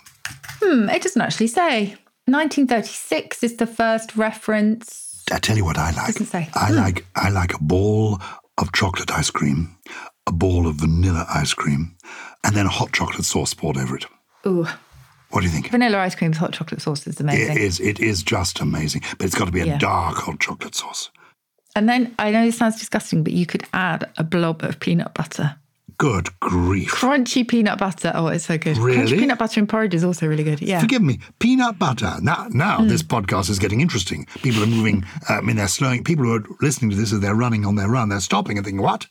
Hmm, 0.62 0.88
it 0.88 1.02
doesn't 1.02 1.20
actually 1.20 1.48
say. 1.48 1.96
1936 2.26 3.42
is 3.42 3.56
the 3.56 3.66
first 3.66 4.16
reference. 4.16 5.24
I 5.32 5.38
tell 5.38 5.56
you 5.56 5.64
what 5.64 5.78
I 5.78 5.90
like. 5.90 6.06
Doesn't 6.06 6.26
say. 6.26 6.48
I 6.54 6.68
hmm. 6.68 6.76
like 6.76 7.06
I 7.16 7.30
like 7.30 7.54
a 7.54 7.62
ball 7.62 8.20
of 8.58 8.72
chocolate 8.72 9.10
ice 9.10 9.30
cream, 9.30 9.76
a 10.26 10.32
ball 10.32 10.66
of 10.66 10.76
vanilla 10.76 11.26
ice 11.28 11.54
cream, 11.54 11.96
and 12.44 12.54
then 12.54 12.66
a 12.66 12.70
hot 12.70 12.92
chocolate 12.92 13.24
sauce 13.24 13.54
poured 13.54 13.76
over 13.76 13.96
it. 13.96 14.06
Ooh. 14.46 14.66
What 15.32 15.40
do 15.40 15.46
you 15.46 15.52
think? 15.52 15.70
Vanilla 15.70 15.98
ice 15.98 16.14
cream 16.14 16.30
with 16.30 16.38
hot 16.38 16.52
chocolate 16.52 16.82
sauce 16.82 17.06
is 17.06 17.18
amazing. 17.18 17.56
It 17.56 17.60
is. 17.60 17.80
It 17.80 18.00
is 18.00 18.22
just 18.22 18.60
amazing. 18.60 19.02
But 19.16 19.26
it's 19.26 19.34
got 19.34 19.46
to 19.46 19.52
be 19.52 19.60
a 19.60 19.66
yeah. 19.66 19.78
dark 19.78 20.18
hot 20.18 20.40
chocolate 20.40 20.74
sauce. 20.74 21.10
And 21.74 21.88
then 21.88 22.14
I 22.18 22.30
know 22.30 22.44
this 22.44 22.58
sounds 22.58 22.78
disgusting, 22.78 23.24
but 23.24 23.32
you 23.32 23.46
could 23.46 23.64
add 23.72 24.10
a 24.18 24.24
blob 24.24 24.62
of 24.62 24.78
peanut 24.78 25.14
butter. 25.14 25.56
Good 25.96 26.28
grief. 26.40 26.90
Crunchy 26.90 27.48
peanut 27.48 27.78
butter. 27.78 28.12
Oh, 28.14 28.26
it's 28.26 28.44
so 28.44 28.58
good. 28.58 28.76
Really? 28.76 29.06
Crunchy 29.06 29.18
peanut 29.20 29.38
butter 29.38 29.58
in 29.58 29.66
porridge 29.66 29.94
is 29.94 30.04
also 30.04 30.26
really 30.26 30.44
good. 30.44 30.60
Yeah. 30.60 30.80
Forgive 30.80 31.00
me. 31.00 31.20
Peanut 31.38 31.78
butter. 31.78 32.16
Now, 32.20 32.48
now 32.50 32.80
mm. 32.80 32.90
this 32.90 33.02
podcast 33.02 33.48
is 33.48 33.58
getting 33.58 33.80
interesting. 33.80 34.26
People 34.42 34.62
are 34.62 34.66
moving. 34.66 35.02
Uh, 35.30 35.34
I 35.34 35.40
mean, 35.40 35.56
they're 35.56 35.66
slowing. 35.68 36.04
People 36.04 36.26
who 36.26 36.34
are 36.34 36.44
listening 36.60 36.90
to 36.90 36.96
this 36.96 37.10
as 37.10 37.20
they're 37.20 37.34
running 37.34 37.64
on 37.64 37.76
their 37.76 37.88
run, 37.88 38.10
they're 38.10 38.20
stopping 38.20 38.58
and 38.58 38.66
thinking, 38.66 38.82
what? 38.82 39.06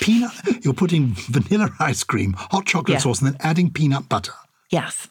Peanut? 0.00 0.32
You're 0.62 0.72
putting 0.72 1.08
vanilla 1.14 1.70
ice 1.78 2.04
cream, 2.04 2.32
hot 2.32 2.64
chocolate 2.64 2.94
yeah. 2.94 2.98
sauce, 2.98 3.20
and 3.20 3.32
then 3.32 3.36
adding 3.40 3.70
peanut 3.70 4.08
butter. 4.08 4.32
Yes. 4.70 5.08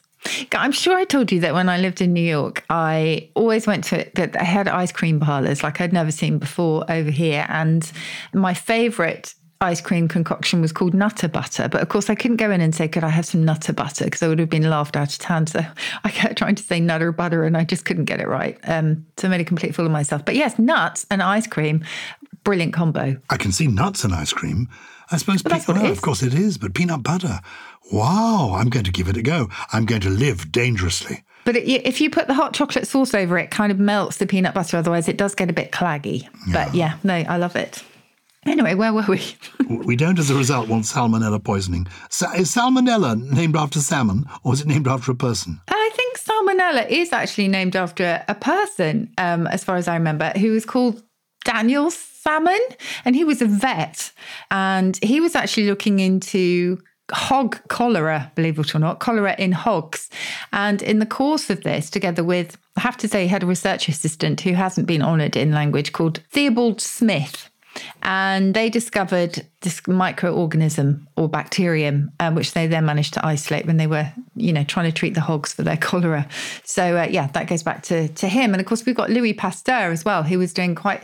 I'm 0.52 0.72
sure 0.72 0.96
I 0.96 1.04
told 1.04 1.32
you 1.32 1.40
that 1.40 1.54
when 1.54 1.68
I 1.68 1.78
lived 1.78 2.00
in 2.00 2.12
New 2.12 2.20
York, 2.20 2.64
I 2.70 3.30
always 3.34 3.66
went 3.66 3.84
to 3.84 4.10
that 4.14 4.36
I 4.38 4.44
had 4.44 4.68
ice 4.68 4.92
cream 4.92 5.20
parlors 5.20 5.62
like 5.62 5.80
I'd 5.80 5.92
never 5.92 6.10
seen 6.10 6.38
before 6.38 6.84
over 6.90 7.10
here. 7.10 7.46
And 7.48 7.90
my 8.32 8.54
favorite 8.54 9.34
ice 9.60 9.80
cream 9.80 10.06
concoction 10.06 10.60
was 10.60 10.72
called 10.72 10.94
Nutter 10.94 11.28
Butter. 11.28 11.68
But 11.68 11.82
of 11.82 11.88
course, 11.88 12.08
I 12.08 12.14
couldn't 12.14 12.36
go 12.36 12.50
in 12.50 12.60
and 12.60 12.74
say, 12.74 12.88
Could 12.88 13.04
I 13.04 13.08
have 13.08 13.26
some 13.26 13.44
Nutter 13.44 13.72
Butter? 13.72 14.04
Because 14.04 14.22
I 14.22 14.28
would 14.28 14.38
have 14.38 14.50
been 14.50 14.68
laughed 14.68 14.96
out 14.96 15.12
of 15.12 15.18
town. 15.18 15.46
So 15.46 15.60
I 16.04 16.10
kept 16.10 16.38
trying 16.38 16.54
to 16.56 16.62
say 16.62 16.80
Nutter 16.80 17.12
Butter 17.12 17.44
and 17.44 17.56
I 17.56 17.64
just 17.64 17.84
couldn't 17.84 18.04
get 18.04 18.20
it 18.20 18.28
right. 18.28 18.58
Um, 18.64 19.06
so 19.16 19.28
I 19.28 19.30
made 19.30 19.40
a 19.40 19.44
complete 19.44 19.74
fool 19.74 19.86
of 19.86 19.92
myself. 19.92 20.24
But 20.24 20.36
yes, 20.36 20.58
nuts 20.58 21.06
and 21.10 21.22
ice 21.22 21.46
cream, 21.46 21.84
brilliant 22.44 22.72
combo. 22.72 23.16
I 23.30 23.36
can 23.36 23.52
see 23.52 23.66
nuts 23.66 24.04
and 24.04 24.14
ice 24.14 24.32
cream. 24.32 24.68
I 25.10 25.16
suppose, 25.16 25.42
pe- 25.42 25.60
well, 25.66 25.86
of 25.86 26.02
course 26.02 26.22
it 26.22 26.34
is, 26.34 26.58
but 26.58 26.74
peanut 26.74 27.02
butter. 27.02 27.40
Wow, 27.92 28.54
I'm 28.54 28.68
going 28.68 28.84
to 28.84 28.92
give 28.92 29.08
it 29.08 29.16
a 29.16 29.22
go. 29.22 29.48
I'm 29.72 29.86
going 29.86 30.02
to 30.02 30.10
live 30.10 30.52
dangerously. 30.52 31.24
But 31.44 31.56
if 31.56 32.00
you 32.02 32.10
put 32.10 32.26
the 32.26 32.34
hot 32.34 32.52
chocolate 32.52 32.86
sauce 32.86 33.14
over 33.14 33.38
it, 33.38 33.44
it 33.44 33.50
kind 33.50 33.72
of 33.72 33.78
melts 33.78 34.18
the 34.18 34.26
peanut 34.26 34.52
butter. 34.52 34.76
Otherwise, 34.76 35.08
it 35.08 35.16
does 35.16 35.34
get 35.34 35.48
a 35.48 35.54
bit 35.54 35.72
claggy. 35.72 36.22
Yeah. 36.46 36.52
But 36.52 36.74
yeah, 36.74 36.98
no, 37.02 37.14
I 37.14 37.38
love 37.38 37.56
it. 37.56 37.82
Anyway, 38.44 38.74
where 38.74 38.92
were 38.92 39.04
we? 39.08 39.22
we 39.68 39.96
don't, 39.96 40.18
as 40.18 40.30
a 40.30 40.34
result, 40.34 40.68
want 40.68 40.84
salmonella 40.84 41.42
poisoning. 41.42 41.86
Sa- 42.10 42.32
is 42.32 42.54
salmonella 42.54 43.18
named 43.32 43.56
after 43.56 43.80
salmon, 43.80 44.26
or 44.44 44.52
is 44.52 44.60
it 44.60 44.66
named 44.66 44.86
after 44.86 45.10
a 45.10 45.14
person? 45.14 45.60
I 45.68 45.90
think 45.94 46.18
salmonella 46.18 46.88
is 46.88 47.12
actually 47.12 47.48
named 47.48 47.76
after 47.76 48.22
a 48.28 48.34
person, 48.34 49.12
um, 49.18 49.46
as 49.46 49.64
far 49.64 49.76
as 49.76 49.88
I 49.88 49.94
remember, 49.94 50.32
who 50.36 50.52
was 50.52 50.64
called 50.64 51.02
Daniel 51.48 51.90
Salmon, 51.90 52.60
and 53.06 53.16
he 53.16 53.24
was 53.24 53.40
a 53.40 53.46
vet, 53.46 54.12
and 54.50 54.98
he 55.02 55.18
was 55.18 55.34
actually 55.34 55.66
looking 55.66 55.98
into 55.98 56.78
hog 57.10 57.58
cholera, 57.68 58.30
believe 58.34 58.58
it 58.58 58.74
or 58.74 58.78
not, 58.78 59.00
cholera 59.00 59.34
in 59.38 59.52
hogs. 59.52 60.10
And 60.52 60.82
in 60.82 60.98
the 60.98 61.06
course 61.06 61.48
of 61.48 61.62
this, 61.62 61.88
together 61.88 62.22
with, 62.22 62.58
I 62.76 62.80
have 62.80 62.98
to 62.98 63.08
say, 63.08 63.22
he 63.22 63.28
had 63.28 63.42
a 63.42 63.46
research 63.46 63.88
assistant 63.88 64.42
who 64.42 64.52
hasn't 64.52 64.86
been 64.86 65.00
honoured 65.00 65.36
in 65.36 65.52
language 65.52 65.92
called 65.92 66.20
Theobald 66.30 66.82
Smith. 66.82 67.48
And 68.02 68.54
they 68.54 68.70
discovered 68.70 69.46
this 69.60 69.80
microorganism 69.82 71.06
or 71.16 71.28
bacterium, 71.28 72.10
uh, 72.20 72.30
which 72.30 72.52
they 72.52 72.66
then 72.66 72.84
managed 72.84 73.14
to 73.14 73.26
isolate 73.26 73.66
when 73.66 73.76
they 73.76 73.86
were, 73.86 74.10
you 74.34 74.52
know, 74.52 74.64
trying 74.64 74.86
to 74.86 74.92
treat 74.92 75.14
the 75.14 75.20
hogs 75.20 75.52
for 75.52 75.62
their 75.62 75.76
cholera. 75.88 76.28
So 76.64 76.96
uh, 76.96 77.08
yeah, 77.10 77.26
that 77.28 77.46
goes 77.46 77.62
back 77.62 77.82
to 77.84 78.08
to 78.08 78.28
him. 78.28 78.52
And 78.52 78.60
of 78.60 78.66
course, 78.66 78.84
we've 78.86 78.96
got 78.96 79.10
Louis 79.10 79.34
Pasteur 79.34 79.90
as 79.90 80.04
well, 80.04 80.22
who 80.22 80.38
was 80.38 80.52
doing 80.52 80.74
quite 80.74 81.02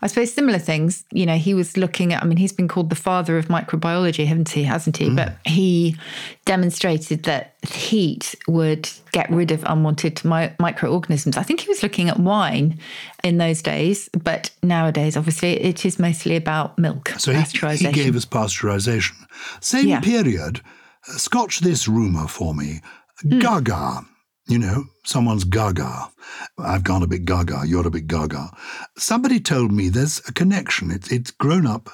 I 0.00 0.06
suppose 0.06 0.32
similar 0.32 0.58
things. 0.58 1.04
You 1.12 1.26
know, 1.26 1.36
he 1.36 1.54
was 1.54 1.76
looking 1.76 2.12
at, 2.12 2.22
I 2.22 2.26
mean, 2.26 2.36
he's 2.36 2.52
been 2.52 2.68
called 2.68 2.90
the 2.90 2.96
father 2.96 3.36
of 3.38 3.48
microbiology, 3.48 4.26
haven't 4.26 4.50
he? 4.50 4.62
Hasn't 4.62 4.96
he? 4.96 5.08
Mm. 5.08 5.16
But 5.16 5.36
he 5.44 5.96
demonstrated 6.44 7.24
that 7.24 7.54
heat 7.68 8.34
would 8.46 8.88
get 9.12 9.28
rid 9.30 9.50
of 9.50 9.64
unwanted 9.64 10.24
mi- 10.24 10.50
microorganisms. 10.58 11.36
I 11.36 11.42
think 11.42 11.60
he 11.60 11.68
was 11.68 11.82
looking 11.82 12.08
at 12.08 12.18
wine 12.18 12.78
in 13.24 13.38
those 13.38 13.62
days, 13.62 14.08
but 14.10 14.50
nowadays, 14.62 15.16
obviously, 15.16 15.52
it 15.60 15.84
is 15.84 15.98
mostly 15.98 16.36
about 16.36 16.78
milk. 16.78 17.10
So 17.18 17.32
he, 17.32 17.42
he 17.76 17.92
gave 17.92 18.16
us 18.16 18.24
pasteurization. 18.24 19.16
Same 19.60 19.88
yeah. 19.88 20.00
period, 20.00 20.60
uh, 21.08 21.12
scotch 21.18 21.60
this 21.60 21.88
rumor 21.88 22.28
for 22.28 22.54
me. 22.54 22.80
Mm. 23.24 23.40
Gaga 23.40 24.06
you 24.48 24.58
know, 24.58 24.84
someone's 25.04 25.44
gaga. 25.44 26.10
I've 26.58 26.84
gone 26.84 27.02
a 27.02 27.06
bit 27.06 27.24
gaga, 27.24 27.62
you're 27.66 27.86
a 27.86 27.90
bit 27.90 28.06
gaga. 28.06 28.50
Somebody 28.96 29.40
told 29.40 29.72
me 29.72 29.88
there's 29.88 30.20
a 30.26 30.32
connection. 30.32 30.90
It's, 30.90 31.12
it's 31.12 31.30
grown 31.30 31.66
up 31.66 31.90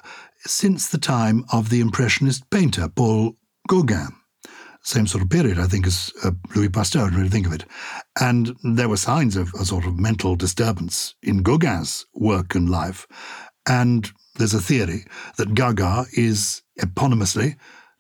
since 0.46 0.88
the 0.88 0.98
time 0.98 1.44
of 1.52 1.70
the 1.70 1.80
Impressionist 1.80 2.48
painter, 2.50 2.88
Paul 2.88 3.36
Gauguin. 3.68 4.08
Same 4.82 5.06
sort 5.06 5.24
of 5.24 5.30
period, 5.30 5.58
I 5.58 5.66
think, 5.66 5.86
as 5.86 6.12
uh, 6.22 6.32
Louis 6.54 6.68
Pasteur, 6.68 7.10
when 7.10 7.24
you 7.24 7.30
think 7.30 7.46
of 7.46 7.54
it. 7.54 7.64
And 8.20 8.54
there 8.62 8.88
were 8.88 8.98
signs 8.98 9.34
of 9.34 9.52
a 9.54 9.64
sort 9.64 9.86
of 9.86 9.98
mental 9.98 10.36
disturbance 10.36 11.14
in 11.22 11.42
Gauguin's 11.42 12.04
work 12.14 12.54
and 12.54 12.68
life. 12.68 13.06
And 13.66 14.10
there's 14.36 14.52
a 14.52 14.60
theory 14.60 15.06
that 15.38 15.54
Gaga 15.54 16.04
is 16.12 16.62
eponymously 16.78 17.56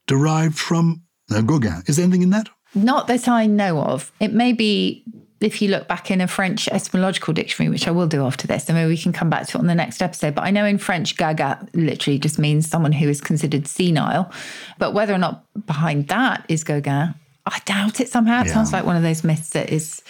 derived 0.06 0.58
from 0.58 1.04
uh, 1.30 1.40
Gauguin. 1.40 1.82
Is 1.86 1.96
there 1.96 2.04
anything 2.04 2.22
in 2.22 2.30
that? 2.30 2.50
Not 2.74 3.06
that 3.08 3.28
I 3.28 3.46
know 3.46 3.80
of. 3.80 4.12
It 4.20 4.32
may 4.32 4.52
be 4.52 5.04
if 5.40 5.60
you 5.60 5.68
look 5.68 5.86
back 5.86 6.10
in 6.10 6.20
a 6.20 6.26
French 6.26 6.68
etymological 6.68 7.34
dictionary, 7.34 7.70
which 7.70 7.86
I 7.86 7.90
will 7.90 8.06
do 8.06 8.24
after 8.24 8.46
this, 8.46 8.68
and 8.68 8.78
maybe 8.78 8.88
we 8.88 8.96
can 8.96 9.12
come 9.12 9.28
back 9.28 9.46
to 9.48 9.58
it 9.58 9.60
on 9.60 9.66
the 9.66 9.74
next 9.74 10.00
episode. 10.00 10.34
But 10.34 10.44
I 10.44 10.50
know 10.50 10.64
in 10.64 10.78
French, 10.78 11.16
gaga 11.16 11.66
literally 11.74 12.18
just 12.18 12.38
means 12.38 12.68
someone 12.68 12.92
who 12.92 13.08
is 13.08 13.20
considered 13.20 13.66
senile. 13.66 14.32
But 14.78 14.94
whether 14.94 15.12
or 15.12 15.18
not 15.18 15.44
behind 15.66 16.08
that 16.08 16.44
is 16.48 16.64
Gauguin, 16.64 17.14
I 17.46 17.60
doubt 17.66 18.00
it 18.00 18.08
somehow. 18.08 18.40
It 18.40 18.46
yeah. 18.46 18.54
sounds 18.54 18.72
like 18.72 18.86
one 18.86 18.96
of 18.96 19.02
those 19.02 19.22
myths 19.22 19.50
that 19.50 19.70
is 19.70 20.02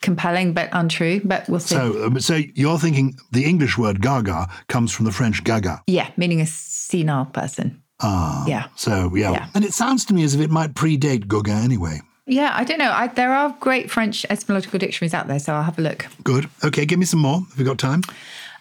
compelling 0.00 0.54
but 0.54 0.70
untrue, 0.72 1.20
but 1.22 1.48
we'll 1.48 1.60
see. 1.60 1.74
So, 1.74 2.06
um, 2.06 2.20
so 2.20 2.40
you're 2.54 2.78
thinking 2.78 3.18
the 3.32 3.44
English 3.44 3.76
word 3.76 4.00
gaga 4.00 4.48
comes 4.68 4.92
from 4.92 5.04
the 5.04 5.12
French 5.12 5.44
gaga? 5.44 5.82
Yeah, 5.86 6.10
meaning 6.16 6.40
a 6.40 6.46
senile 6.46 7.26
person. 7.26 7.82
Ah. 8.00 8.46
Yeah. 8.46 8.68
So, 8.76 9.14
yeah. 9.14 9.32
yeah. 9.32 9.48
And 9.54 9.64
it 9.64 9.74
sounds 9.74 10.04
to 10.06 10.14
me 10.14 10.22
as 10.22 10.34
if 10.34 10.40
it 10.40 10.50
might 10.50 10.74
predate 10.74 11.26
Gauguin 11.26 11.58
anyway. 11.58 12.00
Yeah, 12.28 12.52
I 12.54 12.62
don't 12.64 12.78
know. 12.78 12.92
I, 12.92 13.08
there 13.08 13.32
are 13.32 13.56
great 13.58 13.90
French 13.90 14.26
etymological 14.28 14.78
dictionaries 14.78 15.14
out 15.14 15.28
there, 15.28 15.38
so 15.38 15.54
I'll 15.54 15.62
have 15.62 15.78
a 15.78 15.82
look. 15.82 16.06
Good. 16.22 16.48
Okay, 16.62 16.84
give 16.84 16.98
me 16.98 17.06
some 17.06 17.20
more. 17.20 17.40
Have 17.40 17.58
we 17.58 17.64
got 17.64 17.78
time? 17.78 18.02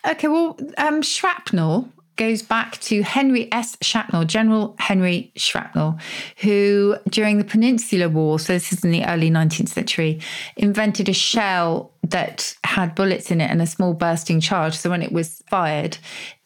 Okay, 0.08 0.30
well, 0.30 0.58
um, 0.78 1.02
shrapnel 1.02 1.90
goes 2.16 2.42
back 2.42 2.80
to 2.80 3.04
Henry 3.04 3.52
S. 3.52 3.78
Shrapnel, 3.82 4.26
General 4.26 4.76
Henry 4.80 5.32
Shrapnel, 5.36 6.00
who 6.38 6.96
during 7.10 7.38
the 7.38 7.44
Peninsular 7.44 8.10
War, 8.10 8.40
so 8.40 8.54
this 8.54 8.72
is 8.72 8.84
in 8.84 8.92
the 8.92 9.06
early 9.06 9.30
19th 9.30 9.70
century, 9.70 10.20
invented 10.56 11.10
a 11.10 11.14
shell 11.14 11.92
that 12.12 12.56
had 12.64 12.96
bullets 12.96 13.32
in 13.32 13.42
it 13.42 13.50
and 13.50 13.62
a 13.62 13.68
small 13.68 13.94
bursting 13.94 14.40
charge. 14.40 14.76
So 14.76 14.90
when 14.90 15.02
it 15.02 15.12
was 15.12 15.44
fired, 15.50 15.98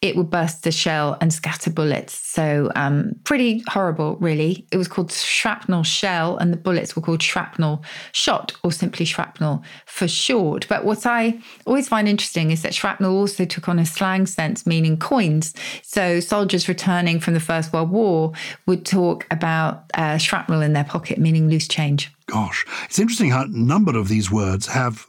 it 0.01 0.15
would 0.15 0.31
burst 0.31 0.63
the 0.63 0.71
shell 0.71 1.15
and 1.21 1.31
scatter 1.31 1.69
bullets. 1.69 2.17
So 2.17 2.71
um, 2.75 3.13
pretty 3.23 3.63
horrible, 3.67 4.15
really. 4.15 4.65
It 4.71 4.77
was 4.77 4.87
called 4.87 5.11
shrapnel 5.11 5.83
shell, 5.83 6.37
and 6.37 6.51
the 6.51 6.57
bullets 6.57 6.95
were 6.95 7.03
called 7.03 7.21
shrapnel 7.21 7.83
shot, 8.11 8.53
or 8.63 8.71
simply 8.71 9.05
shrapnel 9.05 9.63
for 9.85 10.07
short. 10.07 10.67
But 10.67 10.85
what 10.85 11.05
I 11.05 11.39
always 11.67 11.87
find 11.87 12.07
interesting 12.07 12.49
is 12.49 12.63
that 12.63 12.73
shrapnel 12.73 13.15
also 13.15 13.45
took 13.45 13.69
on 13.69 13.77
a 13.77 13.85
slang 13.85 14.25
sense, 14.25 14.65
meaning 14.65 14.97
coins. 14.97 15.53
So 15.83 16.19
soldiers 16.19 16.67
returning 16.67 17.19
from 17.19 17.35
the 17.35 17.39
First 17.39 17.71
World 17.71 17.91
War 17.91 18.31
would 18.65 18.85
talk 18.85 19.27
about 19.29 19.83
uh, 19.93 20.17
shrapnel 20.17 20.61
in 20.61 20.73
their 20.73 20.83
pocket, 20.83 21.19
meaning 21.19 21.47
loose 21.47 21.67
change. 21.67 22.11
Gosh, 22.25 22.65
it's 22.85 22.97
interesting 22.97 23.29
how 23.29 23.43
a 23.43 23.47
number 23.49 23.97
of 23.97 24.07
these 24.07 24.31
words 24.31 24.65
have 24.67 25.05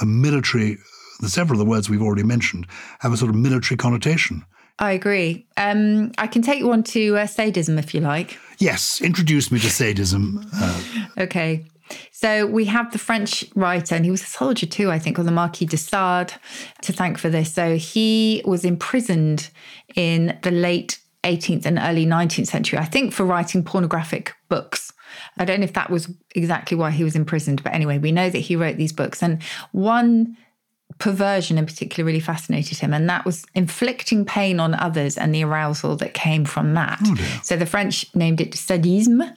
a 0.00 0.06
military, 0.06 0.78
the 1.20 1.28
several 1.28 1.60
of 1.60 1.66
the 1.66 1.70
words 1.70 1.88
we've 1.88 2.02
already 2.02 2.22
mentioned 2.22 2.66
have 3.00 3.12
a 3.12 3.16
sort 3.16 3.30
of 3.30 3.36
military 3.36 3.76
connotation. 3.76 4.44
I 4.78 4.92
agree. 4.92 5.46
Um, 5.56 6.12
I 6.18 6.26
can 6.26 6.42
take 6.42 6.58
you 6.58 6.70
on 6.70 6.82
to 6.84 7.16
uh, 7.16 7.26
sadism 7.26 7.78
if 7.78 7.94
you 7.94 8.00
like. 8.00 8.38
Yes, 8.58 9.00
introduce 9.00 9.50
me 9.50 9.58
to 9.60 9.70
sadism. 9.70 10.46
Uh, 10.54 10.82
okay. 11.18 11.64
So 12.10 12.46
we 12.46 12.64
have 12.66 12.92
the 12.92 12.98
French 12.98 13.44
writer, 13.54 13.94
and 13.94 14.04
he 14.04 14.10
was 14.10 14.22
a 14.22 14.26
soldier 14.26 14.66
too, 14.66 14.90
I 14.90 14.98
think, 14.98 15.16
called 15.16 15.28
the 15.28 15.32
Marquis 15.32 15.66
de 15.66 15.76
Sade, 15.76 16.34
to 16.82 16.92
thank 16.92 17.16
for 17.16 17.28
this. 17.28 17.52
So 17.52 17.76
he 17.76 18.42
was 18.44 18.64
imprisoned 18.64 19.50
in 19.94 20.38
the 20.42 20.50
late 20.50 20.98
18th 21.24 21.66
and 21.66 21.78
early 21.78 22.06
19th 22.06 22.48
century, 22.48 22.78
I 22.78 22.84
think, 22.84 23.12
for 23.12 23.24
writing 23.24 23.62
pornographic 23.62 24.32
books. 24.48 24.92
I 25.38 25.44
don't 25.44 25.60
know 25.60 25.64
if 25.64 25.74
that 25.74 25.90
was 25.90 26.10
exactly 26.34 26.76
why 26.76 26.90
he 26.90 27.04
was 27.04 27.16
imprisoned, 27.16 27.62
but 27.62 27.74
anyway, 27.74 27.98
we 27.98 28.12
know 28.12 28.30
that 28.30 28.38
he 28.38 28.56
wrote 28.56 28.76
these 28.76 28.92
books. 28.92 29.22
And 29.22 29.42
one 29.72 30.36
perversion 30.98 31.58
in 31.58 31.66
particular 31.66 32.06
really 32.06 32.20
fascinated 32.20 32.78
him, 32.78 32.94
and 32.94 33.08
that 33.08 33.24
was 33.24 33.44
inflicting 33.54 34.24
pain 34.24 34.58
on 34.58 34.74
others 34.74 35.18
and 35.18 35.34
the 35.34 35.44
arousal 35.44 35.96
that 35.96 36.14
came 36.14 36.44
from 36.44 36.74
that. 36.74 36.98
Oh 37.04 37.40
so 37.42 37.56
the 37.56 37.66
French 37.66 38.06
named 38.14 38.40
it 38.40 38.52
sadisme, 38.52 39.34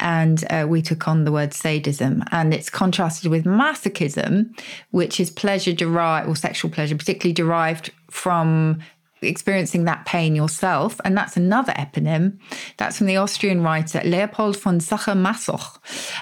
and 0.00 0.44
uh, 0.50 0.66
we 0.68 0.82
took 0.82 1.08
on 1.08 1.24
the 1.24 1.32
word 1.32 1.54
sadism, 1.54 2.24
and 2.30 2.52
it's 2.52 2.68
contrasted 2.68 3.30
with 3.30 3.44
masochism, 3.44 4.58
which 4.90 5.18
is 5.18 5.30
pleasure 5.30 5.72
derived 5.72 6.28
or 6.28 6.36
sexual 6.36 6.70
pleasure, 6.70 6.96
particularly 6.96 7.32
derived 7.32 7.90
from 8.10 8.80
experiencing 9.22 9.84
that 9.84 10.06
pain 10.06 10.34
yourself. 10.34 11.00
And 11.04 11.16
that's 11.16 11.36
another 11.36 11.72
eponym. 11.72 12.38
That's 12.76 12.98
from 12.98 13.06
the 13.06 13.16
Austrian 13.16 13.62
writer 13.62 14.00
Leopold 14.04 14.56
von 14.56 14.80
Sacher-Masoch. 14.80 15.78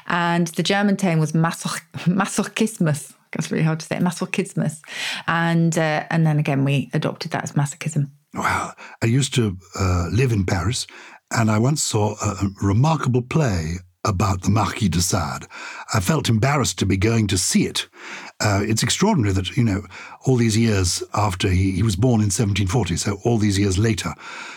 And 0.06 0.48
the 0.48 0.62
German 0.62 0.96
term 0.96 1.18
was 1.18 1.32
Masoch, 1.32 1.80
masochismus. 2.04 3.12
That's 3.32 3.50
really 3.50 3.64
hard 3.64 3.80
to 3.80 3.87
say. 3.87 3.96
Masochismus. 3.98 4.80
And, 5.26 5.76
uh, 5.76 6.04
and 6.11 6.26
then 6.26 6.38
again, 6.38 6.64
we 6.64 6.90
adopted 6.94 7.32
that 7.32 7.44
as 7.44 7.52
masochism. 7.52 8.11
Well, 8.35 8.74
I 9.02 9.06
used 9.06 9.35
to 9.35 9.56
uh, 9.78 10.09
live 10.12 10.32
in 10.32 10.44
Paris, 10.44 10.87
and 11.30 11.50
I 11.50 11.59
once 11.59 11.82
saw 11.82 12.14
a 12.22 12.48
remarkable 12.62 13.22
play 13.22 13.76
about 14.06 14.42
the 14.42 14.50
Marquis 14.50 14.88
de 14.88 15.00
Sade. 15.00 15.46
I 15.92 16.00
felt 16.00 16.28
embarrassed 16.28 16.78
to 16.78 16.87
be 16.87 16.96
going 16.96 17.26
to 17.28 17.38
see 17.38 17.66
it. 17.66 17.88
Uh, 18.38 18.61
it's 18.62 18.83
extraordinary 18.83 19.33
that, 19.33 19.57
you 19.57 19.64
know, 19.64 19.83
all 20.27 20.37
these 20.37 20.59
years 20.59 21.03
after 21.14 21.49
he, 21.49 21.72
he 21.72 21.83
was 21.83 21.96
born 21.96 22.20
in 22.20 22.27
1740, 22.27 22.96
so 22.96 23.18
all 23.25 23.38
these 23.38 23.59
years 23.59 23.79
later, 23.79 24.12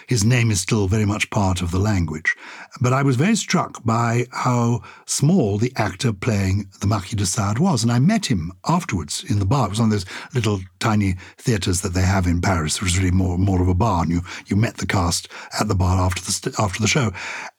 his 0.10 0.26
name 0.26 0.52
is 0.52 0.60
still 0.60 0.88
very 0.88 1.06
much 1.06 1.30
part 1.30 1.62
of 1.62 1.72
the 1.72 1.80
language. 1.80 2.36
But 2.82 2.94
I 2.94 3.04
was 3.04 3.15
very 3.15 3.36
struck 3.36 3.82
by 3.86 4.26
how 4.32 4.82
small 5.06 5.58
the 5.58 5.72
actor 5.78 6.12
playing 6.12 6.68
the 6.82 6.88
Marquis 6.88 7.15
de 7.15 7.26
Sade 7.26 7.60
was. 7.60 7.84
And 7.84 7.92
I 7.92 8.00
met 8.00 8.26
him 8.26 8.52
afterwards 8.68 9.24
in 9.30 9.39
the 9.39 9.46
bar. 9.46 9.68
It 9.68 9.70
was 9.70 9.80
one 9.80 9.89
of 9.89 9.92
those 9.92 10.06
little 10.34 10.60
tiny 10.80 11.15
theatres 11.38 11.82
that 11.82 11.94
they 11.94 12.02
have 12.02 12.26
in 12.26 12.42
Paris. 12.42 12.78
It 12.78 12.82
was 12.82 12.98
really 12.98 13.12
more, 13.12 13.38
more 13.38 13.62
of 13.62 13.68
a 13.68 13.76
bar. 13.76 14.02
And 14.02 14.12
you, 14.12 14.22
you 14.48 14.56
met 14.56 14.78
the 14.78 14.88
cast 14.88 15.30
at 15.60 15.68
the 15.68 15.76
bar 15.76 16.00
after 16.00 16.22
the, 16.22 16.56
after 16.60 16.82
the 16.82 16.88
show. 16.88 17.12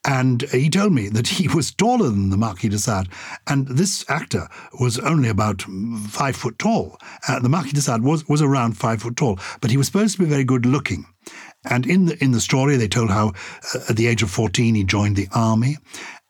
And 0.03 0.41
he 0.51 0.69
told 0.69 0.93
me 0.93 1.09
that 1.09 1.27
he 1.27 1.47
was 1.47 1.71
taller 1.71 2.09
than 2.09 2.31
the 2.31 2.37
Marquis 2.37 2.69
de 2.69 2.79
Sade. 2.79 3.07
And 3.45 3.67
this 3.67 4.03
actor 4.09 4.47
was 4.79 4.97
only 4.97 5.29
about 5.29 5.61
five 6.09 6.35
foot 6.35 6.57
tall. 6.57 6.97
Uh, 7.27 7.39
the 7.39 7.49
Marquis 7.49 7.73
de 7.73 7.81
Sade 7.81 8.01
was, 8.01 8.27
was 8.27 8.41
around 8.41 8.77
five 8.77 9.03
foot 9.03 9.15
tall, 9.15 9.39
but 9.61 9.69
he 9.69 9.77
was 9.77 9.85
supposed 9.85 10.15
to 10.15 10.23
be 10.23 10.29
very 10.29 10.43
good 10.43 10.65
looking. 10.65 11.05
And 11.63 11.85
in 11.85 12.07
the 12.07 12.23
in 12.23 12.31
the 12.31 12.41
story, 12.41 12.77
they 12.77 12.87
told 12.87 13.11
how 13.11 13.33
uh, 13.75 13.79
at 13.89 13.95
the 13.95 14.07
age 14.07 14.23
of 14.23 14.31
fourteen 14.31 14.73
he 14.73 14.83
joined 14.83 15.15
the 15.15 15.27
army, 15.33 15.77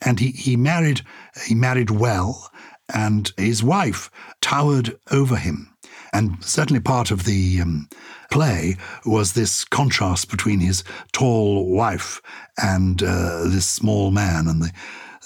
and 0.02 0.20
he 0.20 0.32
he 0.32 0.58
married 0.58 1.02
he 1.46 1.56
married 1.56 1.90
well, 1.90 2.52
and 2.94 3.32
his 3.38 3.64
wife 3.64 4.12
towered 4.42 5.00
over 5.10 5.38
him. 5.38 5.71
And 6.14 6.44
certainly 6.44 6.82
part 6.82 7.12
of 7.12 7.24
the 7.24 7.62
um, 7.62 7.88
play 8.32 8.78
was 9.06 9.34
this 9.34 9.64
contrast 9.64 10.30
between 10.30 10.60
his 10.60 10.84
tall 11.14 11.68
wife 11.68 12.22
and 12.62 13.02
uh, 13.02 13.44
this 13.48 13.68
small 13.68 14.12
man, 14.12 14.48
and 14.48 14.62
the 14.62 14.72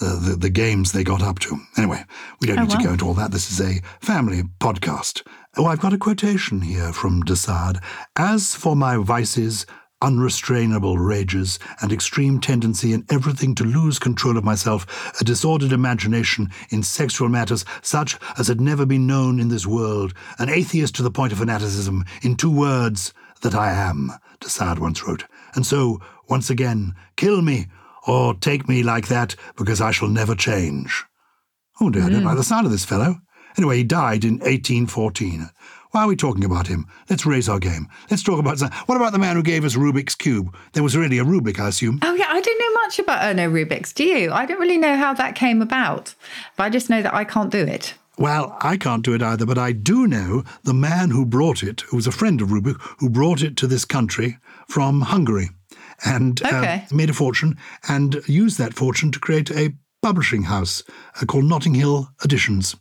uh, 0.01 0.19
the, 0.19 0.35
the, 0.35 0.49
games 0.49 0.91
they 0.91 1.05
got 1.05 1.23
up 1.23 1.39
to. 1.39 1.57
Anyway, 1.77 2.03
we 2.41 2.47
don't 2.47 2.59
oh, 2.59 2.63
need 2.63 2.71
wow. 2.71 2.77
to 2.77 2.83
go 2.83 2.91
into 2.91 3.05
all 3.05 3.13
that. 3.13 3.31
This 3.31 3.49
is 3.49 3.61
a 3.61 3.81
family 4.01 4.43
podcast. 4.59 5.25
Oh, 5.57 5.67
I've 5.67 5.79
got 5.79 5.93
a 5.93 5.97
quotation 5.97 6.59
here 6.61 6.91
from 6.91 7.21
de 7.21 7.35
As 8.17 8.53
for 8.55 8.75
my 8.75 8.97
vices, 8.97 9.65
unrestrainable 10.05 10.99
rages, 10.99 11.57
and 11.81 11.91
extreme 11.91 12.39
tendency 12.39 12.93
in 12.93 13.03
everything 13.09 13.55
to 13.55 13.63
lose 13.63 13.97
control 13.97 14.37
of 14.37 14.43
myself, 14.43 14.85
a 15.19 15.23
disordered 15.23 15.71
imagination 15.71 16.47
in 16.69 16.83
sexual 16.83 17.27
matters 17.27 17.65
such 17.81 18.15
as 18.37 18.47
had 18.47 18.61
never 18.61 18.85
been 18.85 19.07
known 19.07 19.39
in 19.39 19.47
this 19.47 19.65
world, 19.65 20.13
an 20.37 20.47
atheist 20.47 20.95
to 20.95 21.01
the 21.01 21.09
point 21.09 21.31
of 21.31 21.39
fanaticism, 21.39 22.05
in 22.21 22.35
two 22.35 22.55
words, 22.55 23.13
that 23.41 23.55
I 23.55 23.71
am, 23.71 24.11
de 24.39 24.47
Sade 24.47 24.77
once 24.77 25.01
wrote. 25.07 25.25
And 25.55 25.65
so, 25.65 25.99
once 26.29 26.51
again, 26.51 26.93
kill 27.15 27.41
me, 27.41 27.65
or 28.07 28.35
take 28.35 28.69
me 28.69 28.83
like 28.83 29.07
that, 29.07 29.35
because 29.57 29.81
I 29.81 29.89
shall 29.89 30.07
never 30.07 30.35
change. 30.35 31.03
Oh 31.81 31.89
dear, 31.89 32.03
I 32.03 32.09
don't 32.09 32.19
hmm. 32.19 32.27
like 32.27 32.37
the 32.37 32.43
sound 32.43 32.67
of 32.67 32.71
this 32.71 32.85
fellow. 32.85 33.15
Anyway, 33.57 33.77
he 33.77 33.83
died 33.83 34.23
in 34.23 34.33
1814. 34.35 35.49
Why 35.95 36.03
are 36.03 36.07
we 36.09 36.17
talking 36.17 36.43
about 36.43 36.67
him? 36.67 36.87
Let's 37.09 37.25
raise 37.25 37.47
our 37.47 37.57
game. 37.57 37.87
Let's 38.11 38.21
talk 38.21 38.37
about 38.37 38.59
what 38.59 38.97
about 38.97 39.13
the 39.13 39.17
man 39.17 39.37
who 39.37 39.41
gave 39.41 39.63
us 39.63 39.77
Rubik's 39.77 40.13
cube? 40.13 40.53
There 40.73 40.83
was 40.83 40.97
really 40.97 41.19
a 41.19 41.23
Rubik, 41.23 41.57
I 41.57 41.69
assume. 41.69 41.99
Oh 42.01 42.13
yeah, 42.15 42.25
I 42.27 42.41
don't 42.41 42.59
know 42.59 42.81
much 42.81 42.99
about 42.99 43.21
Erno 43.21 43.49
Rubik's. 43.49 43.93
Do 43.93 44.03
you? 44.03 44.29
I 44.33 44.45
don't 44.45 44.59
really 44.59 44.77
know 44.77 44.97
how 44.97 45.13
that 45.13 45.35
came 45.35 45.61
about, 45.61 46.13
but 46.57 46.65
I 46.65 46.69
just 46.69 46.89
know 46.89 47.01
that 47.01 47.13
I 47.13 47.23
can't 47.23 47.49
do 47.49 47.59
it. 47.59 47.93
Well, 48.17 48.57
I 48.59 48.75
can't 48.75 49.05
do 49.05 49.13
it 49.13 49.21
either, 49.21 49.45
but 49.45 49.57
I 49.57 49.71
do 49.71 50.05
know 50.05 50.43
the 50.65 50.73
man 50.73 51.11
who 51.11 51.25
brought 51.25 51.63
it, 51.63 51.79
who 51.87 51.95
was 51.95 52.07
a 52.07 52.11
friend 52.11 52.41
of 52.41 52.49
Rubik, 52.49 52.75
who 52.99 53.09
brought 53.09 53.41
it 53.41 53.55
to 53.55 53.65
this 53.65 53.85
country 53.85 54.37
from 54.67 54.99
Hungary 54.99 55.51
and 56.03 56.41
okay. 56.41 56.83
uh, 56.91 56.93
made 56.93 57.09
a 57.09 57.13
fortune 57.13 57.55
and 57.87 58.21
used 58.27 58.57
that 58.57 58.73
fortune 58.73 59.13
to 59.13 59.19
create 59.19 59.49
a 59.49 59.73
publishing 60.01 60.43
house 60.43 60.83
uh, 61.21 61.25
called 61.25 61.45
Notting 61.45 61.75
Hill 61.75 62.09
Editions. 62.21 62.75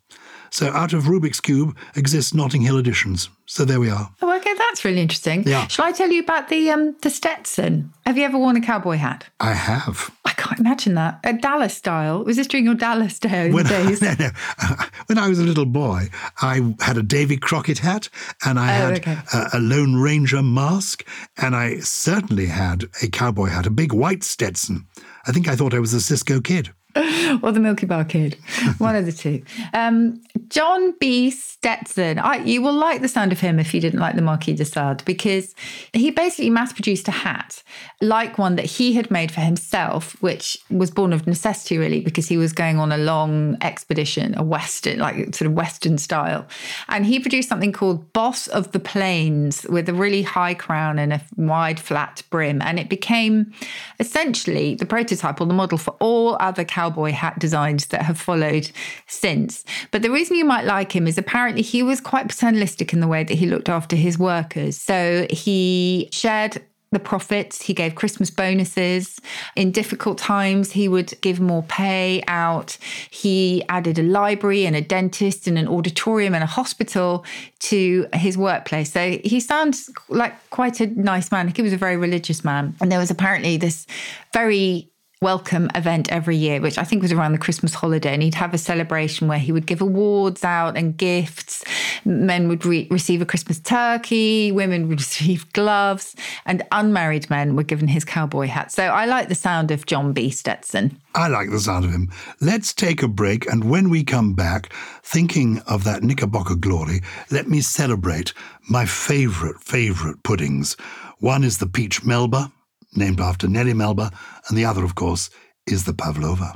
So 0.55 0.69
out 0.71 0.93
of 0.93 1.05
Rubik's 1.07 1.41
Cube 1.41 1.77
exists 1.97 2.33
Notting 2.33 2.63
Hill 2.63 2.79
Editions. 2.79 3.29
So 3.47 3.65
there 3.65 3.81
we 3.81 3.91
are. 3.91 4.09
Oh, 4.23 4.37
okay, 4.37 4.55
that's 4.55 4.85
really 4.85 5.01
interesting. 5.01 5.43
Yeah. 5.43 5.67
Shall 5.67 5.85
I 5.85 5.91
tell 5.91 6.09
you 6.13 6.21
about 6.23 6.49
the 6.49 6.71
um 6.71 6.95
the 7.03 7.11
Stetson? 7.11 7.93
Have 8.07 8.17
you 8.17 8.23
ever 8.25 8.39
worn 8.39 8.57
a 8.57 8.61
cowboy 8.61 8.97
hat? 8.99 9.27
I 9.41 9.53
have. 9.53 10.13
I 10.25 10.31
can't 10.31 10.61
imagine 10.61 10.95
that. 10.95 11.19
A 11.25 11.33
Dallas 11.33 11.77
style. 11.77 12.23
Was 12.23 12.37
this 12.37 12.47
during 12.47 12.67
your 12.67 12.77
Dallas 12.77 13.19
day- 13.19 13.51
When, 13.51 13.67
days? 13.67 14.01
no, 14.07 14.15
no. 14.17 14.31
when 15.07 15.19
I 15.19 15.29
was 15.29 15.41
a 15.41 15.45
little 15.45 15.67
boy, 15.67 16.07
I 16.41 16.61
had 16.81 16.99
a 16.99 17.03
Davy 17.03 17.37
Crockett 17.37 17.79
hat 17.79 18.09
and 18.45 18.57
I 18.57 18.69
Oh, 18.81 18.87
had 18.87 18.99
okay. 18.99 19.19
a, 19.33 19.49
a 19.55 19.59
Lone 19.59 19.97
Ranger 19.97 20.41
mask 20.41 21.05
and 21.37 21.57
I 21.57 21.81
certainly 21.81 22.47
had 22.47 22.85
a 23.03 23.09
cowboy 23.09 23.47
hat, 23.49 23.67
a 23.67 23.71
big 23.71 23.93
white 23.93 24.23
Stetson. 24.23 24.87
I 25.27 25.33
think 25.33 25.49
I 25.49 25.57
thought 25.57 25.75
I 25.75 25.81
was 25.81 25.95
a 25.95 26.01
Cisco 26.01 26.41
kid. 26.41 26.73
or 27.43 27.51
the 27.51 27.61
Milkybar 27.61 28.09
Kid, 28.09 28.37
one 28.79 28.95
of 28.95 29.07
the 29.07 29.13
two. 29.13 29.43
Um, 29.73 30.23
John 30.49 30.95
B. 31.01 31.31
Stetson. 31.31 32.19
I, 32.19 32.37
you 32.37 32.63
will 32.63 32.75
like 32.75 33.01
the 33.01 33.09
sound 33.09 33.33
of 33.33 33.41
him 33.41 33.59
if 33.59 33.73
you 33.73 33.81
didn't 33.81 33.99
like 33.99 34.15
the 34.15 34.23
Marquis 34.23 34.53
de 34.53 34.65
Sade 34.65 35.03
because 35.05 35.55
he 35.93 36.11
basically 36.11 36.51
mass 36.51 36.73
produced 36.73 37.09
a 37.09 37.11
hat 37.11 37.63
like 38.01 38.39
one 38.39 38.57
that 38.57 38.67
he 38.67 38.93
had 38.93 39.11
made 39.11 39.33
for 39.33 39.41
himself, 39.41 40.21
which 40.23 40.59
was 40.71 40.91
born 40.91 41.13
of 41.13 41.27
necessity 41.27 41.79
really 41.79 42.01
because 42.01 42.29
he 42.29 42.37
was 42.37 42.53
going 42.53 42.79
on 42.79 42.93
a 42.93 42.99
long 42.99 43.57
expedition, 43.63 44.37
a 44.37 44.43
western, 44.43 44.99
like 44.99 45.35
sort 45.35 45.49
of 45.49 45.53
western 45.55 45.97
style, 45.99 46.47
and 46.89 47.07
he 47.07 47.19
produced 47.19 47.49
something 47.49 47.73
called 47.73 48.13
Boss 48.13 48.47
of 48.49 48.73
the 48.73 48.81
Plains 48.81 49.67
with 49.69 49.89
a 49.89 49.95
really 49.95 50.23
high 50.23 50.55
crown 50.55 50.99
and 50.99 51.13
a 51.13 51.23
wide 51.37 51.81
flat 51.81 52.23
brim, 52.31 52.61
and 52.63 52.79
it 52.79 52.89
became 52.89 53.53
essentially 53.99 54.75
the 54.75 54.87
prototype 54.87 55.41
or 55.41 55.47
the 55.47 55.55
model 55.55 55.79
for 55.79 55.97
all 56.01 56.37
other 56.41 56.65
cowboy 56.85 57.13
hat 57.13 57.39
designs 57.39 57.87
that 57.87 58.03
have 58.03 58.19
followed 58.19 58.71
since. 59.07 59.65
But 59.91 60.03
the 60.03 60.11
reason 60.11 60.37
you 60.37 60.45
might 60.45 60.65
like 60.65 60.95
him 60.95 61.07
is 61.07 61.17
apparently 61.17 61.63
he 61.63 61.83
was 61.83 62.01
quite 62.01 62.29
paternalistic 62.29 62.93
in 62.93 63.01
the 63.01 63.09
way 63.09 63.25
that 63.25 63.35
he 63.35 63.47
looked 63.47 63.69
after 63.69 63.97
his 63.97 64.19
workers. 64.19 64.77
So 64.77 65.27
he 65.31 66.09
shared 66.13 66.63
the 66.91 67.01
profits. 67.01 67.63
He 67.63 67.75
gave 67.75 67.95
Christmas 67.95 68.31
bonuses. 68.31 69.19
In 69.57 69.73
difficult 69.73 70.19
times, 70.19 70.73
he 70.73 70.89
would 70.89 71.13
give 71.23 71.41
more 71.41 71.63
pay 71.65 72.23
out. 72.29 72.77
He 73.11 73.65
added 73.69 73.99
a 73.99 74.03
library 74.03 74.65
and 74.65 74.77
a 74.77 74.81
dentist 74.81 75.49
and 75.49 75.59
an 75.59 75.67
auditorium 75.67 76.35
and 76.35 76.45
a 76.45 76.47
hospital 76.47 77.25
to 77.61 78.07
his 78.13 78.39
workplace. 78.39 78.93
So 78.93 79.19
he 79.25 79.41
sounds 79.41 79.91
like 80.09 80.35
quite 80.51 80.81
a 80.81 80.87
nice 80.87 81.33
man. 81.33 81.49
He 81.49 81.63
was 81.63 81.73
a 81.73 81.79
very 81.79 81.97
religious 81.97 82.45
man. 82.45 82.77
And 82.81 82.93
there 82.93 83.01
was 83.01 83.11
apparently 83.11 83.57
this 83.57 83.87
very 84.33 84.91
welcome 85.25 85.71
event 85.75 86.13
every 86.13 86.37
year, 86.37 86.61
which 86.61 86.77
I 86.77 86.85
think 86.85 87.01
was 87.01 87.11
around 87.11 87.33
the 87.33 87.39
Christmas 87.39 87.73
holiday. 87.73 88.13
And 88.13 88.23
he'd 88.23 88.35
have 88.35 88.53
a 88.53 88.59
celebration 88.59 89.27
where 89.27 89.39
he 89.39 89.53
would 89.53 89.65
give 89.65 89.81
awards 89.81 90.45
out 90.45 90.77
and 90.77 90.95
gifts. 90.95 91.65
Men 92.05 92.47
would 92.49 92.67
re- 92.67 92.87
receive 92.91 93.23
a 93.23 93.25
Christmas 93.25 93.59
turkey, 93.59 94.53
women 94.53 94.87
would 94.87 95.01
receive 95.07 95.51
gloves, 95.55 96.15
and 96.45 96.63
unmarried 96.73 97.31
men 97.31 97.57
were 97.57 97.63
given 97.63 97.89
his 97.89 98.05
cowboy 98.05 98.49
hat. 98.49 98.71
So 98.71 98.85
I 98.85 99.07
like 99.07 99.29
the 99.29 99.35
sound 99.35 99.71
of 99.71 99.87
John 99.87 100.13
B. 100.13 100.29
Stetson. 100.29 101.01
I 101.15 101.29
like 101.29 101.51
the 101.51 101.59
sound 101.59 101.87
of 101.87 101.93
him. 101.93 102.13
Let's 102.43 102.75
take 102.75 103.03
a 103.03 103.09
break, 103.09 103.47
and 103.47 103.71
when 103.71 103.89
we 103.89 104.05
come 104.05 104.35
back, 104.35 104.75
thinking 105.03 105.63
of 105.67 105.85
that 105.85 106.03
Knickerbocker 106.03 106.57
glory, 106.57 107.01
let 107.31 107.49
me 107.49 107.63
celebrate 107.63 108.35
my 108.69 108.85
favourite, 108.85 109.59
favourite 109.61 110.23
puddings. 110.23 110.77
One 111.21 111.45
is 111.45 111.57
the 111.57 111.67
peach 111.67 112.05
melba, 112.05 112.53
named 112.97 113.21
after 113.21 113.49
Nellie 113.49 113.75
Melba, 113.75 114.11
and 114.49 114.57
the 114.57 114.65
other, 114.65 114.85
of 114.85 114.95
course, 114.95 115.31
is 115.67 115.85
the 115.85 115.95
pavlova. 115.95 116.55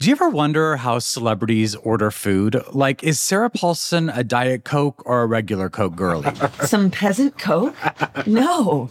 Do 0.00 0.08
you 0.08 0.16
ever 0.16 0.28
wonder 0.28 0.76
how 0.78 0.98
celebrities 0.98 1.76
order 1.76 2.10
food? 2.10 2.60
Like, 2.72 3.04
is 3.04 3.20
Sarah 3.20 3.50
Paulson 3.50 4.08
a 4.08 4.24
Diet 4.24 4.64
Coke 4.64 5.00
or 5.06 5.22
a 5.22 5.26
regular 5.26 5.70
Coke 5.70 5.94
girlie? 5.94 6.34
Some 6.64 6.90
peasant 6.90 7.38
coke? 7.38 7.76
No. 8.26 8.90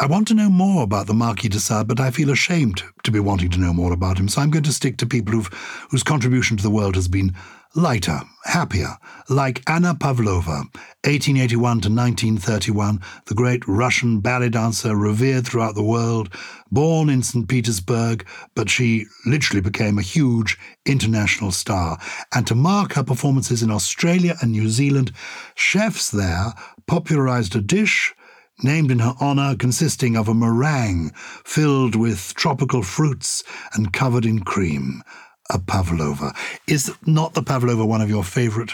I 0.00 0.06
want 0.06 0.28
to 0.28 0.34
know 0.34 0.48
more 0.48 0.82
about 0.82 1.08
the 1.08 1.12
Marquis 1.12 1.50
de 1.50 1.60
Sade, 1.60 1.86
but 1.86 2.00
I 2.00 2.10
feel 2.10 2.30
ashamed 2.30 2.82
to 3.02 3.10
be 3.10 3.20
wanting 3.20 3.50
to 3.50 3.60
know 3.60 3.74
more 3.74 3.92
about 3.92 4.18
him, 4.18 4.28
so 4.28 4.40
I'm 4.40 4.48
going 4.48 4.64
to 4.64 4.72
stick 4.72 4.96
to 4.96 5.06
people 5.06 5.42
whose 5.90 6.02
contribution 6.02 6.56
to 6.56 6.62
the 6.62 6.70
world 6.70 6.94
has 6.94 7.06
been 7.06 7.34
lighter, 7.74 8.22
happier, 8.44 8.96
like 9.28 9.62
Anna 9.68 9.94
Pavlova, 9.94 10.64
1881 11.04 11.60
to 11.82 11.88
1931, 11.90 12.98
the 13.26 13.34
great 13.34 13.62
Russian 13.68 14.20
ballet 14.20 14.48
dancer 14.48 14.96
revered 14.96 15.46
throughout 15.46 15.74
the 15.74 15.82
world, 15.82 16.32
born 16.72 17.10
in 17.10 17.22
St. 17.22 17.46
Petersburg, 17.46 18.26
but 18.54 18.70
she 18.70 19.04
literally 19.26 19.60
became 19.60 19.98
a 19.98 20.02
huge 20.02 20.58
international 20.86 21.50
star. 21.50 21.98
And 22.34 22.46
to 22.46 22.54
mark 22.54 22.94
her 22.94 23.04
performances 23.04 23.62
in 23.62 23.70
Australia 23.70 24.36
and 24.40 24.52
New 24.52 24.70
Zealand, 24.70 25.12
chefs 25.54 26.10
there 26.10 26.54
popularized 26.86 27.54
a 27.54 27.60
dish 27.60 28.14
named 28.62 28.90
in 28.90 28.98
her 28.98 29.14
honor, 29.20 29.56
consisting 29.56 30.16
of 30.16 30.28
a 30.28 30.34
meringue 30.34 31.12
filled 31.44 31.94
with 31.94 32.34
tropical 32.34 32.82
fruits 32.82 33.42
and 33.74 33.92
covered 33.92 34.24
in 34.24 34.40
cream, 34.40 35.02
a 35.50 35.58
pavlova. 35.58 36.34
Is 36.66 36.92
not 37.06 37.34
the 37.34 37.42
pavlova 37.42 37.84
one 37.84 38.00
of 38.00 38.10
your 38.10 38.24
favorite 38.24 38.72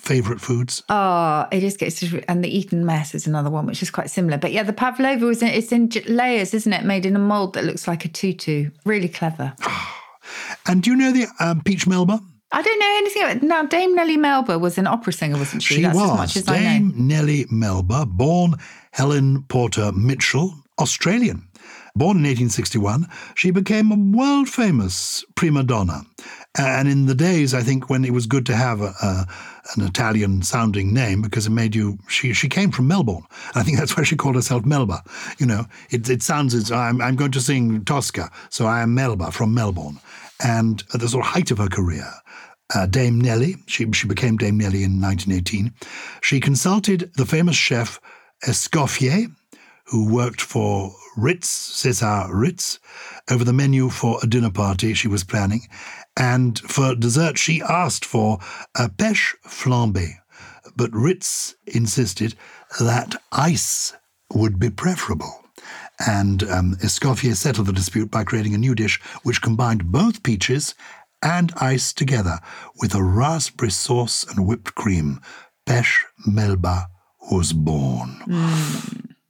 favorite 0.00 0.40
foods? 0.40 0.82
Oh, 0.88 1.46
it 1.50 1.60
just 1.60 1.78
gets 1.78 2.02
and 2.28 2.44
the 2.44 2.56
Eton 2.56 2.84
mess 2.86 3.14
is 3.14 3.26
another 3.26 3.50
one 3.50 3.66
which 3.66 3.82
is 3.82 3.90
quite 3.90 4.10
similar. 4.10 4.38
But 4.38 4.52
yeah, 4.52 4.62
the 4.62 4.72
pavlova 4.72 5.28
is 5.28 5.42
in, 5.42 5.48
it's 5.48 5.72
in 5.72 5.90
layers, 6.06 6.54
isn't 6.54 6.72
it? 6.72 6.84
Made 6.84 7.06
in 7.06 7.16
a 7.16 7.20
mold 7.20 7.54
that 7.54 7.64
looks 7.64 7.88
like 7.88 8.04
a 8.04 8.08
tutu. 8.08 8.70
Really 8.84 9.08
clever. 9.08 9.54
And 10.66 10.82
do 10.82 10.90
you 10.90 10.96
know 10.96 11.10
the 11.10 11.26
um, 11.40 11.62
peach 11.62 11.86
melba? 11.86 12.20
I 12.50 12.62
don't 12.62 12.78
know 12.78 12.94
anything 12.98 13.22
about 13.22 13.42
Now, 13.42 13.62
Dame 13.64 13.94
Nellie 13.94 14.16
Melba 14.16 14.58
was 14.58 14.78
an 14.78 14.86
opera 14.86 15.12
singer, 15.12 15.36
wasn't 15.36 15.62
she? 15.62 15.74
She 15.74 15.82
That's 15.82 15.96
was 15.96 16.10
as 16.10 16.16
much 16.16 16.36
as. 16.36 16.44
Dame 16.44 16.92
Nellie 16.96 17.46
Melba, 17.50 18.06
born 18.06 18.54
Helen 18.92 19.44
Porter 19.48 19.92
Mitchell, 19.92 20.54
Australian. 20.78 21.44
Born 21.94 22.18
in 22.18 22.22
1861, 22.22 23.08
she 23.34 23.50
became 23.50 23.90
a 23.90 24.16
world 24.16 24.48
famous 24.48 25.24
prima 25.34 25.64
donna. 25.64 26.02
And 26.56 26.88
in 26.88 27.06
the 27.06 27.14
days, 27.14 27.54
I 27.54 27.62
think, 27.62 27.90
when 27.90 28.04
it 28.04 28.12
was 28.12 28.26
good 28.26 28.46
to 28.46 28.56
have 28.56 28.80
a, 28.80 28.94
a, 29.02 29.26
an 29.76 29.84
Italian 29.84 30.42
sounding 30.42 30.94
name 30.94 31.22
because 31.22 31.46
it 31.46 31.50
made 31.50 31.74
you, 31.74 31.98
she, 32.08 32.32
she 32.32 32.48
came 32.48 32.70
from 32.70 32.86
Melbourne. 32.86 33.24
I 33.54 33.62
think 33.64 33.78
that's 33.78 33.96
why 33.96 34.04
she 34.04 34.16
called 34.16 34.36
herself 34.36 34.64
Melba. 34.64 35.02
You 35.38 35.46
know, 35.46 35.66
it, 35.90 36.08
it 36.08 36.22
sounds 36.22 36.54
as 36.54 36.70
I'm, 36.70 37.00
I'm 37.00 37.16
going 37.16 37.32
to 37.32 37.40
sing 37.40 37.84
Tosca, 37.84 38.30
so 38.48 38.66
I 38.66 38.80
am 38.80 38.94
Melba 38.94 39.32
from 39.32 39.52
Melbourne. 39.52 39.98
And 40.42 40.82
at 40.94 41.00
the 41.00 41.08
sort 41.08 41.26
of 41.26 41.32
height 41.32 41.50
of 41.50 41.58
her 41.58 41.68
career, 41.68 42.10
uh, 42.74 42.86
Dame 42.86 43.20
Nellie, 43.20 43.56
she, 43.66 43.90
she 43.92 44.06
became 44.06 44.36
Dame 44.36 44.58
Nellie 44.58 44.84
in 44.84 45.00
1918. 45.00 45.72
She 46.22 46.40
consulted 46.40 47.10
the 47.16 47.26
famous 47.26 47.56
chef 47.56 48.00
Escoffier, 48.44 49.32
who 49.86 50.12
worked 50.12 50.40
for 50.40 50.94
Ritz, 51.16 51.82
César 51.82 52.28
Ritz, 52.30 52.78
over 53.30 53.42
the 53.42 53.52
menu 53.52 53.88
for 53.88 54.18
a 54.22 54.26
dinner 54.26 54.50
party 54.50 54.94
she 54.94 55.08
was 55.08 55.24
planning. 55.24 55.66
And 56.16 56.58
for 56.58 56.94
dessert, 56.94 57.38
she 57.38 57.62
asked 57.62 58.04
for 58.04 58.38
a 58.76 58.88
pêche 58.88 59.34
flambée. 59.46 60.14
But 60.76 60.92
Ritz 60.92 61.54
insisted 61.66 62.34
that 62.78 63.16
ice 63.32 63.94
would 64.32 64.58
be 64.58 64.70
preferable. 64.70 65.47
And 66.06 66.44
um, 66.44 66.76
Escoffier 66.76 67.34
settled 67.34 67.66
the 67.66 67.72
dispute 67.72 68.10
by 68.10 68.24
creating 68.24 68.54
a 68.54 68.58
new 68.58 68.74
dish 68.74 69.00
which 69.22 69.42
combined 69.42 69.90
both 69.90 70.22
peaches 70.22 70.74
and 71.22 71.52
ice 71.56 71.92
together 71.92 72.38
with 72.80 72.94
a 72.94 73.02
raspberry 73.02 73.70
sauce 73.70 74.24
and 74.24 74.46
whipped 74.46 74.74
cream. 74.74 75.20
Pêche 75.66 75.98
Melba 76.26 76.86
was 77.30 77.52
born. 77.52 78.16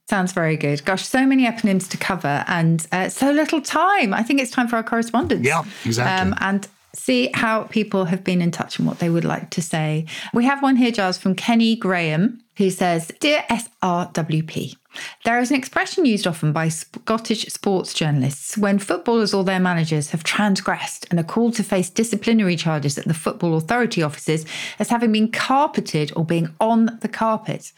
Sounds 0.08 0.32
very 0.32 0.56
good. 0.56 0.84
Gosh, 0.84 1.06
so 1.06 1.26
many 1.26 1.46
eponyms 1.46 1.88
to 1.90 1.96
cover 1.96 2.44
and 2.46 2.86
uh, 2.92 3.08
so 3.08 3.30
little 3.30 3.60
time. 3.60 4.14
I 4.14 4.22
think 4.22 4.40
it's 4.40 4.50
time 4.50 4.68
for 4.68 4.76
our 4.76 4.82
correspondence. 4.82 5.46
Yeah, 5.46 5.64
exactly. 5.84 6.30
Um, 6.30 6.34
and 6.40 6.68
see 6.94 7.30
how 7.34 7.64
people 7.64 8.06
have 8.06 8.24
been 8.24 8.40
in 8.40 8.50
touch 8.50 8.78
and 8.78 8.86
what 8.86 8.98
they 8.98 9.10
would 9.10 9.24
like 9.24 9.50
to 9.50 9.62
say. 9.62 10.06
We 10.32 10.44
have 10.46 10.62
one 10.62 10.76
here, 10.76 10.90
Giles, 10.90 11.18
from 11.18 11.34
Kenny 11.34 11.76
Graham, 11.76 12.40
who 12.58 12.70
says 12.70 13.10
Dear 13.20 13.44
SRWP, 13.48 14.76
there 15.24 15.38
is 15.38 15.50
an 15.50 15.56
expression 15.56 16.04
used 16.04 16.26
often 16.26 16.52
by 16.52 16.68
Scottish 16.68 17.46
sports 17.46 17.94
journalists 17.94 18.58
when 18.58 18.80
footballers 18.80 19.32
or 19.32 19.44
their 19.44 19.60
managers 19.60 20.10
have 20.10 20.24
transgressed 20.24 21.06
and 21.10 21.20
are 21.20 21.24
called 21.24 21.54
to 21.54 21.62
face 21.62 21.88
disciplinary 21.88 22.56
charges 22.56 22.98
at 22.98 23.06
the 23.06 23.14
Football 23.14 23.56
Authority 23.56 24.02
offices 24.02 24.44
as 24.78 24.90
having 24.90 25.12
been 25.12 25.30
carpeted 25.30 26.12
or 26.16 26.24
being 26.24 26.52
on 26.60 26.98
the 27.00 27.08
carpet. 27.08 27.72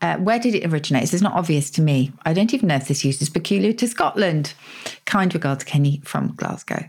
Uh, 0.00 0.16
where 0.18 0.38
did 0.38 0.54
it 0.54 0.66
originate? 0.72 1.02
This 1.02 1.14
is 1.14 1.22
not 1.22 1.34
obvious 1.34 1.70
to 1.70 1.82
me. 1.82 2.12
I 2.24 2.32
don't 2.32 2.52
even 2.54 2.68
know 2.68 2.76
if 2.76 2.88
this 2.88 3.04
use 3.04 3.22
is 3.22 3.30
peculiar 3.30 3.72
to 3.74 3.86
Scotland. 3.86 4.54
Kind 5.04 5.34
regards, 5.34 5.62
Kenny 5.62 6.00
from 6.04 6.34
Glasgow. 6.34 6.84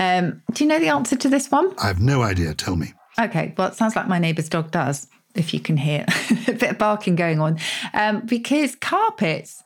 Um, 0.00 0.42
do 0.52 0.64
you 0.64 0.68
know 0.68 0.80
the 0.80 0.88
answer 0.88 1.16
to 1.16 1.28
this 1.28 1.50
one? 1.50 1.74
I 1.78 1.86
have 1.86 2.00
no 2.00 2.22
idea. 2.22 2.54
Tell 2.54 2.74
me. 2.74 2.92
Okay, 3.18 3.54
well, 3.56 3.68
it 3.68 3.74
sounds 3.74 3.96
like 3.96 4.08
my 4.08 4.18
neighbour's 4.18 4.48
dog 4.48 4.72
does, 4.72 5.06
if 5.36 5.54
you 5.54 5.60
can 5.60 5.76
hear 5.76 6.04
a 6.48 6.52
bit 6.52 6.70
of 6.70 6.78
barking 6.78 7.16
going 7.16 7.40
on. 7.40 7.58
Um, 7.94 8.20
because 8.20 8.74
carpets 8.76 9.62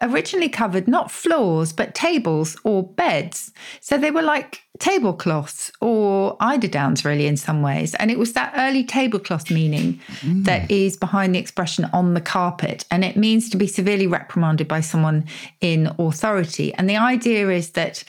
originally 0.00 0.48
covered 0.48 0.88
not 0.88 1.10
floors, 1.10 1.72
but 1.72 1.94
tables 1.94 2.56
or 2.64 2.82
beds. 2.82 3.52
So 3.80 3.98
they 3.98 4.10
were 4.10 4.22
like 4.22 4.62
tablecloths 4.78 5.70
or 5.80 6.36
eiderdowns, 6.38 7.04
really, 7.04 7.26
in 7.26 7.36
some 7.36 7.62
ways. 7.62 7.94
And 7.94 8.10
it 8.10 8.18
was 8.18 8.32
that 8.32 8.52
early 8.56 8.84
tablecloth 8.84 9.50
meaning 9.50 10.00
that 10.22 10.70
is 10.70 10.96
behind 10.96 11.34
the 11.34 11.38
expression 11.38 11.86
on 11.92 12.14
the 12.14 12.20
carpet. 12.20 12.84
And 12.90 13.04
it 13.04 13.16
means 13.16 13.48
to 13.50 13.56
be 13.56 13.66
severely 13.66 14.06
reprimanded 14.06 14.68
by 14.68 14.80
someone 14.80 15.26
in 15.60 15.94
authority. 15.98 16.74
And 16.74 16.88
the 16.88 16.96
idea 16.96 17.50
is 17.50 17.70
that 17.70 18.04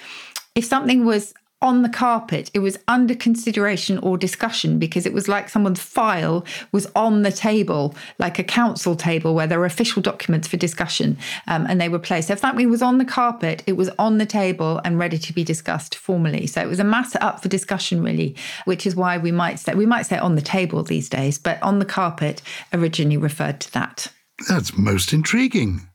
if 0.55 0.65
something 0.65 1.05
was 1.05 1.33
on 1.65 1.81
the 1.81 1.89
carpet, 1.89 2.49
it 2.53 2.59
was 2.59 2.77
under 2.87 3.15
consideration 3.15 3.97
or 3.97 4.17
discussion 4.17 4.79
because 4.79 5.05
it 5.05 5.13
was 5.13 5.27
like 5.27 5.49
someone's 5.49 5.81
file 5.81 6.45
was 6.71 6.87
on 6.95 7.23
the 7.23 7.31
table, 7.31 7.95
like 8.19 8.39
a 8.39 8.43
council 8.43 8.95
table 8.95 9.35
where 9.35 9.47
there 9.47 9.59
were 9.59 9.65
official 9.65 10.01
documents 10.01 10.47
for 10.47 10.57
discussion 10.57 11.17
um, 11.47 11.65
and 11.67 11.81
they 11.81 11.89
were 11.89 11.99
placed. 11.99 12.27
So 12.27 12.33
if 12.33 12.39
something 12.39 12.69
was 12.69 12.81
on 12.81 12.99
the 12.99 13.05
carpet, 13.05 13.63
it 13.65 13.73
was 13.73 13.89
on 13.97 14.19
the 14.19 14.25
table 14.25 14.79
and 14.85 14.99
ready 14.99 15.17
to 15.17 15.33
be 15.33 15.43
discussed 15.43 15.95
formally. 15.95 16.47
So 16.47 16.61
it 16.61 16.67
was 16.67 16.79
a 16.79 16.83
matter 16.83 17.17
up 17.21 17.41
for 17.41 17.49
discussion, 17.49 18.03
really, 18.03 18.35
which 18.65 18.85
is 18.85 18.95
why 18.95 19.17
we 19.17 19.31
might 19.31 19.59
say, 19.59 19.73
we 19.73 19.85
might 19.85 20.05
say 20.05 20.17
on 20.17 20.35
the 20.35 20.41
table 20.41 20.83
these 20.83 21.09
days, 21.09 21.37
but 21.37 21.61
on 21.61 21.79
the 21.79 21.85
carpet 21.85 22.41
originally 22.71 23.17
referred 23.17 23.59
to 23.61 23.73
that. 23.73 24.07
That's 24.47 24.77
most 24.77 25.11
intriguing. 25.13 25.87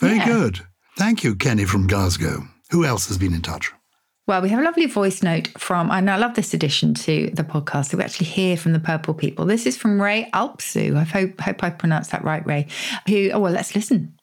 Very 0.00 0.16
Yeah. 0.16 0.26
good. 0.26 0.60
Thank 0.96 1.24
you, 1.24 1.34
Kenny 1.34 1.64
from 1.64 1.86
Glasgow. 1.86 2.48
Who 2.70 2.84
else 2.84 3.08
has 3.08 3.18
been 3.18 3.34
in 3.34 3.42
touch? 3.42 3.72
Well, 4.26 4.40
we 4.40 4.48
have 4.48 4.60
a 4.60 4.62
lovely 4.62 4.86
voice 4.86 5.22
note 5.22 5.48
from, 5.58 5.90
and 5.90 6.08
I 6.08 6.16
love 6.16 6.34
this 6.34 6.54
addition 6.54 6.94
to 6.94 7.30
the 7.34 7.44
podcast. 7.44 7.90
So 7.90 7.98
we 7.98 8.04
actually 8.04 8.28
hear 8.28 8.56
from 8.56 8.72
the 8.72 8.80
Purple 8.80 9.12
People. 9.12 9.44
This 9.44 9.66
is 9.66 9.76
from 9.76 10.00
Ray 10.00 10.30
Alpsu. 10.32 10.96
I 10.96 11.04
hope, 11.04 11.38
hope 11.38 11.62
I 11.62 11.68
pronounced 11.68 12.10
that 12.12 12.24
right, 12.24 12.44
Ray. 12.46 12.68
Who, 13.06 13.30
oh, 13.32 13.40
well, 13.40 13.52
let's 13.52 13.74
listen. 13.74 14.16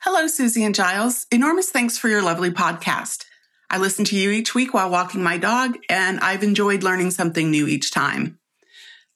Hello, 0.00 0.26
Susie 0.26 0.64
and 0.64 0.74
Giles. 0.74 1.28
Enormous 1.30 1.70
thanks 1.70 1.96
for 1.96 2.08
your 2.08 2.22
lovely 2.22 2.50
podcast. 2.50 3.24
I 3.70 3.78
listen 3.78 4.04
to 4.06 4.16
you 4.16 4.32
each 4.32 4.52
week 4.52 4.74
while 4.74 4.90
walking 4.90 5.22
my 5.22 5.38
dog, 5.38 5.76
and 5.88 6.18
I've 6.18 6.42
enjoyed 6.42 6.82
learning 6.82 7.12
something 7.12 7.48
new 7.48 7.68
each 7.68 7.92
time. 7.92 8.40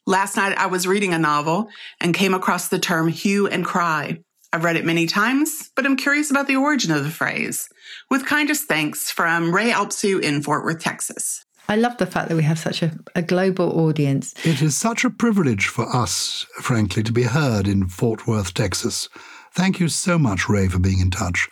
Last 0.06 0.36
night, 0.36 0.56
I 0.56 0.66
was 0.66 0.86
reading 0.86 1.12
a 1.12 1.18
novel 1.18 1.70
and 2.00 2.14
came 2.14 2.34
across 2.34 2.68
the 2.68 2.78
term 2.78 3.08
hue 3.08 3.48
and 3.48 3.64
cry. 3.64 4.20
I've 4.53 4.64
read 4.64 4.76
it 4.76 4.84
many 4.84 5.07
times, 5.07 5.70
but 5.76 5.86
I'm 5.86 5.96
curious 5.96 6.30
about 6.30 6.48
the 6.48 6.57
origin 6.57 6.90
of 6.90 7.05
the 7.05 7.11
phrase. 7.11 7.68
With 8.11 8.26
kindest 8.26 8.66
thanks 8.66 9.11
from 9.11 9.55
Ray 9.55 9.70
Alpsu 9.70 10.20
in 10.20 10.42
Fort 10.42 10.64
Worth, 10.64 10.82
Texas. 10.82 11.44
I 11.68 11.76
love 11.76 11.98
the 11.98 12.07
fact 12.07 12.28
that 12.28 12.36
we 12.36 12.42
have 12.42 12.59
such 12.59 12.82
a, 12.82 12.90
a 13.14 13.22
global 13.22 13.70
audience. 13.78 14.34
It 14.44 14.61
is 14.61 14.76
such 14.76 15.05
a 15.05 15.11
privilege 15.11 15.68
for 15.68 15.88
us, 15.94 16.46
frankly, 16.61 17.05
to 17.05 17.12
be 17.12 17.22
heard 17.22 17.68
in 17.68 17.86
Fort 17.88 18.26
Worth, 18.26 18.53
Texas. 18.53 19.09
Thank 19.55 19.78
you 19.78 19.88
so 19.88 20.18
much, 20.18 20.48
Ray, 20.48 20.66
for 20.66 20.80
being 20.80 20.98
in 20.98 21.12
touch. 21.12 21.48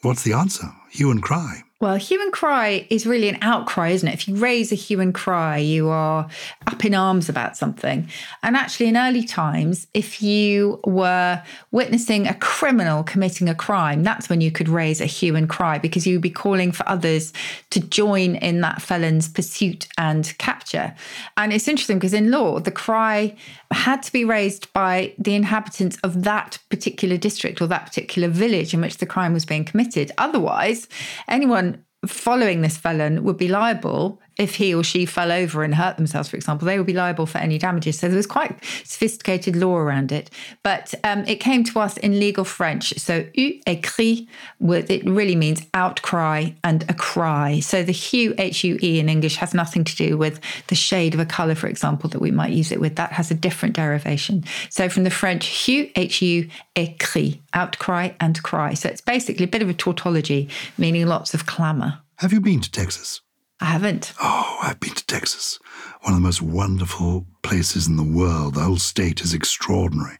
What's 0.00 0.24
the 0.24 0.32
answer? 0.32 0.66
Hue 0.90 1.12
and 1.12 1.22
cry. 1.22 1.62
Well, 1.82 1.96
hue 1.96 2.22
and 2.22 2.32
cry 2.32 2.86
is 2.90 3.06
really 3.08 3.28
an 3.28 3.38
outcry, 3.42 3.88
isn't 3.88 4.06
it? 4.06 4.14
If 4.14 4.28
you 4.28 4.36
raise 4.36 4.70
a 4.70 4.76
hue 4.76 5.00
and 5.00 5.12
cry, 5.12 5.56
you 5.56 5.88
are 5.88 6.28
up 6.68 6.84
in 6.84 6.94
arms 6.94 7.28
about 7.28 7.56
something. 7.56 8.08
And 8.44 8.56
actually, 8.56 8.86
in 8.86 8.96
early 8.96 9.24
times, 9.24 9.88
if 9.92 10.22
you 10.22 10.78
were 10.84 11.42
witnessing 11.72 12.28
a 12.28 12.34
criminal 12.34 13.02
committing 13.02 13.48
a 13.48 13.54
crime, 13.56 14.04
that's 14.04 14.28
when 14.28 14.40
you 14.40 14.52
could 14.52 14.68
raise 14.68 15.00
a 15.00 15.06
hue 15.06 15.34
and 15.34 15.48
cry 15.48 15.76
because 15.78 16.06
you 16.06 16.14
would 16.14 16.22
be 16.22 16.30
calling 16.30 16.70
for 16.70 16.88
others 16.88 17.32
to 17.70 17.80
join 17.80 18.36
in 18.36 18.60
that 18.60 18.80
felon's 18.80 19.28
pursuit 19.28 19.88
and 19.98 20.38
capture. 20.38 20.94
And 21.36 21.52
it's 21.52 21.66
interesting 21.66 21.98
because 21.98 22.14
in 22.14 22.30
law, 22.30 22.60
the 22.60 22.70
cry 22.70 23.34
had 23.72 24.04
to 24.04 24.12
be 24.12 24.24
raised 24.24 24.72
by 24.72 25.14
the 25.18 25.34
inhabitants 25.34 25.98
of 26.04 26.22
that 26.22 26.58
particular 26.68 27.16
district 27.16 27.60
or 27.60 27.66
that 27.66 27.86
particular 27.86 28.28
village 28.28 28.72
in 28.72 28.80
which 28.80 28.98
the 28.98 29.06
crime 29.06 29.32
was 29.32 29.44
being 29.44 29.64
committed. 29.64 30.12
Otherwise, 30.16 30.86
anyone 31.26 31.71
following 32.06 32.60
this 32.62 32.76
felon 32.76 33.22
would 33.24 33.36
be 33.36 33.48
liable 33.48 34.20
if 34.38 34.56
he 34.56 34.74
or 34.74 34.82
she 34.84 35.06
fell 35.06 35.30
over 35.30 35.62
and 35.62 35.74
hurt 35.74 35.96
themselves, 35.96 36.28
for 36.28 36.36
example, 36.36 36.66
they 36.66 36.78
would 36.78 36.86
be 36.86 36.92
liable 36.92 37.26
for 37.26 37.38
any 37.38 37.58
damages. 37.58 37.98
So 37.98 38.08
there 38.08 38.16
was 38.16 38.26
quite 38.26 38.62
sophisticated 38.84 39.56
law 39.56 39.76
around 39.76 40.12
it. 40.12 40.30
But 40.62 40.94
um, 41.04 41.24
it 41.26 41.36
came 41.36 41.64
to 41.64 41.80
us 41.80 41.96
in 41.98 42.18
legal 42.18 42.44
French. 42.44 42.94
So 42.98 43.26
u 43.34 43.60
et 43.66 43.82
cri, 43.82 44.28
with- 44.58 44.90
it 44.90 45.04
really 45.04 45.36
means 45.36 45.66
outcry 45.74 46.50
and 46.64 46.84
a 46.88 46.94
cry. 46.94 47.60
So 47.60 47.82
the 47.82 47.92
hue, 47.92 48.34
H 48.38 48.64
U 48.64 48.78
E 48.82 48.98
in 48.98 49.08
English, 49.08 49.36
has 49.36 49.54
nothing 49.54 49.84
to 49.84 49.96
do 49.96 50.16
with 50.16 50.40
the 50.68 50.74
shade 50.74 51.14
of 51.14 51.20
a 51.20 51.26
colour, 51.26 51.54
for 51.54 51.66
example, 51.66 52.08
that 52.10 52.20
we 52.20 52.30
might 52.30 52.52
use 52.52 52.72
it 52.72 52.80
with. 52.80 52.96
That 52.96 53.12
has 53.12 53.30
a 53.30 53.34
different 53.34 53.74
derivation. 53.74 54.44
So 54.70 54.88
from 54.88 55.04
the 55.04 55.10
French, 55.10 55.46
hue, 55.46 55.90
H 55.96 56.22
U, 56.22 56.48
et 56.76 56.98
cri, 56.98 57.40
outcry 57.54 58.10
and 58.20 58.42
cry. 58.42 58.74
So 58.74 58.88
it's 58.88 59.00
basically 59.00 59.44
a 59.44 59.48
bit 59.48 59.62
of 59.62 59.68
a 59.68 59.74
tautology, 59.74 60.48
meaning 60.78 61.06
lots 61.06 61.34
of 61.34 61.46
clamour. 61.46 62.00
Have 62.18 62.32
you 62.32 62.40
been 62.40 62.60
to 62.60 62.70
Texas? 62.70 63.20
I 63.62 63.66
haven't. 63.66 64.12
Oh, 64.20 64.58
I've 64.60 64.80
been 64.80 64.94
to 64.94 65.06
Texas. 65.06 65.60
One 66.00 66.14
of 66.14 66.20
the 66.20 66.26
most 66.26 66.42
wonderful 66.42 67.26
places 67.42 67.86
in 67.86 67.96
the 67.96 68.02
world. 68.02 68.54
The 68.54 68.62
whole 68.62 68.76
state 68.76 69.20
is 69.20 69.32
extraordinary. 69.32 70.18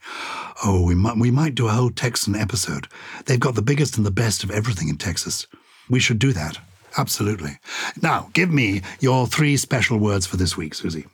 Oh, 0.64 0.86
we 0.86 0.94
might 0.94 1.16
we 1.16 1.32
might 1.32 1.56
do 1.56 1.66
a 1.66 1.72
whole 1.72 1.90
Texan 1.90 2.36
episode. 2.36 2.86
They've 3.26 3.40
got 3.40 3.56
the 3.56 3.60
biggest 3.60 3.96
and 3.96 4.06
the 4.06 4.12
best 4.12 4.44
of 4.44 4.52
everything 4.52 4.88
in 4.88 4.96
Texas. 4.96 5.48
We 5.90 5.98
should 5.98 6.20
do 6.20 6.32
that. 6.34 6.58
Absolutely. 6.96 7.58
Now, 8.00 8.30
give 8.32 8.52
me 8.52 8.82
your 9.00 9.26
three 9.26 9.56
special 9.56 9.98
words 9.98 10.24
for 10.24 10.36
this 10.36 10.56
week, 10.56 10.74
Susie. 10.74 11.06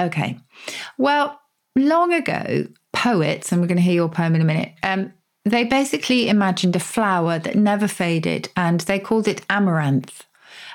Okay. 0.00 0.40
Well, 0.96 1.38
long 1.76 2.14
ago, 2.14 2.66
poets, 2.94 3.52
and 3.52 3.60
we're 3.60 3.68
going 3.68 3.76
to 3.76 3.82
hear 3.82 3.92
your 3.92 4.08
poem 4.08 4.34
in 4.34 4.40
a 4.40 4.46
minute, 4.46 4.72
um, 4.82 5.12
they 5.44 5.64
basically 5.64 6.30
imagined 6.30 6.76
a 6.76 6.80
flower 6.80 7.38
that 7.40 7.56
never 7.56 7.88
faded 7.88 8.48
and 8.56 8.80
they 8.80 8.98
called 8.98 9.28
it 9.28 9.44
amaranth. 9.50 10.24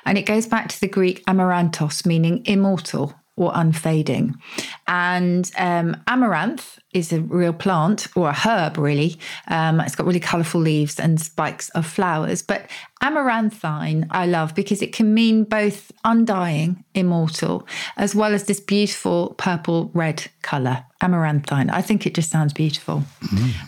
And 0.04 0.18
it 0.18 0.26
goes 0.26 0.46
back 0.46 0.68
to 0.68 0.80
the 0.80 0.88
Greek 0.88 1.24
amaranthos, 1.26 2.06
meaning 2.06 2.42
immortal 2.46 3.19
or 3.40 3.50
unfading. 3.54 4.38
And 4.86 5.50
um, 5.56 5.96
amaranth 6.06 6.78
is 6.92 7.10
a 7.10 7.22
real 7.22 7.54
plant 7.54 8.06
or 8.14 8.28
a 8.28 8.34
herb, 8.34 8.76
really. 8.76 9.18
Um, 9.48 9.80
it's 9.80 9.94
got 9.94 10.06
really 10.06 10.20
colourful 10.20 10.60
leaves 10.60 11.00
and 11.00 11.18
spikes 11.18 11.70
of 11.70 11.86
flowers. 11.86 12.42
But 12.42 12.68
amaranthine, 13.00 14.06
I 14.10 14.26
love 14.26 14.54
because 14.54 14.82
it 14.82 14.92
can 14.92 15.14
mean 15.14 15.44
both 15.44 15.90
undying, 16.04 16.84
immortal, 16.94 17.66
as 17.96 18.14
well 18.14 18.34
as 18.34 18.44
this 18.44 18.60
beautiful 18.60 19.34
purple 19.38 19.90
red 19.94 20.26
colour. 20.42 20.84
Amaranthine. 21.00 21.70
I 21.70 21.80
think 21.80 22.06
it 22.06 22.14
just 22.14 22.30
sounds 22.30 22.52
beautiful. 22.52 23.04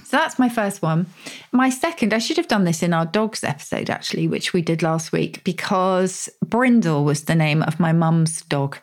So 0.05 0.18
that's 0.18 0.39
my 0.39 0.51
first 0.51 0.83
one. 0.83 1.07
My 1.51 1.70
second, 1.70 2.12
I 2.12 2.18
should 2.18 2.37
have 2.37 2.49
done 2.49 2.64
this 2.64 2.83
in 2.83 2.93
our 2.93 3.07
dogs 3.07 3.43
episode 3.43 3.89
actually, 3.89 4.29
which 4.29 4.53
we 4.53 4.61
did 4.61 4.83
last 4.83 5.12
week, 5.12 5.43
because 5.45 6.29
Brindle 6.45 7.05
was 7.05 7.25
the 7.25 7.35
name 7.35 7.62
of 7.62 7.81
my 7.81 7.93
mum's 7.93 8.43
dog. 8.43 8.77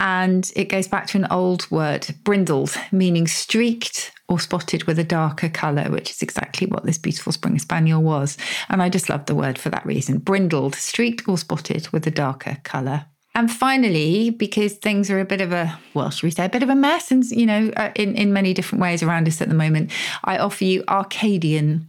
And 0.00 0.50
it 0.56 0.70
goes 0.70 0.88
back 0.88 1.06
to 1.08 1.18
an 1.18 1.26
old 1.30 1.70
word, 1.70 2.06
brindled, 2.24 2.74
meaning 2.90 3.26
streaked 3.26 4.12
or 4.28 4.40
spotted 4.40 4.84
with 4.84 4.98
a 4.98 5.04
darker 5.04 5.50
colour, 5.50 5.90
which 5.90 6.10
is 6.10 6.22
exactly 6.22 6.66
what 6.66 6.84
this 6.84 6.96
beautiful 6.96 7.32
Springer 7.32 7.58
Spaniel 7.58 8.02
was. 8.02 8.38
And 8.70 8.82
I 8.82 8.88
just 8.88 9.10
love 9.10 9.26
the 9.26 9.34
word 9.34 9.58
for 9.58 9.68
that 9.68 9.84
reason 9.84 10.18
brindled, 10.18 10.74
streaked 10.74 11.28
or 11.28 11.36
spotted 11.36 11.90
with 11.90 12.06
a 12.06 12.10
darker 12.10 12.56
colour. 12.64 13.04
And 13.34 13.52
finally, 13.52 14.30
because 14.30 14.74
things 14.74 15.10
are 15.10 15.20
a 15.20 15.24
bit 15.26 15.42
of 15.42 15.52
a, 15.52 15.78
well, 15.92 16.10
should 16.10 16.26
we 16.26 16.30
say, 16.30 16.46
a 16.46 16.48
bit 16.48 16.62
of 16.62 16.70
a 16.70 16.74
mess, 16.74 17.10
and 17.10 17.22
you 17.30 17.46
know, 17.46 17.70
uh, 17.76 17.92
in 17.94 18.16
in 18.16 18.32
many 18.32 18.54
different 18.54 18.82
ways 18.82 19.02
around 19.02 19.28
us 19.28 19.40
at 19.40 19.48
the 19.48 19.54
moment, 19.54 19.92
I 20.24 20.38
offer 20.38 20.64
you 20.64 20.82
Arcadian. 20.88 21.88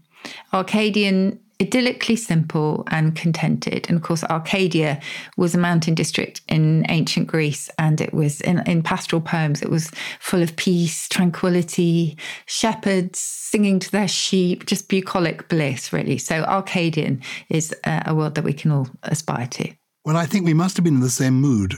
Arcadian 0.53 1.39
idyllically 1.62 2.18
simple 2.18 2.84
and 2.88 3.16
contented. 3.16 3.86
And 3.88 3.97
of 3.97 4.03
course, 4.03 4.24
Arcadia 4.24 4.99
was 5.38 5.53
a 5.53 5.59
mountain 5.59 5.93
district 5.93 6.41
in 6.47 6.86
ancient 6.89 7.28
Greece, 7.28 7.70
and 7.78 8.01
it 8.01 8.14
was 8.14 8.41
in, 8.41 8.64
in 8.68 8.82
pastoral 8.82 9.22
poems, 9.22 9.62
it 9.62 9.70
was 9.70 9.91
full 10.20 10.41
of 10.41 10.55
peace, 10.55 11.07
tranquility, 11.07 12.18
shepherds 12.47 13.20
singing 13.20 13.80
to 13.80 13.91
their 13.91 14.07
sheep, 14.07 14.66
just 14.66 14.89
bucolic 14.89 15.47
bliss, 15.49 15.93
really. 15.93 16.18
So, 16.18 16.43
Arcadian 16.43 17.22
is 17.49 17.76
uh, 17.84 18.01
a 18.05 18.16
world 18.16 18.36
that 18.36 18.43
we 18.43 18.53
can 18.53 18.72
all 18.72 18.88
aspire 19.03 19.47
to. 19.47 19.72
Well, 20.03 20.18
I 20.18 20.26
think 20.26 20.45
we 20.45 20.55
must 20.55 20.78
have 20.78 20.84
been 20.84 20.95
in 20.95 21.01
the 21.01 21.09
same 21.09 21.36
mood 21.36 21.76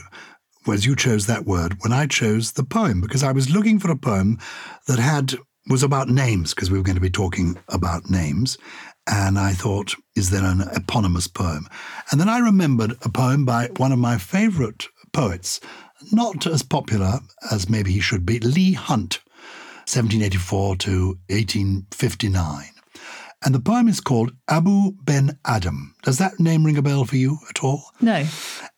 as 0.66 0.86
you 0.86 0.96
chose 0.96 1.26
that 1.26 1.44
word 1.44 1.76
when 1.80 1.92
I 1.92 2.06
chose 2.06 2.52
the 2.52 2.64
poem, 2.64 3.02
because 3.02 3.22
I 3.22 3.32
was 3.32 3.50
looking 3.50 3.78
for 3.78 3.90
a 3.90 3.96
poem 3.96 4.38
that 4.86 4.98
had 4.98 5.34
was 5.68 5.82
about 5.82 6.08
names, 6.08 6.54
because 6.54 6.70
we 6.70 6.78
were 6.78 6.84
going 6.84 6.94
to 6.94 7.00
be 7.00 7.10
talking 7.10 7.58
about 7.68 8.10
names. 8.10 8.58
And 9.06 9.38
I 9.38 9.52
thought, 9.52 9.94
is 10.16 10.30
there 10.30 10.44
an 10.44 10.62
eponymous 10.74 11.26
poem? 11.26 11.68
And 12.10 12.20
then 12.20 12.28
I 12.28 12.38
remembered 12.38 12.96
a 13.02 13.08
poem 13.08 13.44
by 13.44 13.68
one 13.76 13.92
of 13.92 13.98
my 13.98 14.18
favorite 14.18 14.88
poets, 15.12 15.60
not 16.10 16.46
as 16.46 16.62
popular 16.62 17.20
as 17.50 17.68
maybe 17.68 17.92
he 17.92 18.00
should 18.00 18.24
be, 18.24 18.40
Leigh 18.40 18.72
Hunt, 18.72 19.20
1784 19.86 20.76
to 20.76 21.06
1859. 21.28 22.73
And 23.44 23.54
the 23.54 23.60
poem 23.60 23.88
is 23.88 24.00
called 24.00 24.32
Abou 24.48 24.92
Ben 25.02 25.38
Adhem. 25.44 25.90
Does 26.02 26.16
that 26.16 26.40
name 26.40 26.64
ring 26.64 26.78
a 26.78 26.82
bell 26.82 27.04
for 27.04 27.16
you 27.16 27.36
at 27.50 27.62
all? 27.62 27.82
No. 28.00 28.26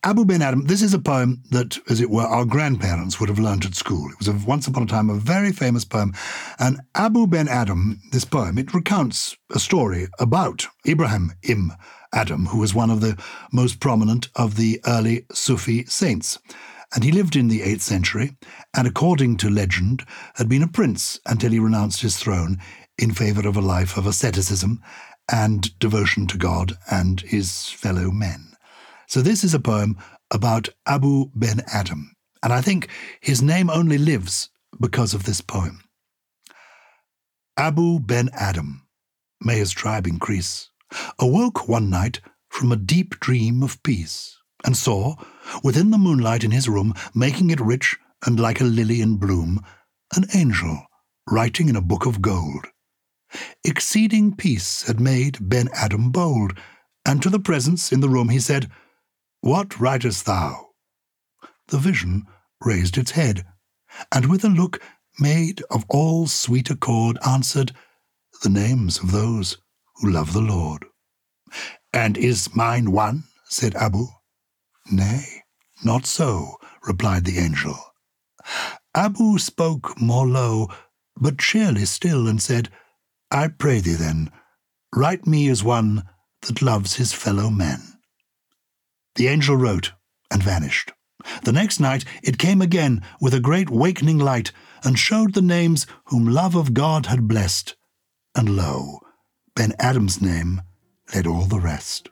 Abou 0.02 0.24
Ben 0.24 0.40
Adhem, 0.40 0.66
this 0.66 0.82
is 0.82 0.92
a 0.92 0.98
poem 0.98 1.40
that, 1.50 1.78
as 1.88 2.00
it 2.00 2.10
were, 2.10 2.24
our 2.24 2.44
grandparents 2.44 3.20
would 3.20 3.28
have 3.28 3.38
learnt 3.38 3.64
at 3.64 3.76
school. 3.76 4.10
It 4.10 4.18
was 4.18 4.26
a, 4.26 4.32
once 4.32 4.66
upon 4.66 4.82
a 4.82 4.86
time 4.86 5.08
a 5.08 5.14
very 5.14 5.52
famous 5.52 5.84
poem. 5.84 6.14
And 6.58 6.80
Abou 6.96 7.28
Ben 7.28 7.46
Adhem, 7.46 7.98
this 8.10 8.24
poem, 8.24 8.58
it 8.58 8.74
recounts 8.74 9.36
a 9.54 9.60
story 9.60 10.08
about 10.18 10.66
Ibrahim 10.84 11.32
ibn 11.44 11.70
Adham, 12.12 12.48
who 12.48 12.58
was 12.58 12.74
one 12.74 12.90
of 12.90 13.00
the 13.00 13.16
most 13.52 13.78
prominent 13.78 14.30
of 14.34 14.56
the 14.56 14.80
early 14.84 15.26
Sufi 15.32 15.84
saints. 15.84 16.38
And 16.92 17.04
he 17.04 17.12
lived 17.12 17.36
in 17.36 17.48
the 17.48 17.60
8th 17.60 17.82
century, 17.82 18.36
and 18.76 18.86
according 18.88 19.36
to 19.38 19.50
legend, 19.50 20.04
had 20.34 20.48
been 20.48 20.62
a 20.62 20.68
prince 20.68 21.20
until 21.26 21.52
he 21.52 21.58
renounced 21.58 22.00
his 22.00 22.16
throne 22.16 22.58
in 22.99 23.12
favor 23.12 23.47
of 23.47 23.57
a 23.57 23.61
life 23.61 23.97
of 23.97 24.07
asceticism 24.07 24.82
and 25.30 25.78
devotion 25.78 26.26
to 26.28 26.38
God 26.38 26.74
and 26.90 27.20
his 27.20 27.68
fellow 27.68 28.11
men. 28.11 28.53
So 29.07 29.22
this 29.22 29.44
is 29.44 29.55
a 29.55 29.61
poem 29.61 29.99
about 30.30 30.68
Abou 30.86 31.30
Ben 31.34 31.59
Adhem, 31.72 32.11
and 32.42 32.53
I 32.53 32.61
think 32.61 32.88
his 33.20 33.42
name 33.42 33.70
only 33.70 33.99
lives 33.99 34.51
because 34.80 35.14
of 35.14 35.24
this 35.24 35.40
poem. 35.40 35.82
Abou 37.57 38.01
Ben 38.01 38.28
Adhem, 38.28 38.82
may 39.40 39.59
his 39.59 39.70
tribe 39.70 40.07
increase, 40.07 40.70
awoke 41.18 41.68
one 41.68 41.88
night 41.88 42.20
from 42.49 42.72
a 42.72 42.76
deep 42.76 43.20
dream 43.20 43.62
of 43.62 43.82
peace, 43.82 44.38
and 44.64 44.76
saw, 44.76 45.14
within 45.62 45.90
the 45.90 45.99
moonlight 45.99 46.42
in 46.42 46.51
his 46.51 46.68
room, 46.68 46.94
making 47.14 47.51
it 47.51 47.61
rich 47.61 47.97
and 48.24 48.40
like 48.40 48.61
a 48.61 48.64
lily 48.64 49.01
in 49.01 49.16
bloom, 49.16 49.64
an 50.14 50.24
angel 50.34 50.86
writing 51.30 51.68
in 51.68 51.76
a 51.76 51.80
book 51.80 52.07
of 52.07 52.22
gold. 52.22 52.66
Exceeding 53.64 54.36
peace 54.36 54.82
had 54.82 55.00
made 55.00 55.48
Ben 55.48 55.68
Adhem 55.68 56.12
bold, 56.12 56.58
and 57.04 57.22
to 57.22 57.30
the 57.30 57.40
presence 57.40 57.92
in 57.92 58.00
the 58.00 58.08
room 58.08 58.28
he 58.28 58.40
said, 58.40 58.70
What 59.40 59.80
writest 59.80 60.26
thou? 60.26 60.68
The 61.68 61.78
vision 61.78 62.26
raised 62.64 62.96
its 62.96 63.12
head, 63.12 63.44
and 64.12 64.26
with 64.26 64.44
a 64.44 64.48
look 64.48 64.80
made 65.18 65.62
of 65.70 65.84
all 65.88 66.26
sweet 66.26 66.70
accord 66.70 67.18
answered, 67.26 67.72
The 68.42 68.48
names 68.48 68.98
of 69.00 69.12
those 69.12 69.58
who 69.96 70.10
love 70.10 70.32
the 70.32 70.40
Lord. 70.40 70.84
And 71.92 72.16
is 72.16 72.54
mine 72.54 72.92
one? 72.92 73.24
said 73.48 73.74
Abou. 73.76 74.08
Nay, 74.90 75.42
not 75.84 76.06
so, 76.06 76.56
replied 76.82 77.24
the 77.24 77.38
angel. 77.38 77.76
Abou 78.94 79.38
spoke 79.38 80.00
more 80.00 80.26
low, 80.26 80.68
but 81.16 81.38
cheerily 81.38 81.86
still, 81.86 82.28
and 82.28 82.40
said, 82.40 82.70
I 83.30 83.48
pray 83.48 83.80
thee 83.80 83.94
then, 83.94 84.30
write 84.94 85.26
me 85.26 85.48
as 85.48 85.64
one 85.64 86.04
that 86.42 86.62
loves 86.62 86.94
his 86.94 87.12
fellow 87.12 87.50
men. 87.50 87.80
The 89.16 89.28
angel 89.28 89.56
wrote 89.56 89.92
and 90.30 90.42
vanished. 90.42 90.92
The 91.42 91.52
next 91.52 91.80
night 91.80 92.04
it 92.22 92.38
came 92.38 92.62
again 92.62 93.02
with 93.20 93.34
a 93.34 93.40
great 93.40 93.70
wakening 93.70 94.18
light, 94.18 94.52
and 94.84 94.98
showed 94.98 95.34
the 95.34 95.42
names 95.42 95.86
whom 96.06 96.26
love 96.26 96.54
of 96.54 96.74
God 96.74 97.06
had 97.06 97.26
blessed. 97.26 97.74
And 98.36 98.54
lo, 98.56 99.00
Ben 99.56 99.72
Adhem's 99.80 100.20
name 100.20 100.60
led 101.14 101.26
all 101.26 101.46
the 101.46 101.58
rest. 101.58 102.08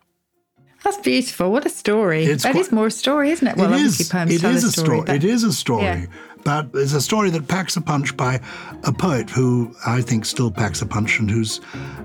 That's 0.83 0.97
beautiful. 0.99 1.53
What 1.53 1.65
a 1.67 1.71
story. 1.71 2.25
It's 2.25 2.43
That 2.43 2.53
quite- 2.53 2.67
is 2.67 2.73
more 2.73 2.87
a 2.89 2.91
story, 2.91 3.31
isn't 3.31 3.47
it? 3.47 3.57
Well, 3.57 3.71
it 3.73 3.75
obviously 3.77 4.07
poems 4.07 4.33
It 4.33 4.41
tell 4.41 4.55
is 4.57 4.65
a 4.65 4.73
story. 4.73 5.03
but- 5.07 5.15
It 5.17 5.25
is 5.25 5.45
a 5.45 5.53
story. 5.53 5.83
Yeah. 5.85 6.07
But 6.45 6.69
it's 6.75 6.93
a 6.93 7.01
story 7.01 7.31
that 7.31 7.49
packs 7.49 7.77
a 7.77 7.81
punch 7.81 8.17
by 8.17 8.41
a 8.85 8.93
poet 8.93 9.31
who 9.31 9.75
I 9.87 10.03
think 10.03 10.27
still 10.27 10.51
packs 10.51 10.83
a 10.83 10.87
punch 10.87 11.19
and 11.19 11.31
whose 11.31 11.61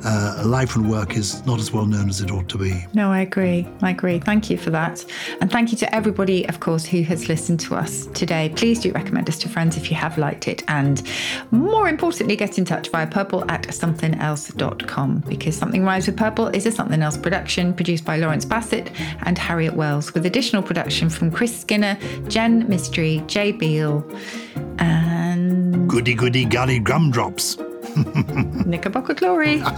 uh, 0.05 0.43
life 0.45 0.75
and 0.75 0.89
work 0.89 1.17
is 1.17 1.45
not 1.45 1.59
as 1.59 1.71
well 1.71 1.85
known 1.85 2.09
as 2.09 2.21
it 2.21 2.31
ought 2.31 2.47
to 2.49 2.57
be. 2.57 2.85
No, 2.93 3.11
I 3.11 3.19
agree. 3.19 3.67
I 3.81 3.91
agree. 3.91 4.19
Thank 4.19 4.49
you 4.49 4.57
for 4.57 4.69
that. 4.69 5.05
And 5.41 5.51
thank 5.51 5.71
you 5.71 5.77
to 5.79 5.95
everybody, 5.95 6.47
of 6.47 6.59
course, 6.59 6.85
who 6.85 7.01
has 7.03 7.27
listened 7.27 7.59
to 7.61 7.75
us 7.75 8.07
today. 8.07 8.51
Please 8.55 8.79
do 8.79 8.91
recommend 8.93 9.27
us 9.29 9.37
to 9.39 9.49
friends 9.49 9.75
if 9.75 9.91
you 9.91 9.97
have 9.97 10.17
liked 10.17 10.47
it. 10.47 10.63
And 10.67 11.03
more 11.51 11.89
importantly, 11.89 12.35
get 12.35 12.57
in 12.57 12.65
touch 12.65 12.89
via 12.89 13.07
purple 13.07 13.49
at 13.51 13.63
somethingelse.com 13.63 15.19
because 15.27 15.57
Something 15.57 15.83
Rhymes 15.83 16.07
with 16.07 16.17
Purple 16.17 16.47
is 16.47 16.65
a 16.65 16.71
Something 16.71 17.01
Else 17.01 17.17
production 17.17 17.73
produced 17.73 18.05
by 18.05 18.17
Lawrence 18.17 18.45
Bassett 18.45 18.91
and 19.23 19.37
Harriet 19.37 19.73
Wells 19.73 20.13
with 20.13 20.25
additional 20.25 20.63
production 20.63 21.09
from 21.09 21.29
Chris 21.29 21.59
Skinner, 21.59 21.97
Jen 22.27 22.67
Mystery, 22.69 23.23
Jay 23.27 23.51
Beale, 23.51 24.05
and 24.79 25.89
Goody 25.89 26.13
goody 26.13 26.45
golly 26.45 26.79
gumdrops. 26.79 27.57
Knickerbocker 28.65 29.13
Glory. 29.13 29.61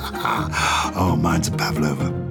Oh, 0.94 1.16
mine's 1.20 1.48
a 1.48 1.52
Pavlova. 1.52 2.31